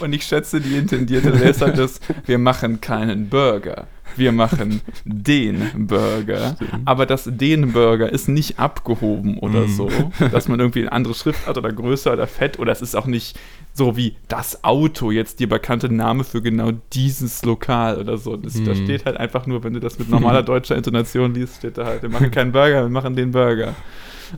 und 0.00 0.14
ich 0.14 0.24
schätze, 0.24 0.62
die 0.62 0.78
intendierte 0.78 1.28
Lesart 1.28 1.78
ist, 1.78 2.02
wir 2.24 2.38
machen 2.38 2.80
keinen 2.80 3.28
Burger. 3.28 3.86
Wir 4.16 4.32
machen 4.32 4.80
den 5.04 5.86
Burger. 5.86 6.56
Aber 6.84 7.06
das 7.06 7.24
den 7.30 7.72
Burger 7.72 8.10
ist 8.12 8.28
nicht 8.28 8.58
abgehoben 8.58 9.38
oder 9.38 9.62
Mm. 9.62 9.68
so, 9.68 10.12
dass 10.30 10.48
man 10.48 10.60
irgendwie 10.60 10.80
eine 10.80 10.92
andere 10.92 11.14
Schriftart 11.14 11.56
oder 11.58 11.72
größer 11.72 12.12
oder 12.12 12.26
fett 12.26 12.58
oder 12.58 12.72
es 12.72 12.82
ist 12.82 12.94
auch 12.94 13.06
nicht 13.06 13.38
so 13.72 13.96
wie 13.96 14.16
das 14.28 14.62
Auto 14.62 15.10
jetzt 15.10 15.40
die 15.40 15.46
bekannte 15.46 15.92
Name 15.92 16.22
für 16.24 16.40
genau 16.42 16.70
dieses 16.92 17.44
Lokal 17.44 17.98
oder 17.98 18.18
so. 18.18 18.36
Das, 18.36 18.54
Da 18.62 18.72
Mm. 18.72 18.76
steht 18.76 19.04
halt 19.04 19.16
einfach 19.16 19.46
nur, 19.46 19.64
wenn 19.64 19.72
du 19.74 19.80
das 19.80 19.98
mit 19.98 20.08
normaler 20.08 20.42
deutscher 20.52 20.76
Intonation 20.76 21.34
liest, 21.34 21.56
steht 21.56 21.76
da 21.78 21.84
halt, 21.86 22.02
wir 22.02 22.08
machen 22.08 22.30
keinen 22.30 22.52
Burger, 22.52 22.82
wir 22.82 22.88
machen 22.90 23.16
den 23.16 23.30
Burger. 23.32 23.74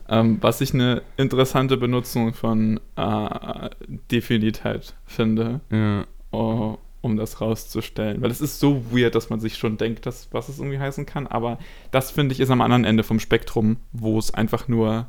Ähm, 0.09 0.37
was 0.41 0.59
ich 0.61 0.73
eine 0.73 1.01
interessante 1.17 1.77
Benutzung 1.77 2.33
von 2.33 2.79
äh, 2.97 3.69
Definitheit 4.11 4.95
finde 5.05 5.61
Ja. 5.71 6.05
uh, 6.33 6.77
um 7.07 7.17
das 7.17 7.41
rauszustellen. 7.41 8.21
Weil 8.21 8.29
es 8.31 8.41
ist 8.41 8.59
so 8.59 8.83
weird, 8.91 9.15
dass 9.15 9.29
man 9.31 9.39
sich 9.39 9.57
schon 9.57 9.77
denkt, 9.77 10.05
dass, 10.05 10.27
was 10.31 10.47
es 10.49 10.59
irgendwie 10.59 10.77
heißen 10.79 11.05
kann. 11.07 11.25
Aber 11.27 11.57
das 11.91 12.11
finde 12.11 12.33
ich 12.33 12.39
ist 12.39 12.51
am 12.51 12.61
anderen 12.61 12.85
Ende 12.85 13.03
vom 13.03 13.19
Spektrum, 13.19 13.77
wo 13.91 14.19
es 14.19 14.33
einfach 14.33 14.67
nur 14.67 15.07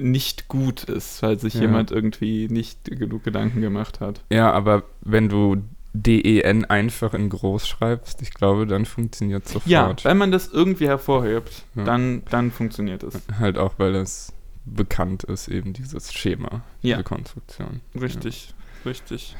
nicht 0.00 0.48
gut 0.48 0.84
ist, 0.84 1.22
weil 1.22 1.38
sich 1.38 1.54
Ja. 1.54 1.62
jemand 1.62 1.90
irgendwie 1.90 2.48
nicht 2.48 2.84
genug 2.84 3.22
Gedanken 3.24 3.60
gemacht 3.60 4.00
hat. 4.00 4.22
ja, 4.30 4.50
aber 4.50 4.84
wenn 5.02 5.28
du 5.28 5.56
DEN 5.92 6.64
einfach 6.64 7.14
in 7.14 7.28
groß 7.28 7.68
schreibst, 7.68 8.20
ich 8.22 8.32
glaube, 8.34 8.66
dann 8.66 8.84
funktioniert 8.86 9.46
sofort. 9.46 9.66
Ja, 9.70 9.94
wenn 10.02 10.16
man 10.16 10.32
das 10.32 10.48
irgendwie 10.48 10.88
hervorhebt, 10.88 11.62
Ja. 11.76 11.84
dann, 11.84 12.22
dann 12.30 12.50
funktioniert 12.50 13.02
es. 13.04 13.20
Halt 13.38 13.58
auch, 13.58 13.74
weil 13.76 13.94
es 13.94 14.32
bekannt 14.64 15.22
ist, 15.24 15.46
eben 15.48 15.72
dieses 15.74 16.12
Schema, 16.12 16.62
diese 16.82 16.94
Ja. 16.96 17.02
Konstruktion. 17.02 17.80
Richtig, 18.00 18.54
richtig. 18.86 19.36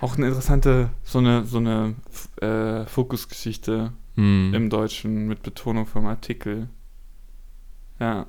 Auch 0.00 0.16
eine 0.16 0.26
interessante, 0.28 0.90
so 1.04 1.18
eine, 1.18 1.44
so 1.44 1.58
eine 1.58 1.94
äh, 2.40 2.86
Fokusgeschichte 2.86 3.92
Hm. 4.16 4.52
im 4.54 4.70
Deutschen 4.70 5.26
mit 5.28 5.42
Betonung 5.42 5.84
vom 5.86 6.06
Artikel. 6.06 6.68
Ja. 8.00 8.26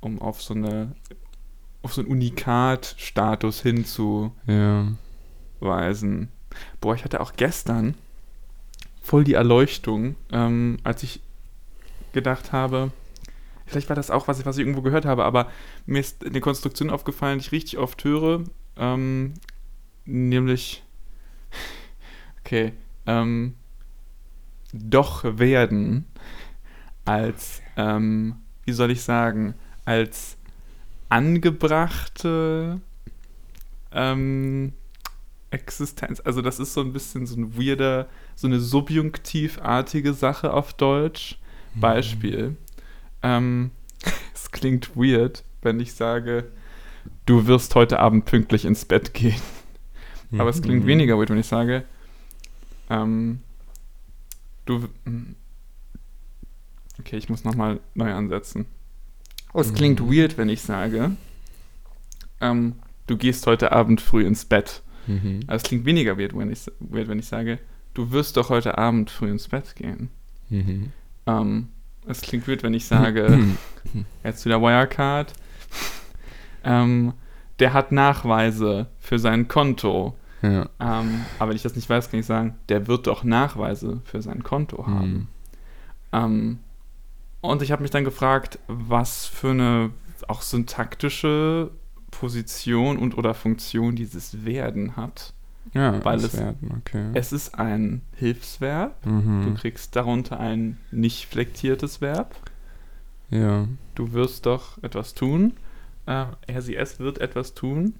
Um 0.00 0.20
auf 0.22 0.40
so 0.42 0.54
eine 0.54 0.94
auf 1.82 1.94
so 1.94 2.00
einen 2.00 2.10
Unikat-Status 2.12 3.60
hinzuweisen. 3.60 4.32
ja. 4.46 4.86
Boah, 6.80 6.94
ich 6.94 7.02
hatte 7.04 7.20
auch 7.20 7.32
gestern 7.32 7.94
voll 9.00 9.24
die 9.24 9.32
Erleuchtung, 9.34 10.14
ähm, 10.30 10.76
als 10.84 11.02
ich 11.02 11.20
gedacht 12.12 12.52
habe, 12.52 12.92
vielleicht 13.66 13.88
war 13.88 13.96
das 13.96 14.12
auch 14.12 14.28
was, 14.28 14.38
ich- 14.38 14.46
was 14.46 14.58
ich 14.58 14.60
irgendwo 14.62 14.82
gehört 14.82 15.06
habe, 15.06 15.24
aber 15.24 15.50
mir 15.86 15.98
ist 15.98 16.24
eine 16.24 16.40
Konstruktion 16.40 16.88
aufgefallen, 16.90 17.40
die 17.40 17.46
ich 17.46 17.52
richtig 17.52 17.78
oft 17.78 18.04
höre, 18.04 18.44
ähm, 18.76 19.34
nämlich, 20.04 20.82
okay, 22.40 22.72
ähm, 23.06 23.54
doch 24.72 25.24
werden 25.24 26.06
als, 27.04 27.60
ähm, 27.76 28.36
wie 28.64 28.72
soll 28.72 28.90
ich 28.90 29.02
sagen, 29.02 29.54
als 29.84 30.36
angebrachte 31.08 32.80
ähm, 33.92 34.72
Existenz. 35.50 36.20
Also 36.20 36.40
das 36.40 36.58
ist 36.58 36.72
so 36.72 36.80
ein 36.80 36.92
bisschen 36.92 37.26
so 37.26 37.36
ein 37.36 37.58
weirder, 37.58 38.08
so 38.34 38.46
eine 38.46 38.60
subjunktivartige 38.60 40.14
Sache 40.14 40.52
auf 40.52 40.72
Deutsch. 40.72 41.38
Beispiel. 41.74 42.56
Ähm, 43.22 43.70
es 44.34 44.50
klingt 44.50 44.96
weird, 44.96 45.44
wenn 45.62 45.80
ich 45.80 45.94
sage, 45.94 46.50
du 47.26 47.46
wirst 47.46 47.74
heute 47.74 47.98
Abend 47.98 48.24
pünktlich 48.24 48.64
ins 48.64 48.84
Bett 48.84 49.14
gehen. 49.14 49.40
Aber 50.38 50.50
es 50.50 50.62
klingt 50.62 50.84
Mhm. 50.84 50.88
weniger 50.88 51.18
weird, 51.18 51.30
wenn 51.30 51.38
ich 51.38 51.46
sage, 51.46 51.84
ähm, 52.90 53.40
du. 54.66 54.88
hm. 55.04 55.34
Okay, 56.98 57.16
ich 57.16 57.28
muss 57.28 57.44
nochmal 57.44 57.80
neu 57.94 58.12
ansetzen. 58.12 58.66
Oh, 59.52 59.60
es 59.60 59.74
klingt 59.74 60.00
Mhm. 60.00 60.10
weird, 60.12 60.38
wenn 60.38 60.48
ich 60.48 60.62
sage, 60.62 61.12
ähm, 62.40 62.74
du 63.06 63.16
gehst 63.16 63.46
heute 63.46 63.72
Abend 63.72 64.00
früh 64.00 64.24
ins 64.26 64.44
Bett. 64.44 64.82
Mhm. 65.06 65.40
Aber 65.46 65.56
es 65.56 65.62
klingt 65.64 65.84
weniger 65.84 66.16
weird, 66.18 66.36
wenn 66.36 66.50
ich, 66.50 66.66
weird, 66.80 67.08
wenn 67.08 67.18
ich 67.18 67.26
sage, 67.26 67.58
du 67.94 68.10
wirst 68.12 68.36
doch 68.36 68.50
heute 68.50 68.78
Abend 68.78 69.10
früh 69.10 69.30
ins 69.30 69.48
Bett 69.48 69.74
gehen. 69.76 70.10
Mhm. 70.48 70.92
Ähm, 71.26 71.68
es 72.06 72.20
klingt 72.20 72.46
weird, 72.48 72.62
wenn 72.62 72.74
ich 72.74 72.84
sage, 72.86 73.38
jetzt 74.24 74.44
wieder 74.44 74.60
Wirecard, 74.62 75.32
ähm, 76.64 77.12
der 77.58 77.72
hat 77.72 77.92
Nachweise 77.92 78.86
für 79.00 79.18
sein 79.18 79.48
Konto. 79.48 80.16
Ja. 80.42 80.68
Ähm, 80.80 81.24
aber 81.38 81.50
wenn 81.50 81.56
ich 81.56 81.62
das 81.62 81.76
nicht 81.76 81.88
weiß, 81.88 82.10
kann 82.10 82.20
ich 82.20 82.26
sagen, 82.26 82.56
der 82.68 82.86
wird 82.86 83.06
doch 83.06 83.24
Nachweise 83.24 84.00
für 84.04 84.22
sein 84.22 84.42
Konto 84.42 84.86
haben. 84.86 85.12
Mhm. 85.12 85.28
Ähm, 86.12 86.58
und 87.40 87.62
ich 87.62 87.72
habe 87.72 87.82
mich 87.82 87.90
dann 87.90 88.04
gefragt, 88.04 88.58
was 88.68 89.26
für 89.26 89.50
eine 89.50 89.90
auch 90.28 90.42
syntaktische 90.42 91.70
Position 92.10 92.98
und 92.98 93.16
oder 93.18 93.34
Funktion 93.34 93.96
dieses 93.96 94.44
Werden 94.44 94.96
hat. 94.96 95.32
Ja, 95.74 96.04
Weil 96.04 96.18
es- 96.18 96.36
werden, 96.36 96.80
okay. 96.80 97.10
Es 97.14 97.32
ist 97.32 97.58
ein 97.58 98.02
Hilfsverb. 98.16 99.02
Du 99.02 99.10
mhm. 99.10 99.54
kriegst 99.54 99.96
darunter 99.96 100.38
ein 100.38 100.78
nicht 100.90 101.26
flektiertes 101.26 102.00
Verb. 102.00 102.34
Ja. 103.30 103.66
Du 103.94 104.12
wirst 104.12 104.46
doch 104.46 104.82
etwas 104.82 105.14
tun. 105.14 105.54
Äh, 106.06 106.26
er, 106.46 106.62
sie, 106.62 106.76
es 106.76 106.98
wird 106.98 107.18
etwas 107.18 107.54
tun. 107.54 107.94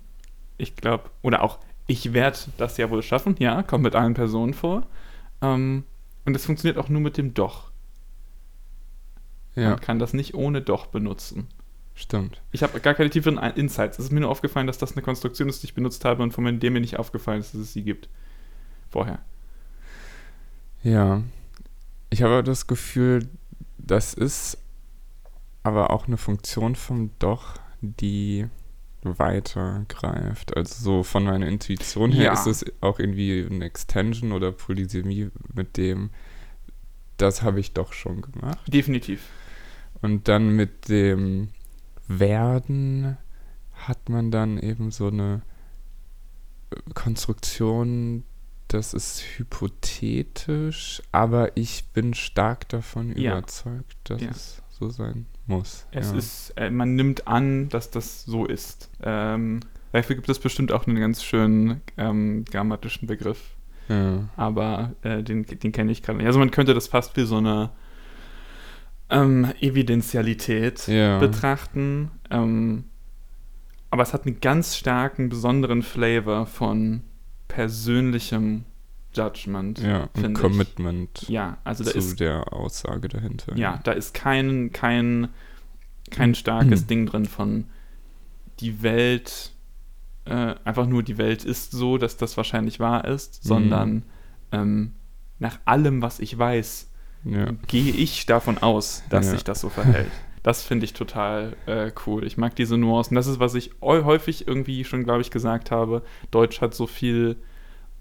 Ich 0.58 0.76
glaube, 0.76 1.04
oder 1.22 1.42
auch, 1.42 1.60
ich 1.86 2.12
werde 2.12 2.38
das 2.56 2.76
ja 2.76 2.90
wohl 2.90 3.02
schaffen. 3.02 3.36
Ja, 3.38 3.62
kommt 3.62 3.84
mit 3.84 3.94
allen 3.94 4.14
Personen 4.14 4.54
vor. 4.54 4.86
Ähm, 5.40 5.84
und 6.24 6.36
es 6.36 6.46
funktioniert 6.46 6.78
auch 6.78 6.88
nur 6.88 7.00
mit 7.00 7.16
dem 7.16 7.34
Doch. 7.34 7.70
Ja, 9.54 9.70
Man 9.70 9.80
kann 9.80 9.98
das 9.98 10.14
nicht 10.14 10.34
ohne 10.34 10.62
Doch 10.62 10.86
benutzen. 10.86 11.48
stimmt. 11.94 12.40
Ich 12.52 12.62
habe 12.62 12.80
gar 12.80 12.94
keine 12.94 13.10
tieferen 13.10 13.38
Insights. 13.56 13.98
Es 13.98 14.06
ist 14.06 14.12
mir 14.12 14.20
nur 14.20 14.30
aufgefallen, 14.30 14.66
dass 14.66 14.78
das 14.78 14.92
eine 14.92 15.02
Konstruktion 15.02 15.48
ist, 15.48 15.62
die 15.62 15.66
ich 15.66 15.74
benutzt 15.74 16.04
habe 16.04 16.22
und 16.22 16.32
von 16.32 16.58
der 16.58 16.70
mir 16.70 16.80
nicht 16.80 16.98
aufgefallen 16.98 17.40
ist, 17.40 17.52
dass 17.54 17.60
es 17.60 17.72
sie 17.72 17.82
gibt. 17.82 18.08
Vorher. 18.90 19.18
Ja. 20.82 21.22
Ich 22.10 22.22
habe 22.22 22.42
das 22.42 22.66
Gefühl, 22.66 23.28
das 23.78 24.14
ist 24.14 24.58
aber 25.62 25.90
auch 25.90 26.06
eine 26.06 26.16
Funktion 26.16 26.74
vom 26.76 27.10
Doch, 27.18 27.56
die 27.80 28.46
weiter 29.04 29.84
greift. 29.88 30.56
Also 30.56 30.74
so 30.82 31.02
von 31.02 31.24
meiner 31.24 31.46
Intuition 31.48 32.12
her 32.12 32.24
Ja. 32.24 32.32
ist 32.32 32.46
es 32.46 32.64
auch 32.80 32.98
irgendwie 32.98 33.46
eine 33.50 33.64
Extension 33.64 34.32
oder 34.32 34.52
Polysemie 34.52 35.30
mit 35.54 35.76
dem, 35.76 36.10
das 37.16 37.42
habe 37.42 37.60
ich 37.60 37.72
doch 37.72 37.92
schon 37.92 38.22
gemacht. 38.22 38.72
Definitiv. 38.72 39.22
Und 40.00 40.28
dann 40.28 40.50
mit 40.56 40.88
dem 40.88 41.48
Werden 42.08 43.16
hat 43.72 44.08
man 44.08 44.30
dann 44.30 44.58
eben 44.58 44.90
so 44.90 45.08
eine 45.08 45.42
äh, 46.70 46.76
Konstruktion, 46.94 48.24
das 48.68 48.94
ist 48.94 49.22
hypothetisch, 49.38 51.02
aber 51.12 51.56
ich 51.56 51.86
bin 51.92 52.14
stark 52.14 52.68
davon 52.68 53.16
Ja. 53.16 53.32
überzeugt, 53.38 53.96
dass 54.04 54.22
Ja. 54.22 54.30
es 54.30 54.62
so 54.70 54.88
sein 54.90 55.26
muss. 55.46 55.86
Es 55.90 56.12
ja. 56.12 56.18
ist, 56.18 56.50
äh, 56.56 56.70
man 56.70 56.94
nimmt 56.94 57.26
an, 57.26 57.68
dass 57.68 57.90
das 57.90 58.24
so 58.24 58.46
ist. 58.46 58.90
Ähm, 59.02 59.60
dafür 59.92 60.16
gibt 60.16 60.28
es 60.28 60.38
bestimmt 60.38 60.72
auch 60.72 60.86
einen 60.86 60.98
ganz 60.98 61.22
schönen 61.22 61.80
ähm, 61.96 62.44
grammatischen 62.44 63.06
Begriff, 63.06 63.56
ja. 63.88 64.28
aber 64.36 64.92
äh, 65.02 65.22
den, 65.22 65.44
den 65.44 65.72
kenne 65.72 65.92
ich 65.92 66.02
gerade 66.02 66.18
nicht. 66.18 66.26
Also 66.26 66.38
man 66.38 66.50
könnte 66.50 66.74
das 66.74 66.88
fast 66.88 67.16
wie 67.16 67.24
so 67.24 67.36
eine 67.36 67.70
ähm, 69.10 69.52
Evidentialität 69.60 70.86
Ja. 70.88 71.18
betrachten. 71.18 72.10
Ähm, 72.30 72.84
aber 73.90 74.02
es 74.02 74.14
hat 74.14 74.26
einen 74.26 74.40
ganz 74.40 74.76
starken, 74.76 75.28
besonderen 75.28 75.82
Flavor 75.82 76.46
von 76.46 77.02
persönlichem 77.48 78.64
Judgment. 79.14 79.78
ja, 79.80 80.08
finde 80.14 80.28
und 80.28 80.34
ich. 80.36 80.40
Commitment 80.42 81.28
Ja, 81.28 81.58
also 81.64 81.84
da 81.84 81.90
zu 81.90 81.98
ist 81.98 82.20
der 82.20 82.52
Aussage 82.52 83.08
dahinter. 83.08 83.56
ja, 83.56 83.80
da 83.84 83.92
ist 83.92 84.14
kein, 84.14 84.72
kein, 84.72 85.28
kein 86.10 86.34
starkes 86.34 86.86
Ding 86.86 87.06
drin 87.06 87.26
von 87.26 87.66
die 88.60 88.82
Welt, 88.82 89.52
äh, 90.24 90.54
einfach 90.64 90.86
nur 90.86 91.02
die 91.02 91.18
Welt 91.18 91.44
ist 91.44 91.72
so, 91.72 91.98
dass 91.98 92.16
das 92.16 92.36
wahrscheinlich 92.36 92.78
wahr 92.80 93.04
ist, 93.06 93.42
Mhm. 93.44 93.48
sondern 93.48 94.02
ähm, 94.52 94.92
nach 95.38 95.58
allem, 95.64 96.02
was 96.02 96.20
ich 96.20 96.38
weiß, 96.38 96.88
Ja. 97.24 97.52
gehe 97.66 97.92
ich 97.92 98.26
davon 98.26 98.58
aus, 98.58 99.02
dass 99.10 99.26
Ja. 99.26 99.32
sich 99.32 99.44
das 99.44 99.60
so 99.60 99.68
verhält. 99.68 100.10
Das 100.44 100.62
finde 100.64 100.84
ich 100.84 100.92
total 100.92 101.56
äh, 101.66 101.92
cool. 102.06 102.24
Ich 102.24 102.36
mag 102.36 102.56
diese 102.56 102.76
Nuancen. 102.76 103.14
Das 103.14 103.28
ist, 103.28 103.38
was 103.38 103.54
ich 103.54 103.70
häufig 103.80 104.46
irgendwie 104.48 104.84
schon, 104.84 105.04
glaube 105.04 105.20
ich, 105.20 105.30
gesagt 105.30 105.70
habe. 105.70 106.02
Deutsch 106.32 106.60
hat 106.60 106.74
so 106.74 106.88
viel, 106.88 107.36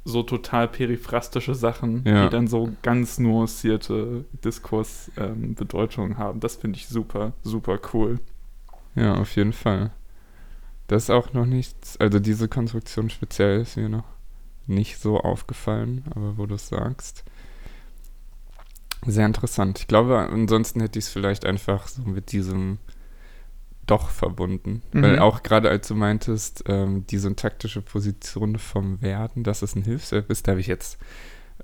so 0.03 0.23
total 0.23 0.67
periphrastische 0.67 1.53
Sachen, 1.55 2.03
Ja. 2.05 2.23
die 2.25 2.29
dann 2.31 2.47
so 2.47 2.71
ganz 2.81 3.19
nuancierte 3.19 4.25
Diskursbedeutungen 4.43 6.17
haben. 6.17 6.39
Das 6.39 6.55
finde 6.55 6.77
ich 6.77 6.87
super, 6.87 7.33
super 7.43 7.79
cool. 7.93 8.19
Ja, 8.95 9.15
auf 9.15 9.35
jeden 9.35 9.53
Fall. 9.53 9.91
Das 10.87 11.03
ist 11.03 11.09
auch 11.09 11.33
noch 11.33 11.45
nichts, 11.45 11.97
also 11.97 12.19
diese 12.19 12.47
Konstruktion 12.49 13.09
speziell 13.09 13.61
ist 13.61 13.77
mir 13.77 13.89
noch 13.89 14.03
nicht 14.67 14.97
so 14.99 15.19
aufgefallen, 15.19 16.03
aber 16.15 16.37
wo 16.37 16.45
du 16.45 16.55
es 16.55 16.67
sagst. 16.67 17.23
Sehr 19.05 19.25
interessant. 19.25 19.79
Ich 19.79 19.87
glaube, 19.87 20.17
ansonsten 20.19 20.79
hätte 20.81 20.99
ich 20.99 21.05
es 21.05 21.11
vielleicht 21.11 21.45
einfach 21.45 21.87
so 21.87 22.01
mit 22.03 22.31
diesem 22.31 22.77
Doch 23.91 24.09
verbunden. 24.09 24.81
Mhm. 24.93 25.01
Weil 25.03 25.19
auch 25.19 25.43
gerade 25.43 25.69
als 25.69 25.87
du 25.87 25.95
meintest, 25.95 26.63
ähm, 26.67 27.05
die 27.07 27.17
syntaktische 27.17 27.81
Position 27.81 28.57
vom 28.57 29.01
Werden, 29.01 29.43
dass 29.43 29.61
es 29.61 29.75
ein 29.75 29.83
Hilfsverb 29.83 30.29
ist, 30.31 30.47
da 30.47 30.51
habe 30.51 30.61
ich 30.61 30.67
jetzt 30.67 30.97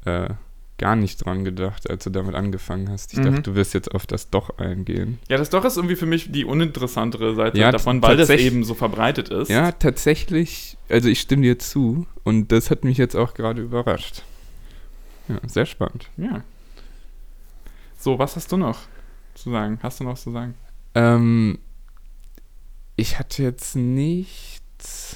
äh, 0.06 0.30
gar 0.78 0.96
nicht 0.96 1.26
dran 1.26 1.44
gedacht, 1.44 1.90
als 1.90 2.04
du 2.04 2.10
damit 2.12 2.36
angefangen 2.36 2.90
hast. 2.90 3.14
Ich 3.14 3.20
Mhm. 3.20 3.24
dachte, 3.24 3.42
du 3.44 3.56
wirst 3.56 3.74
jetzt 3.74 3.96
auf 3.96 4.06
das 4.06 4.30
Doch 4.30 4.60
eingehen. 4.60 5.18
Ja, 5.30 5.38
das 5.38 5.50
doch 5.50 5.66
ist 5.66 5.78
irgendwie 5.78 5.96
für 5.96 6.06
mich 6.06 6.32
die 6.32 6.46
uninteressantere 6.46 7.34
Seite 7.34 7.58
Ja, 7.58 7.72
davon, 7.72 8.02
weil 8.04 8.16
das 8.18 8.30
eben 8.30 8.64
so 8.64 8.76
verbreitet 8.76 9.30
ist. 9.30 9.50
Ja, 9.50 9.72
tatsächlich, 9.72 10.78
also 10.90 11.08
ich 11.10 11.20
stimme 11.22 11.42
dir 11.44 11.58
zu 11.58 12.06
und 12.24 12.52
das 12.52 12.70
hat 12.70 12.84
mich 12.84 12.98
jetzt 13.00 13.16
auch 13.16 13.34
gerade 13.34 13.62
überrascht. 13.64 14.22
Ja, 15.30 15.40
sehr 15.48 15.66
spannend. 15.66 16.10
ja. 16.18 16.44
So, 17.98 18.20
was 18.20 18.36
hast 18.36 18.52
du 18.52 18.58
noch 18.58 18.78
zu 19.34 19.50
sagen? 19.52 19.80
Hast 19.82 20.00
du 20.00 20.04
noch 20.04 20.18
zu 20.18 20.32
sagen? 20.32 20.54
Ähm, 20.94 21.58
ich 22.98 23.18
hatte 23.20 23.42
jetzt 23.44 23.76
nichts 23.78 25.16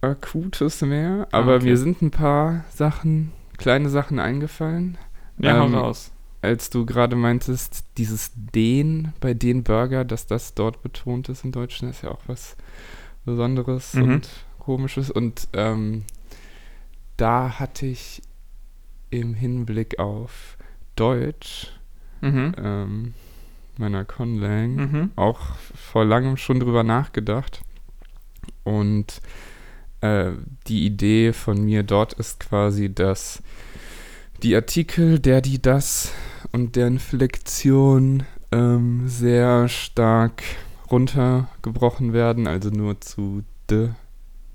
Akutes 0.00 0.80
mehr, 0.82 1.28
Ah, 1.30 1.38
aber 1.38 1.56
okay. 1.56 1.64
mir 1.66 1.76
sind 1.76 2.02
ein 2.02 2.10
paar 2.10 2.64
Sachen, 2.70 3.32
kleine 3.56 3.88
Sachen 3.88 4.18
eingefallen. 4.18 4.98
Ja, 5.38 5.62
Ähm, 5.64 5.74
hau 5.74 5.78
raus. 5.80 6.10
Als 6.40 6.70
du 6.70 6.84
gerade 6.86 7.14
meintest, 7.14 7.84
dieses 7.98 8.32
Den 8.34 9.12
bei 9.20 9.32
den 9.32 9.62
Burger, 9.62 10.04
dass 10.04 10.26
das 10.26 10.54
dort 10.54 10.82
betont 10.82 11.28
ist 11.28 11.44
im 11.44 11.52
Deutschen, 11.52 11.88
ist 11.88 12.02
ja 12.02 12.10
auch 12.10 12.22
was 12.26 12.56
Besonderes 13.24 13.94
Mhm. 13.94 14.02
und 14.02 14.28
Komisches. 14.58 15.10
Und 15.10 15.46
ähm, 15.52 16.04
da 17.16 17.58
hatte 17.60 17.86
ich 17.86 18.22
im 19.10 19.34
Hinblick 19.34 19.98
auf 20.00 20.56
Deutsch 20.96 21.68
Mhm. 22.20 22.54
ähm, 22.58 23.14
meiner 23.82 24.04
Conlang 24.04 24.74
Mhm. 24.76 25.10
auch 25.16 25.40
vor 25.74 26.04
langem 26.04 26.36
schon 26.36 26.60
drüber 26.60 26.82
nachgedacht. 26.84 27.60
Und 28.64 29.20
äh, 30.00 30.32
die 30.66 30.86
Idee 30.86 31.32
von 31.32 31.64
mir 31.64 31.82
dort 31.82 32.12
ist 32.14 32.40
quasi, 32.40 32.92
dass 32.92 33.42
die 34.42 34.54
Artikel, 34.56 35.18
der, 35.20 35.40
die, 35.40 35.60
das 35.62 36.12
und 36.52 36.74
deren 36.76 36.98
Flexion 36.98 38.24
ähm, 38.50 39.08
sehr 39.08 39.68
stark 39.68 40.42
runtergebrochen 40.90 42.12
werden, 42.12 42.46
also 42.46 42.70
nur 42.70 43.00
zu 43.00 43.44
de 43.70 43.90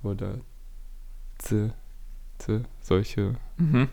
oder 0.04 0.36
z, 1.38 1.72
z, 2.38 2.62
solche 2.82 3.36
Mhm. 3.58 3.88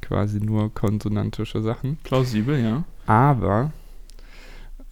quasi 0.00 0.38
nur 0.40 0.72
konsonantische 0.72 1.60
Sachen. 1.62 1.96
Plausibel, 2.04 2.60
ja. 2.62 2.84
Aber 3.06 3.72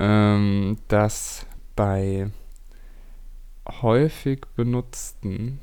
ähm, 0.04 0.76
dass 0.88 1.46
bei 1.76 2.30
häufig 3.80 4.42
benutzten 4.56 5.60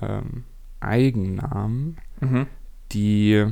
ähm, 0.00 0.44
Eigennamen 0.80 1.98
Mhm. 2.20 2.46
die 2.92 3.46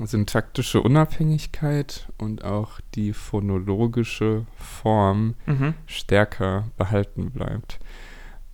syntaktische 0.00 0.80
Unabhängigkeit 0.82 2.08
und 2.18 2.44
auch 2.44 2.80
die 2.94 3.12
phonologische 3.12 4.46
Form 4.56 5.34
Mhm. 5.46 5.74
stärker 5.86 6.68
behalten 6.76 7.30
bleibt. 7.30 7.78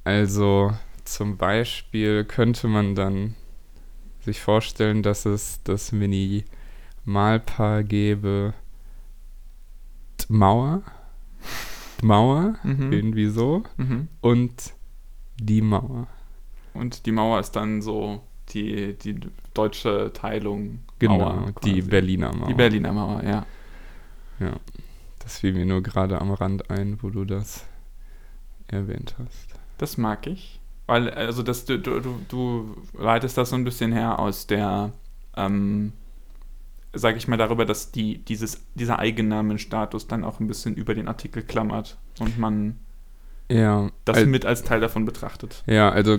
Also 0.04 0.72
zum 1.04 1.36
Beispiel 1.38 2.24
könnte 2.24 2.68
man 2.68 2.94
dann 2.94 3.34
sich 4.20 4.40
vorstellen, 4.42 5.02
dass 5.02 5.24
es 5.24 5.62
das 5.64 5.92
Minimalpaar 5.92 7.82
gäbe 7.82 8.52
Mauer, 10.28 10.82
Mauer, 12.02 12.56
Mhm. 12.62 12.92
irgendwie 12.92 13.26
so, 13.26 13.62
Mhm. 13.76 14.08
und 14.20 14.72
die 15.40 15.62
Mauer. 15.62 16.06
Und 16.74 17.06
die 17.06 17.12
Mauer 17.12 17.40
ist 17.40 17.52
dann 17.52 17.82
so 17.82 18.22
die, 18.50 18.94
die 18.94 19.18
deutsche 19.54 20.10
Teilung. 20.14 20.80
Genau, 20.98 21.18
Mauer 21.18 21.52
die. 21.64 21.82
Berliner 21.82 22.34
Mauer. 22.34 22.48
Die 22.48 22.54
Berliner 22.54 22.92
Mauer, 22.92 23.22
ja. 23.24 23.46
Ja, 24.40 24.52
das 25.20 25.38
fiel 25.38 25.52
mir 25.52 25.66
nur 25.66 25.82
gerade 25.82 26.20
am 26.20 26.30
Rand 26.32 26.70
ein, 26.70 26.98
wo 27.02 27.10
du 27.10 27.24
das 27.24 27.64
erwähnt 28.68 29.16
hast. 29.18 29.48
Das 29.78 29.96
mag 29.98 30.26
ich. 30.26 30.60
Weil, 30.86 31.10
also 31.10 31.42
das, 31.42 31.64
du, 31.64 31.78
du, 31.78 32.00
du- 32.00 32.20
du 32.28 32.76
leitest 32.98 33.36
das 33.36 33.50
so 33.50 33.56
ein 33.56 33.64
bisschen 33.64 33.92
her 33.92 34.18
aus 34.18 34.46
der, 34.46 34.92
ähm, 35.36 35.92
sag 36.92 37.16
ich 37.16 37.28
mal, 37.28 37.36
darüber, 37.36 37.64
dass 37.64 37.92
die, 37.92 38.18
dieses, 38.24 38.60
dieser 38.74 38.98
Eigennamenstatus 38.98 40.06
dann 40.06 40.24
auch 40.24 40.40
ein 40.40 40.46
bisschen 40.48 40.74
über 40.74 40.94
den 40.94 41.08
Artikel 41.08 41.42
klammert 41.42 41.98
und 42.18 42.38
man 42.38 42.78
Ja, 43.50 43.90
das 44.04 44.16
al- 44.18 44.26
mit 44.26 44.44
als 44.46 44.62
Teil 44.62 44.80
davon 44.80 45.04
betrachtet. 45.04 45.62
Ja, 45.66 45.90
also 45.90 46.18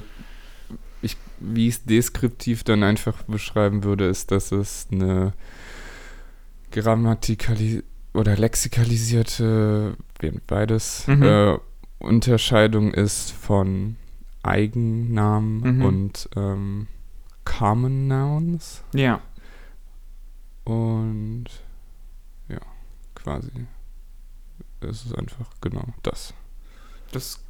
ich, 1.02 1.18
wie 1.40 1.68
ich 1.68 1.76
es 1.76 1.84
deskriptiv 1.86 2.64
dann 2.64 2.84
einfach 2.84 3.24
beschreiben 3.24 3.84
würde, 3.84 4.06
ist, 4.08 4.32
dass 4.32 4.52
es 4.52 4.88
eine 4.92 5.34
grammatikali 6.72 7.84
oder 8.14 8.36
lexikalisierte, 8.38 9.96
beides, 10.48 11.08
Mhm. 11.08 11.24
äh, 11.24 11.58
Unterscheidung 12.00 12.94
ist 12.94 13.32
von 13.32 13.96
Eigennamen 14.44 15.78
Mhm. 15.78 15.82
und 15.86 16.30
ähm, 16.36 16.88
Common 17.46 18.08
Nouns 18.08 18.84
Ja. 18.94 19.22
Und 20.70 21.46
ja, 22.48 22.62
quasi. 23.16 23.50
Es 24.82 25.06
ist 25.06 25.18
einfach 25.18 25.50
genau 25.62 25.86
das. 26.04 26.34
Das, 27.12 27.44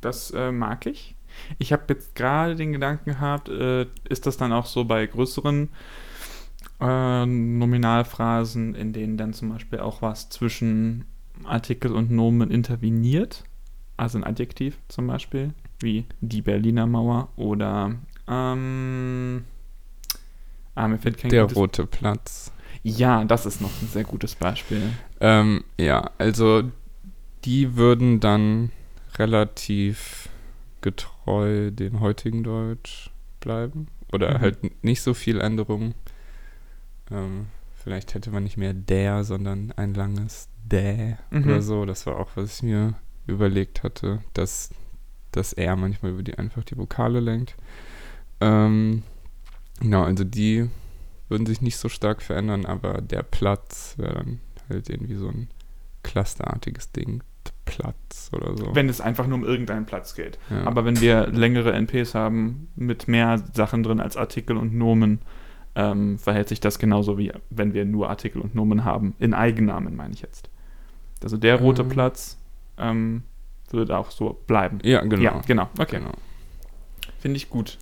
das 0.00 0.30
äh, 0.30 0.52
mag 0.52 0.86
ich. 0.86 1.16
Ich 1.58 1.72
habe 1.72 1.84
jetzt 1.88 2.14
gerade 2.14 2.54
den 2.54 2.72
Gedanken 2.72 3.10
gehabt, 3.10 3.48
äh, 3.48 3.86
ist 4.08 4.26
das 4.26 4.36
dann 4.36 4.52
auch 4.52 4.66
so 4.66 4.84
bei 4.84 5.04
größeren 5.06 5.68
äh, 6.80 7.26
Nominalphrasen, 7.26 8.74
in 8.74 8.92
denen 8.92 9.16
dann 9.16 9.32
zum 9.34 9.50
Beispiel 9.50 9.80
auch 9.80 10.00
was 10.00 10.28
zwischen 10.30 11.04
Artikel 11.44 11.92
und 11.92 12.10
Nomen 12.10 12.50
interveniert? 12.50 13.44
Also 13.96 14.18
ein 14.18 14.24
Adjektiv 14.24 14.78
zum 14.88 15.08
Beispiel, 15.08 15.52
wie 15.80 16.04
die 16.20 16.42
Berliner 16.42 16.86
Mauer 16.86 17.28
oder 17.36 17.96
ähm, 18.28 19.44
ah, 20.76 20.86
mir 20.86 20.98
fällt 20.98 21.18
kein 21.18 21.30
Der 21.30 21.42
gutes- 21.42 21.56
rote 21.56 21.86
Platz. 21.86 22.52
Ja, 22.84 23.24
das 23.24 23.46
ist 23.46 23.60
noch 23.60 23.70
ein 23.82 23.88
sehr 23.88 24.04
gutes 24.04 24.36
Beispiel. 24.36 24.80
Ähm, 25.20 25.64
ja, 25.80 26.10
also 26.18 26.62
die 27.44 27.76
würden 27.76 28.20
dann 28.20 28.70
relativ 29.18 30.28
getreu 30.82 31.70
den 31.72 31.98
heutigen 32.00 32.44
Deutsch 32.44 33.10
bleiben. 33.40 33.88
Oder 34.12 34.34
Mhm. 34.38 34.40
halt 34.40 34.84
nicht 34.84 35.02
so 35.02 35.14
viel 35.14 35.40
Änderung. 35.40 35.94
Ähm, 37.10 37.46
vielleicht 37.74 38.14
hätte 38.14 38.30
man 38.30 38.44
nicht 38.44 38.56
mehr 38.56 38.72
der, 38.74 39.24
sondern 39.24 39.72
ein 39.76 39.94
langes 39.94 40.48
dä 40.64 41.16
Mhm. 41.30 41.44
oder 41.44 41.62
so. 41.62 41.86
Das 41.86 42.06
war 42.06 42.18
auch, 42.20 42.30
was 42.36 42.56
ich 42.58 42.62
mir 42.62 42.94
überlegt 43.26 43.82
hatte, 43.82 44.20
dass 44.32 44.70
dass 45.32 45.52
er 45.52 45.76
manchmal 45.76 46.12
über 46.12 46.22
die 46.22 46.38
einfach 46.38 46.64
die 46.64 46.78
Vokale 46.78 47.20
lenkt. 47.20 47.56
Ähm, 48.40 49.02
genau, 49.80 50.02
also 50.02 50.24
die 50.24 50.68
würden 51.28 51.46
sich 51.46 51.60
nicht 51.60 51.76
so 51.76 51.88
stark 51.88 52.22
verändern, 52.22 52.66
aber 52.66 53.00
der 53.00 53.22
Platz 53.22 53.94
wäre 53.98 54.14
dann 54.14 54.40
halt 54.68 54.88
irgendwie 54.88 55.16
so 55.16 55.28
ein 55.28 55.48
clusterartiges 56.02 56.92
Ding. 56.92 57.22
Platz 57.64 58.30
oder 58.32 58.56
so. 58.56 58.74
Wenn 58.74 58.88
es 58.88 59.00
einfach 59.00 59.26
nur 59.26 59.38
um 59.38 59.44
irgendeinen 59.44 59.86
Platz 59.86 60.14
geht. 60.14 60.38
ja. 60.50 60.64
Aber 60.64 60.84
wenn 60.84 61.00
wir 61.00 61.26
längere 61.28 61.72
NPs 61.72 62.14
haben 62.14 62.68
mit 62.76 63.08
mehr 63.08 63.42
Sachen 63.54 63.82
drin 63.82 64.00
als 64.00 64.16
Artikel 64.16 64.56
und 64.56 64.74
Nomen, 64.74 65.20
ähm, 65.74 66.18
verhält 66.18 66.48
sich 66.48 66.60
das 66.60 66.78
genauso 66.78 67.18
wie 67.18 67.32
wenn 67.50 67.74
wir 67.74 67.84
nur 67.84 68.08
Artikel 68.08 68.40
und 68.40 68.54
Nomen 68.54 68.84
haben. 68.84 69.14
In 69.18 69.34
Eigennamen 69.34 69.94
meine 69.94 70.14
ich 70.14 70.22
jetzt. 70.22 70.48
Also 71.22 71.36
der 71.36 71.56
rote 71.56 71.82
Ähm. 71.82 71.88
Platz 71.88 72.38
ähm, 72.78 73.24
wird 73.70 73.90
auch 73.90 74.10
so 74.10 74.40
bleiben. 74.46 74.78
ja, 74.82 75.02
genau. 75.02 75.22
Ja, 75.22 75.42
genau. 75.46 75.68
Okay. 75.78 75.98
genau. 75.98 76.12
Finde 77.18 77.36
ich 77.36 77.50
gut. 77.50 77.78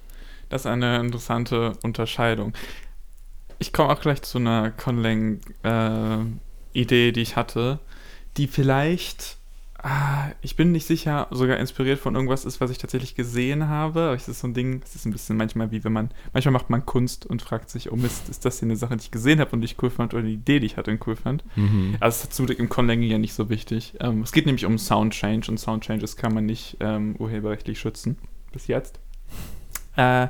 Das 0.48 0.62
ist 0.62 0.66
eine 0.66 1.00
interessante 1.00 1.72
Unterscheidung. 1.82 2.54
Ich 3.58 3.72
komme 3.72 3.90
auch 3.90 4.00
gleich 4.00 4.22
zu 4.22 4.38
einer 4.38 4.70
Conlang-Idee, 4.70 7.12
die 7.12 7.20
ich 7.20 7.36
hatte, 7.36 7.80
die 8.36 8.48
vielleicht, 8.48 9.36
ah, 9.82 10.30
ich 10.42 10.56
bin 10.56 10.72
nicht 10.72 10.86
sicher, 10.86 11.28
sogar 11.30 11.58
inspiriert 11.58 12.00
von 12.00 12.14
irgendwas 12.14 12.44
ist, 12.44 12.60
was 12.60 12.70
ich 12.70 12.78
tatsächlich 12.78 13.14
gesehen 13.14 13.68
habe. 13.68 14.00
Aber 14.00 14.14
es 14.14 14.28
ist 14.28 14.40
so 14.40 14.48
ein 14.48 14.54
Ding, 14.54 14.82
es 14.84 14.96
ist 14.96 15.06
ein 15.06 15.12
bisschen 15.12 15.36
manchmal 15.36 15.70
wie 15.70 15.84
wenn 15.84 15.92
man, 15.92 16.10
manchmal 16.32 16.52
macht 16.52 16.68
man 16.68 16.84
Kunst 16.84 17.26
und 17.26 17.42
fragt 17.42 17.70
sich, 17.70 17.92
oh 17.92 17.96
Mist, 17.96 18.28
ist 18.28 18.44
das 18.44 18.58
hier 18.58 18.66
eine 18.66 18.76
Sache, 18.76 18.96
die 18.96 19.04
ich 19.04 19.10
gesehen 19.10 19.40
habe 19.40 19.52
und 19.52 19.60
die 19.60 19.66
ich 19.66 19.80
cool 19.82 19.90
fand 19.90 20.14
oder 20.14 20.24
eine 20.24 20.32
Idee, 20.32 20.58
die 20.58 20.66
ich 20.66 20.76
hatte 20.76 20.90
und 20.90 21.06
cool 21.06 21.16
fand. 21.16 21.44
Mhm. 21.56 21.96
Also 22.00 22.16
es 22.16 22.24
ist 22.24 22.34
zum 22.34 22.46
Glück 22.46 22.58
im 22.58 22.68
Conlanging 22.68 23.10
ja 23.10 23.18
nicht 23.18 23.34
so 23.34 23.48
wichtig. 23.48 23.94
Ähm, 24.00 24.22
es 24.22 24.32
geht 24.32 24.46
nämlich 24.46 24.66
um 24.66 24.78
Soundchange 24.78 25.44
und 25.48 25.58
Soundchanges 25.58 26.16
kann 26.16 26.34
man 26.34 26.44
nicht 26.44 26.76
ähm, 26.80 27.14
urheberrechtlich 27.18 27.78
schützen. 27.78 28.18
Bis 28.52 28.66
jetzt. 28.66 28.98
Äh, 29.96 30.28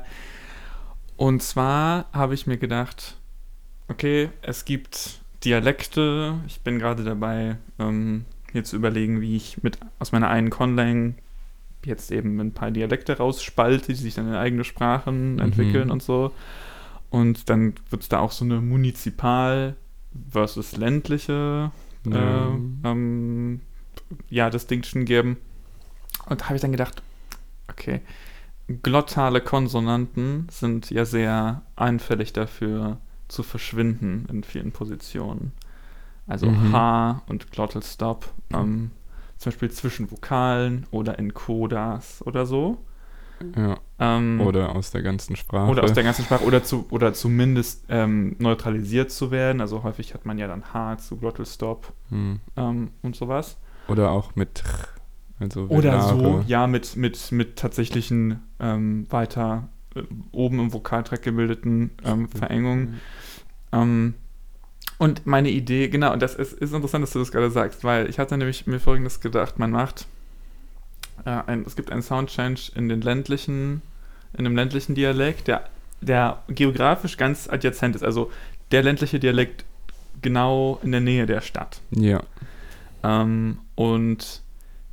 und 1.16 1.42
zwar 1.42 2.06
habe 2.12 2.34
ich 2.34 2.46
mir 2.46 2.56
gedacht, 2.58 3.16
okay, 3.88 4.30
es 4.42 4.64
gibt 4.64 5.20
Dialekte. 5.44 6.40
Ich 6.46 6.60
bin 6.60 6.78
gerade 6.78 7.04
dabei, 7.04 7.56
ähm, 7.78 8.24
mir 8.52 8.64
zu 8.64 8.76
überlegen, 8.76 9.20
wie 9.20 9.36
ich 9.36 9.62
mit 9.62 9.78
aus 9.98 10.12
meiner 10.12 10.28
einen 10.28 10.50
Conlang 10.50 11.14
jetzt 11.84 12.10
eben 12.10 12.40
ein 12.40 12.52
paar 12.52 12.70
Dialekte 12.70 13.18
rausspalte, 13.18 13.88
die 13.88 13.94
sich 13.94 14.14
dann 14.14 14.28
in 14.28 14.34
eigene 14.34 14.64
Sprachen 14.64 15.38
entwickeln 15.38 15.90
und 15.90 16.02
so. 16.02 16.32
Und 17.10 17.50
dann 17.50 17.74
wird 17.90 18.02
es 18.02 18.08
da 18.08 18.20
auch 18.20 18.32
so 18.32 18.44
eine 18.44 18.60
Munizipal 18.60 19.76
versus 20.30 20.76
ländliche 20.76 21.70
Ja. 22.06 22.48
äh, 22.48 22.58
ähm, 22.84 23.60
ja, 24.30 24.50
Distinction 24.50 25.04
geben. 25.04 25.36
Und 26.26 26.40
da 26.40 26.44
habe 26.46 26.56
ich 26.56 26.62
dann 26.62 26.72
gedacht, 26.72 27.02
okay, 27.68 28.00
glottale 28.82 29.40
Konsonanten 29.40 30.46
sind 30.50 30.90
ja 30.90 31.04
sehr 31.04 31.62
anfällig 31.76 32.32
dafür 32.32 32.98
zu 33.28 33.42
verschwinden 33.42 34.26
in 34.30 34.42
vielen 34.44 34.72
Positionen. 34.72 35.52
Also 36.26 36.46
Mhm. 36.46 36.72
H 36.72 37.22
und 37.26 37.50
Glottal 37.52 37.82
Stop, 37.82 38.26
ähm, 38.52 38.90
zum 39.36 39.50
Beispiel 39.50 39.70
zwischen 39.70 40.10
Vokalen 40.10 40.86
oder 40.90 41.18
in 41.18 41.34
Codas 41.34 42.22
oder 42.26 42.46
so. 42.46 42.78
ja. 43.56 43.78
Ähm, 43.98 44.40
Oder 44.40 44.74
aus 44.74 44.90
der 44.90 45.02
ganzen 45.02 45.36
Sprache. 45.36 45.70
oder 45.70 45.84
aus 45.84 45.92
der 45.92 46.02
ganzen 46.04 46.24
Sprache 46.24 46.44
oder, 46.44 46.64
zu, 46.64 46.86
oder 46.90 47.12
zumindest 47.12 47.84
ähm, 47.88 48.36
neutralisiert 48.38 49.10
zu 49.10 49.30
werden. 49.30 49.60
Also 49.60 49.82
häufig 49.82 50.14
hat 50.14 50.24
man 50.24 50.38
ja 50.38 50.46
dann 50.46 50.72
H 50.72 50.98
zu 50.98 51.16
Glottal 51.16 51.44
Stop 51.46 51.92
Hm. 52.10 52.40
ähm, 52.56 52.90
und 53.02 53.14
sowas. 53.16 53.58
Oder 53.88 54.10
auch 54.10 54.34
mit 54.34 54.62
also 55.41 55.66
Oder 55.68 56.01
so, 56.01 56.45
ja, 56.47 56.66
mit, 56.66 56.97
mit, 56.97 57.32
mit 57.32 57.57
tatsächlichen 57.57 58.41
ähm, 58.61 59.07
weiter 59.11 59.68
äh, 59.95 60.03
oben 60.32 60.61
im 60.61 60.72
Vokaltrack 60.72 61.22
gebildeten 61.22 61.91
ähm, 62.05 62.28
Verengungen. 62.28 63.01
Ähm, 63.72 64.14
und 64.99 65.26
meine 65.26 65.51
Idee, 65.51 65.89
genau, 65.89 66.12
und 66.12 66.22
das 66.22 66.35
ist, 66.35 66.53
ist 66.53 66.72
interessant, 66.72 67.03
dass 67.03 67.12
du 67.12 67.18
das 67.18 67.32
gerade 67.32 67.51
sagst, 67.51 67.82
weil 67.82 68.09
ich 68.09 68.18
hatte 68.18 68.39
nämlich 68.39 68.66
mir 68.66 68.78
folgendes 68.78 69.20
gedacht, 69.20 69.59
man 69.59 69.72
macht, 69.72 70.07
äh, 71.24 71.30
ein, 71.47 71.64
es 71.66 71.74
gibt 71.74 71.91
einen 71.91 72.03
Soundchange 72.03 72.70
in 72.76 72.89
den 72.89 73.01
ländlichen, 73.01 73.82
in 74.35 74.47
einem 74.47 74.55
ländlichen 74.55 74.95
Dialekt, 74.95 75.49
der, 75.49 75.68
der 76.01 76.43
geografisch 76.49 77.16
ganz 77.16 77.49
adjazent 77.49 77.97
ist, 77.97 78.05
also 78.05 78.30
der 78.70 78.82
ländliche 78.85 79.18
Dialekt 79.18 79.64
genau 80.22 80.78
in 80.82 80.93
der 80.93 81.01
Nähe 81.01 81.26
der 81.26 81.41
Stadt. 81.41 81.80
Ja. 81.91 82.22
Ähm, 83.03 83.59
und 83.74 84.43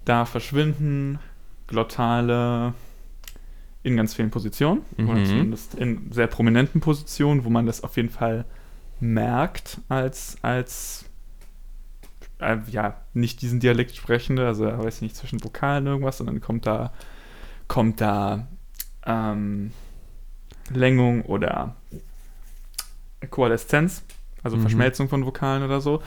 da 0.05 0.25
verschwinden 0.25 1.19
Glottale 1.67 2.73
in 3.83 3.97
ganz 3.97 4.13
vielen 4.13 4.29
Positionen, 4.31 4.81
oder 4.97 5.15
Mhm. 5.15 5.25
zumindest 5.25 5.73
in 5.75 6.11
sehr 6.11 6.27
prominenten 6.27 6.81
Positionen, 6.81 7.45
wo 7.45 7.49
man 7.49 7.65
das 7.65 7.83
auf 7.83 7.95
jeden 7.97 8.09
Fall 8.09 8.45
merkt 8.99 9.79
als, 9.89 10.37
als 10.43 11.05
äh, 12.39 12.57
ja, 12.69 13.01
nicht 13.13 13.41
diesen 13.41 13.59
Dialekt 13.59 13.95
sprechende, 13.95 14.45
also 14.45 14.65
weiß 14.65 15.01
nicht, 15.01 15.15
zwischen 15.15 15.43
Vokalen 15.43 15.87
irgendwas, 15.87 16.17
sondern 16.17 16.41
kommt 16.41 16.65
da, 16.67 16.91
kommt 17.67 18.01
da 18.01 18.47
ähm, 19.05 19.71
Längung 20.69 21.23
oder 21.23 21.75
Koaleszenz, 23.29 24.03
also 24.43 24.57
Mhm. 24.57 24.61
Verschmelzung 24.61 25.09
von 25.09 25.25
Vokalen 25.25 25.63
oder 25.63 25.81
so. 25.81 26.01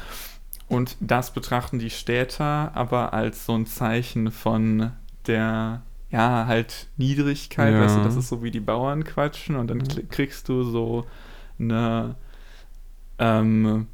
Und 0.75 0.97
das 1.01 1.33
betrachten 1.33 1.79
die 1.79 1.91
Städter 1.91 2.73
aber 2.75 3.13
als 3.13 3.47
so 3.47 3.55
ein 3.55 3.67
Zeichen 3.67 4.31
von 4.31 4.93
der, 5.27 5.83
ja, 6.11 6.45
halt 6.47 6.89
Niedrigkeit. 6.97 7.73
Ja. 7.75 7.81
Weißt 7.81 7.97
du, 7.99 8.03
das 8.03 8.17
ist 8.17 8.29
so 8.29 8.43
wie 8.43 8.51
die 8.51 8.61
Bauern 8.61 9.05
quatschen 9.05 9.57
und 9.57 9.69
dann 9.69 9.79
Mhm. 9.79 10.09
kriegst 10.09 10.49
du 10.49 10.63
so 10.65 11.07
eine, 11.59 12.17
ähm, 13.19 13.87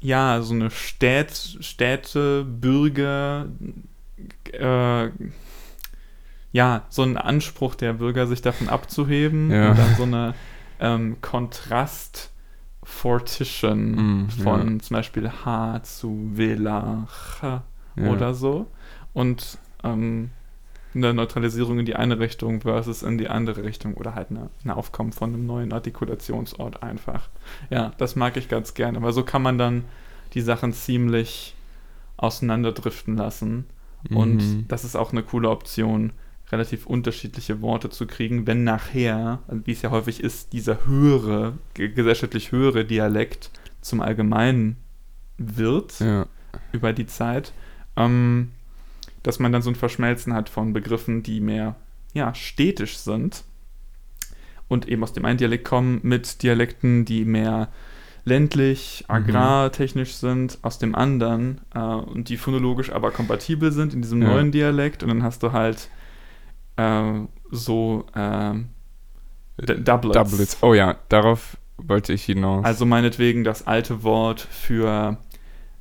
ja, 0.00 0.42
so 0.42 0.54
eine 0.54 0.70
Städt, 0.70 1.58
Städte, 1.60 2.44
Bürger, 2.44 3.46
äh, 4.52 5.08
ja, 6.52 6.82
so 6.88 7.02
ein 7.02 7.16
Anspruch 7.16 7.74
der 7.74 7.94
Bürger, 7.94 8.26
sich 8.26 8.42
davon 8.42 8.68
abzuheben 8.68 9.50
Ja. 9.50 9.70
und 9.70 9.78
dann 9.78 9.94
so 9.96 10.02
eine 10.04 10.34
ähm, 10.80 11.20
Kontrast 11.20 12.30
Fortition 12.84 14.24
Mm, 14.26 14.28
von 14.30 14.80
zum 14.80 14.94
Beispiel 14.96 15.30
H 15.44 15.82
zu 15.82 16.30
Vela 16.34 17.08
ja. 17.42 17.62
oder 17.96 18.34
so 18.34 18.66
und 19.12 19.58
ähm, 19.82 20.30
eine 20.94 21.12
Neutralisierung 21.12 21.80
in 21.80 21.86
die 21.86 21.96
eine 21.96 22.20
Richtung 22.20 22.60
versus 22.60 23.02
in 23.02 23.18
die 23.18 23.28
andere 23.28 23.64
Richtung 23.64 23.94
oder 23.94 24.14
halt 24.14 24.30
eine, 24.30 24.48
ein 24.64 24.70
Aufkommen 24.70 25.12
von 25.12 25.34
einem 25.34 25.44
neuen 25.46 25.72
Artikulationsort 25.72 26.82
einfach. 26.84 27.28
Ja, 27.68 27.92
das 27.98 28.14
mag 28.14 28.36
ich 28.36 28.48
ganz 28.48 28.74
gerne, 28.74 29.02
weil 29.02 29.12
so 29.12 29.24
kann 29.24 29.42
man 29.42 29.58
dann 29.58 29.84
die 30.34 30.40
Sachen 30.40 30.72
ziemlich 30.72 31.54
auseinanderdriften 32.16 33.16
lassen 33.16 33.66
und 34.10 34.36
Mhm. 34.36 34.64
das 34.68 34.84
ist 34.84 34.96
auch 34.96 35.12
eine 35.12 35.22
coole 35.22 35.50
Option, 35.50 36.12
relativ 36.54 36.86
unterschiedliche 36.86 37.60
Worte 37.60 37.90
zu 37.90 38.06
kriegen, 38.06 38.46
wenn 38.46 38.64
nachher, 38.64 39.40
wie 39.48 39.72
es 39.72 39.82
ja 39.82 39.90
häufig 39.90 40.22
ist, 40.22 40.52
dieser 40.52 40.86
höhere, 40.86 41.52
ge- 41.74 41.88
gesellschaftlich 41.92 42.52
höhere 42.52 42.84
Dialekt 42.84 43.50
zum 43.80 44.00
Allgemeinen 44.00 44.76
wird 45.36 46.00
ja. 46.00 46.26
über 46.72 46.92
die 46.92 47.06
Zeit, 47.06 47.52
ähm, 47.96 48.50
dass 49.22 49.38
man 49.38 49.52
dann 49.52 49.62
so 49.62 49.70
ein 49.70 49.74
Verschmelzen 49.76 50.32
hat 50.34 50.48
von 50.48 50.72
Begriffen, 50.72 51.22
die 51.22 51.40
mehr 51.40 51.74
ja, 52.14 52.32
städtisch 52.34 52.96
sind 52.98 53.44
und 54.68 54.88
eben 54.88 55.02
aus 55.02 55.12
dem 55.12 55.24
einen 55.24 55.38
Dialekt 55.38 55.64
kommen 55.64 56.00
mit 56.02 56.42
Dialekten, 56.42 57.04
die 57.04 57.24
mehr 57.24 57.68
ländlich, 58.24 59.04
Mhm. 59.08 59.14
agrartechnisch 59.14 60.14
sind, 60.14 60.58
aus 60.62 60.78
dem 60.78 60.94
anderen 60.94 61.60
äh, 61.74 61.78
und 61.80 62.28
die 62.30 62.36
phonologisch 62.38 62.90
aber 62.90 63.10
kompatibel 63.10 63.70
sind 63.72 63.92
in 63.92 64.00
diesem 64.02 64.22
Ja. 64.22 64.28
neuen 64.28 64.50
Dialekt 64.52 65.02
und 65.02 65.10
dann 65.10 65.22
hast 65.22 65.42
du 65.42 65.52
halt 65.52 65.88
äh, 66.76 67.20
so 67.50 68.06
ähm, 68.14 68.70
Doublets. 69.56 70.14
Doublets. 70.14 70.58
Oh 70.62 70.74
ja, 70.74 70.96
darauf 71.08 71.56
wollte 71.76 72.12
ich 72.12 72.24
hinaus. 72.24 72.64
Also 72.64 72.86
meinetwegen 72.86 73.44
das 73.44 73.66
alte 73.66 74.02
Wort 74.02 74.40
für 74.40 75.18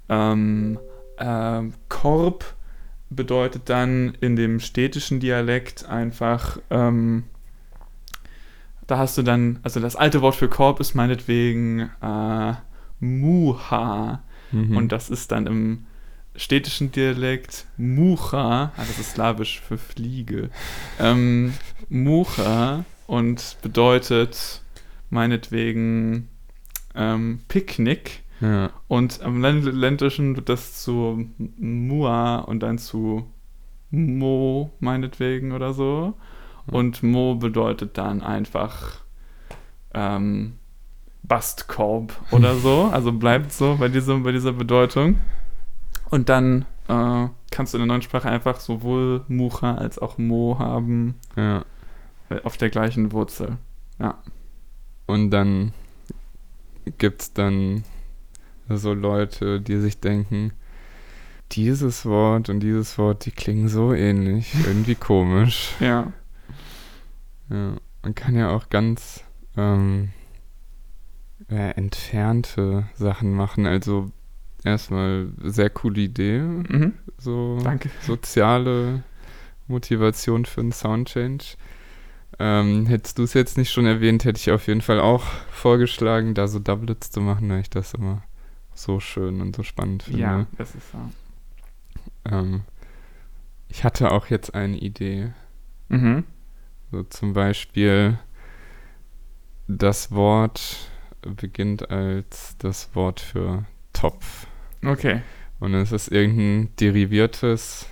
ähm, 0.09 0.79
ähm, 1.17 1.73
Korb 1.89 2.55
bedeutet 3.09 3.69
dann 3.69 4.17
in 4.21 4.35
dem 4.35 4.59
städtischen 4.59 5.19
Dialekt 5.19 5.85
einfach, 5.85 6.59
ähm, 6.69 7.23
da 8.87 8.97
hast 8.97 9.17
du 9.17 9.21
dann, 9.21 9.59
also 9.63 9.79
das 9.79 9.95
alte 9.95 10.21
Wort 10.21 10.35
für 10.35 10.49
Korb 10.49 10.79
ist 10.79 10.93
meinetwegen 10.93 11.91
äh, 12.01 12.53
Muha. 12.99 14.23
Mhm. 14.51 14.77
Und 14.77 14.91
das 14.91 15.09
ist 15.09 15.31
dann 15.31 15.47
im 15.47 15.85
städtischen 16.35 16.91
Dialekt 16.91 17.65
Mucha, 17.77 18.65
ah, 18.65 18.71
das 18.77 18.99
ist 18.99 19.11
slawisch 19.13 19.61
für 19.61 19.77
Fliege, 19.77 20.49
ähm, 20.99 21.53
Mucha 21.89 22.85
und 23.07 23.57
bedeutet 23.61 24.61
meinetwegen 25.09 26.27
ähm, 26.95 27.39
Picknick. 27.47 28.23
ja. 28.41 28.71
Und 28.87 29.21
am 29.21 29.41
Länd- 29.41 29.65
ländlichen 29.65 30.35
wird 30.35 30.49
das 30.49 30.81
zu 30.81 31.27
Mua 31.37 32.37
und 32.39 32.61
dann 32.61 32.77
zu 32.77 33.27
Mo 33.91 34.71
meinetwegen 34.79 35.51
oder 35.51 35.73
so. 35.73 36.15
Und 36.65 37.03
Mo 37.03 37.35
bedeutet 37.35 37.97
dann 37.97 38.21
einfach 38.23 39.01
ähm, 39.93 40.53
Bastkorb 41.23 42.13
oder 42.31 42.55
so. 42.55 42.89
Also 42.91 43.11
bleibt 43.11 43.51
so 43.51 43.75
bei, 43.79 43.87
diesem, 43.89 44.23
bei 44.23 44.31
dieser 44.31 44.53
Bedeutung. 44.53 45.19
Und 46.13 46.29
dann 46.29 46.67
äh, 46.89 47.27
kannst 47.49 47.73
du 47.73 47.79
in 47.79 47.81
der 47.81 47.87
neuen 47.87 48.03
Sprache 48.03 48.29
einfach 48.29 48.59
sowohl 48.59 49.25
Mucha 49.29 49.73
als 49.73 49.97
auch 49.97 50.19
Mo 50.19 50.59
haben 50.59 51.15
ja. 51.35 51.65
äh, 52.29 52.39
auf 52.43 52.55
der 52.55 52.69
gleichen 52.69 53.11
Wurzel. 53.11 53.57
Und 55.07 55.31
dann 55.31 55.73
gibt 56.99 57.23
es 57.23 57.33
dann 57.33 57.83
so 58.69 58.93
Leute, 58.93 59.59
die 59.59 59.79
sich 59.79 60.01
denken, 60.01 60.53
dieses 61.51 62.05
Wort 62.05 62.47
und 62.47 62.59
dieses 62.59 62.95
Wort, 62.99 63.25
die 63.25 63.31
klingen 63.31 63.67
so 63.67 63.91
ähnlich, 63.91 64.53
irgendwie 64.67 64.93
komisch. 64.93 65.73
Ja. 65.79 66.13
Ja, 67.49 67.73
man 68.03 68.13
kann 68.13 68.35
ja 68.35 68.51
auch 68.51 68.69
ganz 68.69 69.23
ähm, 69.57 70.09
äh, 71.49 71.71
entfernte 71.71 72.87
Sachen 72.93 73.33
machen. 73.33 73.65
Also 73.65 74.11
erstmal 74.65 75.27
sehr 75.43 75.69
coole 75.69 76.01
Idee, 76.01 76.39
Mhm. 76.39 76.93
so 77.17 77.59
Danke. 77.63 77.89
soziale 78.01 79.03
Motivation 79.67 80.45
für 80.45 80.61
einen 80.61 80.71
Soundchange. 80.71 81.43
Ähm, 82.39 82.85
hättest 82.87 83.19
du 83.19 83.23
es 83.23 83.33
jetzt 83.33 83.57
nicht 83.57 83.71
schon 83.71 83.85
erwähnt, 83.85 84.25
hätte 84.25 84.39
ich 84.39 84.51
auf 84.51 84.67
jeden 84.67 84.81
Fall 84.81 84.99
auch 84.99 85.23
vorgeschlagen, 85.51 86.33
da 86.33 86.47
so 86.47 86.59
Doublets 86.59 87.11
zu 87.11 87.21
machen, 87.21 87.49
weil 87.49 87.61
ich 87.61 87.69
das 87.69 87.93
immer 87.93 88.23
so 88.73 88.99
schön 88.99 89.39
und 89.39 89.55
so 89.55 89.61
spannend 89.63 90.03
finde. 90.03 90.19
Ja, 90.19 90.45
das 90.57 90.73
ist 90.73 90.91
so. 90.91 90.97
Ähm, 92.25 92.61
ich 93.69 93.83
hatte 93.83 94.11
auch 94.11 94.27
jetzt 94.27 94.55
eine 94.55 94.77
Idee. 94.77 95.31
Mhm. 95.89 96.23
So 96.91 97.03
zum 97.03 97.33
Beispiel 97.33 98.17
das 99.67 100.11
Wort 100.11 100.89
beginnt 101.21 101.89
als 101.91 102.55
das 102.57 102.93
Wort 102.95 103.19
für 103.19 103.65
Topf. 103.93 104.47
Okay. 104.85 105.21
Und 105.59 105.73
es 105.73 105.91
ist 105.91 106.09
irgendein 106.09 106.69
deriviertes 106.79 107.87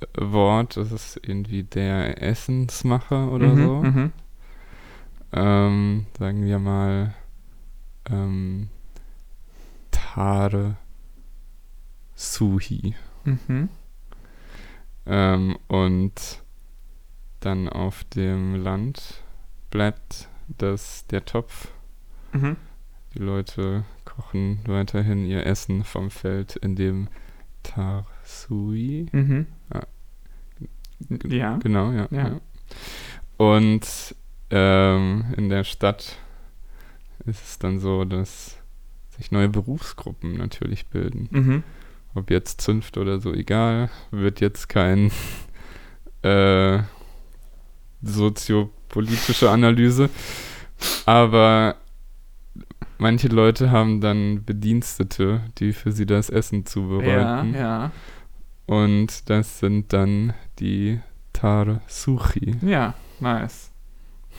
äh, 0.00 0.06
Wort. 0.20 0.76
Das 0.76 0.92
ist 0.92 1.20
irgendwie 1.22 1.62
der 1.62 2.22
Essensmacher 2.22 3.30
oder 3.32 3.48
mhm. 3.48 3.62
so. 3.62 3.82
Mhm. 3.82 4.12
Ähm, 5.32 6.06
sagen 6.18 6.44
wir 6.44 6.58
mal 6.58 7.14
ähm, 8.10 8.68
Tare 9.90 10.76
Suhi. 12.14 12.94
Mhm. 13.24 13.68
Ähm, 15.06 15.58
und 15.68 16.42
dann 17.40 17.68
auf 17.68 18.04
dem 18.04 18.62
Land 18.62 19.22
bleibt 19.70 20.28
das 20.58 21.06
der 21.06 21.24
Topf. 21.24 21.68
Mhm. 22.32 22.56
Die 23.14 23.18
Leute 23.18 23.84
kochen 24.20 24.60
weiterhin 24.66 25.24
ihr 25.24 25.46
Essen 25.46 25.82
vom 25.82 26.10
Feld 26.10 26.56
in 26.56 26.76
dem 26.76 27.08
Tarsui. 27.62 29.06
Mhm. 29.12 29.46
Ja. 29.72 29.82
Ja. 31.26 31.56
Genau, 31.56 31.90
ja. 31.92 32.06
Ja. 32.10 32.28
ja. 32.28 32.40
Und 33.38 34.14
ähm, 34.50 35.24
in 35.36 35.48
der 35.48 35.64
Stadt 35.64 36.18
ist 37.24 37.44
es 37.44 37.58
dann 37.58 37.80
so, 37.80 38.04
dass 38.04 38.58
sich 39.16 39.32
neue 39.32 39.48
Berufsgruppen 39.48 40.36
natürlich 40.36 40.86
bilden. 40.86 41.28
Mhm. 41.30 41.62
Ob 42.14 42.30
jetzt 42.30 42.60
Zunft 42.60 42.98
oder 42.98 43.20
so, 43.20 43.32
egal, 43.32 43.88
wird 44.10 44.40
jetzt 44.40 44.68
kein 44.68 45.10
äh, 46.22 46.80
soziopolitische 48.02 49.50
Analyse. 49.50 50.10
Aber 51.06 51.76
manche 53.00 53.28
Leute 53.28 53.70
haben 53.70 54.00
dann 54.00 54.44
Bedienstete, 54.44 55.40
die 55.58 55.72
für 55.72 55.92
sie 55.92 56.06
das 56.06 56.30
Essen 56.30 56.60
Ja, 56.60 56.64
zubereiten. 56.66 57.54
ja. 57.54 57.90
Und 58.66 59.28
das 59.28 59.58
sind 59.58 59.92
dann 59.92 60.32
die 60.60 61.00
Tarsuchi. 61.32 62.56
Ja, 62.62 62.94
nice. 63.18 63.70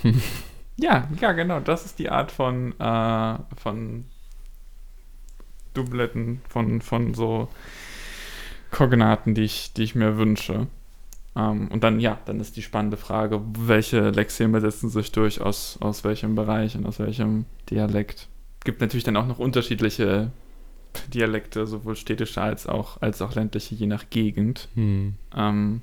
ja, 0.78 1.08
ja, 1.20 1.32
genau. 1.34 1.60
Das 1.60 1.86
ist 1.86 2.00
die 2.00 2.10
Art 2.10 2.32
von, 2.32 2.74
äh, 2.80 3.38
von 3.58 4.06
Dubletten, 5.74 6.42
von, 6.48 6.82
von 6.82 7.14
so 7.14 7.50
Kognaten, 8.72 9.36
die 9.36 9.44
ich, 9.44 9.74
die 9.74 9.84
ich 9.84 9.96
mir 9.96 10.18
wünsche. 10.18 10.68
Ähm, 11.36 11.68
und 11.70 11.84
dann, 11.84 12.00
ja, 12.00 12.20
dann 12.26 12.40
ist 12.40 12.56
die 12.58 12.62
spannende 12.62 12.98
Frage, 12.98 13.42
welche 13.58 14.10
Lexeme 14.10 14.62
setzen 14.62 14.90
sich 14.90 15.12
durch, 15.12 15.42
aus, 15.42 15.78
aus 15.82 16.04
welchem 16.04 16.36
Bereich 16.36 16.76
und 16.76 16.86
aus 16.86 17.00
welchem 17.00 17.46
Dialekt. 17.70 18.28
Gibt 18.64 18.82
natürlich 18.82 19.04
dann 19.04 19.18
auch 19.18 19.26
noch 19.28 19.40
unterschiedliche 19.40 20.32
Dialekte, 21.14 21.66
sowohl 21.66 21.96
städtische 21.96 22.42
als 22.42 22.68
auch, 22.68 23.02
als 23.02 23.22
auch 23.22 23.34
ländliche, 23.36 23.76
je 23.76 23.88
nach 23.88 24.10
Gegend. 24.10 24.68
Hm. 24.76 25.16
Ähm, 25.36 25.82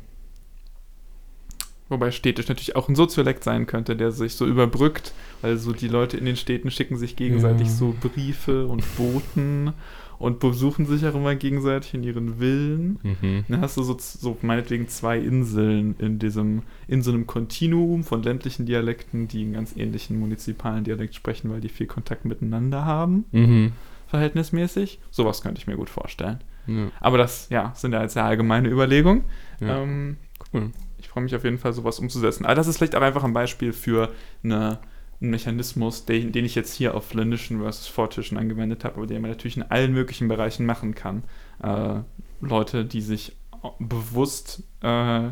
wobei 1.89 2.11
städtisch 2.11 2.49
natürlich 2.49 2.77
auch 2.77 2.89
ein 2.89 2.95
Soziolekt 2.95 3.43
sein 3.43 3.67
könnte, 3.67 3.97
der 3.97 4.13
sich 4.13 4.35
so 4.35 4.47
überbrückt, 4.47 5.13
weil 5.41 5.57
so 5.57 5.73
die 5.73 5.89
Leute 5.89 6.17
in 6.17 6.25
den 6.25 6.37
Städten 6.37 6.71
schicken 6.71 6.97
sich 6.97 7.17
gegenseitig 7.17 7.69
Ja. 7.69 7.73
so 7.73 7.95
Briefe 8.01 8.67
und 8.67 8.85
Boten 8.97 9.73
und 10.19 10.41
besuchen 10.41 10.85
sich 10.87 11.07
auch 11.07 11.15
immer 11.15 11.35
gegenseitig 11.37 11.95
in 11.95 12.03
ihren 12.03 12.39
Villen. 12.39 12.99
Mhm. 13.03 13.45
Dann 13.49 13.61
hast 13.61 13.77
du 13.77 13.83
so, 13.83 13.97
so 13.99 14.37
meinetwegen 14.43 14.89
zwei 14.89 15.19
Inseln 15.19 15.95
in 15.99 16.19
diesem, 16.19 16.63
in 16.89 17.03
so 17.03 17.13
einem 17.13 17.27
Kontinuum 17.27 18.03
von 18.05 18.23
ländlichen 18.23 18.67
Dialekten, 18.67 19.29
die 19.29 19.43
einen 19.43 19.53
ganz 19.53 19.77
ähnlichen 19.77 20.19
munizipalen 20.19 20.85
Dialekt 20.85 21.15
sprechen, 21.15 21.51
weil 21.51 21.61
die 21.61 21.69
viel 21.69 21.87
Kontakt 21.87 22.25
miteinander 22.25 22.85
haben, 22.85 23.25
Mhm. 23.33 23.73
verhältnismäßig. 24.09 25.01
Sowas 25.11 25.43
könnte 25.43 25.61
ich 25.61 25.67
mir 25.67 25.77
gut 25.77 25.91
vorstellen. 25.91 26.39
Ja, 26.67 26.89
Aber 27.01 27.17
das, 27.19 27.49
ja, 27.51 27.73
sind 27.75 27.93
ja 27.93 28.03
jetzt 28.03 28.15
sehr 28.15 28.25
allgemeine 28.25 28.69
Überlegungen. 28.69 29.23
ja. 29.61 29.83
Ähm, 29.83 30.17
cool. 30.53 30.71
ich 30.99 31.09
freue 31.09 31.23
mich 31.25 31.35
auf 31.37 31.45
jeden 31.45 31.59
Fall, 31.59 31.73
sowas 31.73 31.99
umzusetzen. 32.01 32.45
Aber 32.45 32.55
das 32.57 32.67
ist 32.67 32.77
vielleicht 32.79 32.95
auch 32.97 33.01
einfach 33.03 33.25
ein 33.25 33.33
Beispiel 33.33 33.73
für 33.73 34.11
eine, 34.43 34.79
einen 35.21 35.31
Mechanismus, 35.31 36.05
den, 36.05 36.33
den 36.33 36.45
ich 36.45 36.55
jetzt 36.55 36.75
hier 36.75 36.95
auf 36.95 37.13
ländischen 37.15 37.61
versus 37.61 37.89
Vortischen 37.89 38.39
angewendet 38.39 38.85
habe, 38.85 38.97
aber 38.97 39.07
den 39.07 39.21
man 39.21 39.31
natürlich 39.31 39.57
in 39.57 39.65
allen 39.65 39.93
möglichen 39.93 40.29
Bereichen 40.29 40.65
machen 40.67 40.95
kann. 40.95 41.25
Äh, 41.63 42.01
Leute, 42.41 42.85
die 42.85 43.01
sich 43.01 43.37
bewusst 43.81 44.63
äh, 44.83 45.31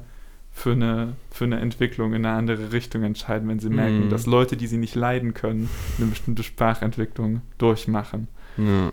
für, 0.51 0.73
eine, 0.73 1.15
für 1.31 1.45
eine 1.45 1.61
Entwicklung 1.61 2.15
in 2.15 2.27
eine 2.27 2.37
andere 2.37 2.73
Richtung 2.73 3.03
entscheiden, 3.05 3.49
wenn 3.49 3.61
sie 3.61 3.69
merken, 3.71 4.07
Mhm. 4.07 4.11
dass 4.11 4.27
Leute, 4.27 4.57
die 4.57 4.67
sie 4.67 4.79
nicht 4.79 4.95
leiden 4.97 5.35
können, 5.35 5.69
eine 5.99 6.09
bestimmte 6.09 6.43
Sprachentwicklung 6.43 7.43
durchmachen. 7.59 8.27
Ja. 8.57 8.93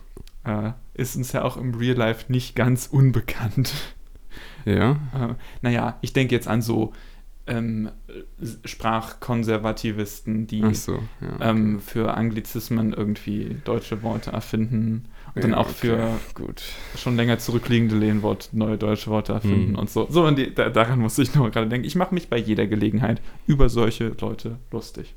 Äh, 0.68 0.74
ist 0.94 1.16
uns 1.16 1.32
ja 1.32 1.44
auch 1.44 1.58
im 1.58 1.74
Real 1.74 1.96
Life 1.96 2.32
nicht 2.32 2.56
ganz 2.56 2.86
unbekannt. 2.88 3.74
ja. 4.66 4.91
Äh, 4.91 5.34
naja, 5.62 5.98
ich 6.02 6.14
denke 6.14 6.36
jetzt 6.36 6.48
an 6.48 6.62
so 6.62 6.94
ähm, 7.46 7.89
Sprachkonservativisten, 8.64 10.48
die 10.48 10.74
so, 10.74 11.00
ja. 11.22 11.50
ähm, 11.50 11.80
für 11.80 12.16
Anglizismen 12.16 12.94
irgendwie 12.94 13.58
deutsche 13.66 14.02
Worte 14.04 14.32
erfinden 14.32 15.06
und 15.36 15.44
dann 15.44 15.52
Ja, 15.52 15.58
auch 15.58 15.70
okay, 15.70 15.74
für 15.76 16.20
Gut. 16.36 16.64
schon 16.96 17.16
länger 17.16 17.39
zurückliegende 17.39 17.96
Lehnwort 17.96 18.50
neue 18.54 18.78
deutsche 18.78 19.10
Worte 19.10 19.34
erfinden 19.34 19.74
Hm. 19.74 19.80
und 19.80 19.89
so. 19.89 20.08
So, 20.10 20.26
und 20.26 20.38
die, 20.38 20.54
da, 20.54 20.70
daran 20.70 21.00
muss 21.00 21.18
ich 21.18 21.36
nur 21.36 21.50
gerade 21.50 21.68
denken. 21.68 21.86
Ich 21.88 21.96
mache 21.96 22.14
mich 22.14 22.30
bei 22.30 22.38
jeder 22.38 22.68
Gelegenheit 22.68 23.22
über 23.48 23.70
solche 23.70 24.10
Leute 24.20 24.58
lustig. 24.72 25.16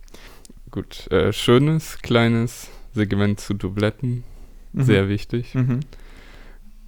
Gut. 0.70 1.10
Äh, 1.12 1.32
schönes, 1.32 1.98
kleines 2.02 2.70
Segment 2.92 3.40
zu 3.40 3.54
Dubletten. 3.54 4.24
Mhm. 4.72 4.82
Sehr 4.82 5.08
wichtig. 5.08 5.54
Mhm. 5.54 5.80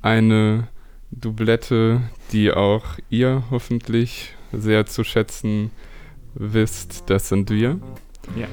Eine 0.03 0.69
Doublette, 1.11 2.03
die 2.33 2.51
auch 2.53 2.85
ihr 3.09 3.45
hoffentlich 3.51 4.35
sehr 4.53 4.87
zu 4.87 5.05
schätzen 5.05 5.71
wisst, 6.35 7.05
das 7.11 7.29
sind 7.29 7.51
wir. 7.51 7.79
Ja. 8.37 8.47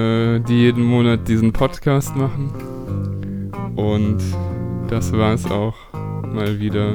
Äh, 0.00 0.40
die 0.40 0.60
jeden 0.60 0.84
Monat 0.84 1.26
diesen 1.28 1.52
Podcast 1.52 2.14
machen. 2.16 2.52
Und 3.76 4.18
das 4.88 5.12
war 5.12 5.34
es 5.34 5.46
auch 5.50 5.76
mal 6.32 6.60
wieder 6.60 6.94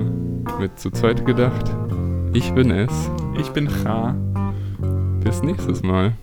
mit 0.60 0.80
zu 0.80 0.92
zweit 0.92 1.26
gedacht. 1.26 1.76
Ich 2.34 2.52
bin 2.52 2.72
es. 2.72 3.10
Ich 3.40 3.50
bin 3.50 3.68
Cha. 3.68 4.16
Bis 5.24 5.42
nächstes 5.42 5.82
Mal. 5.84 6.14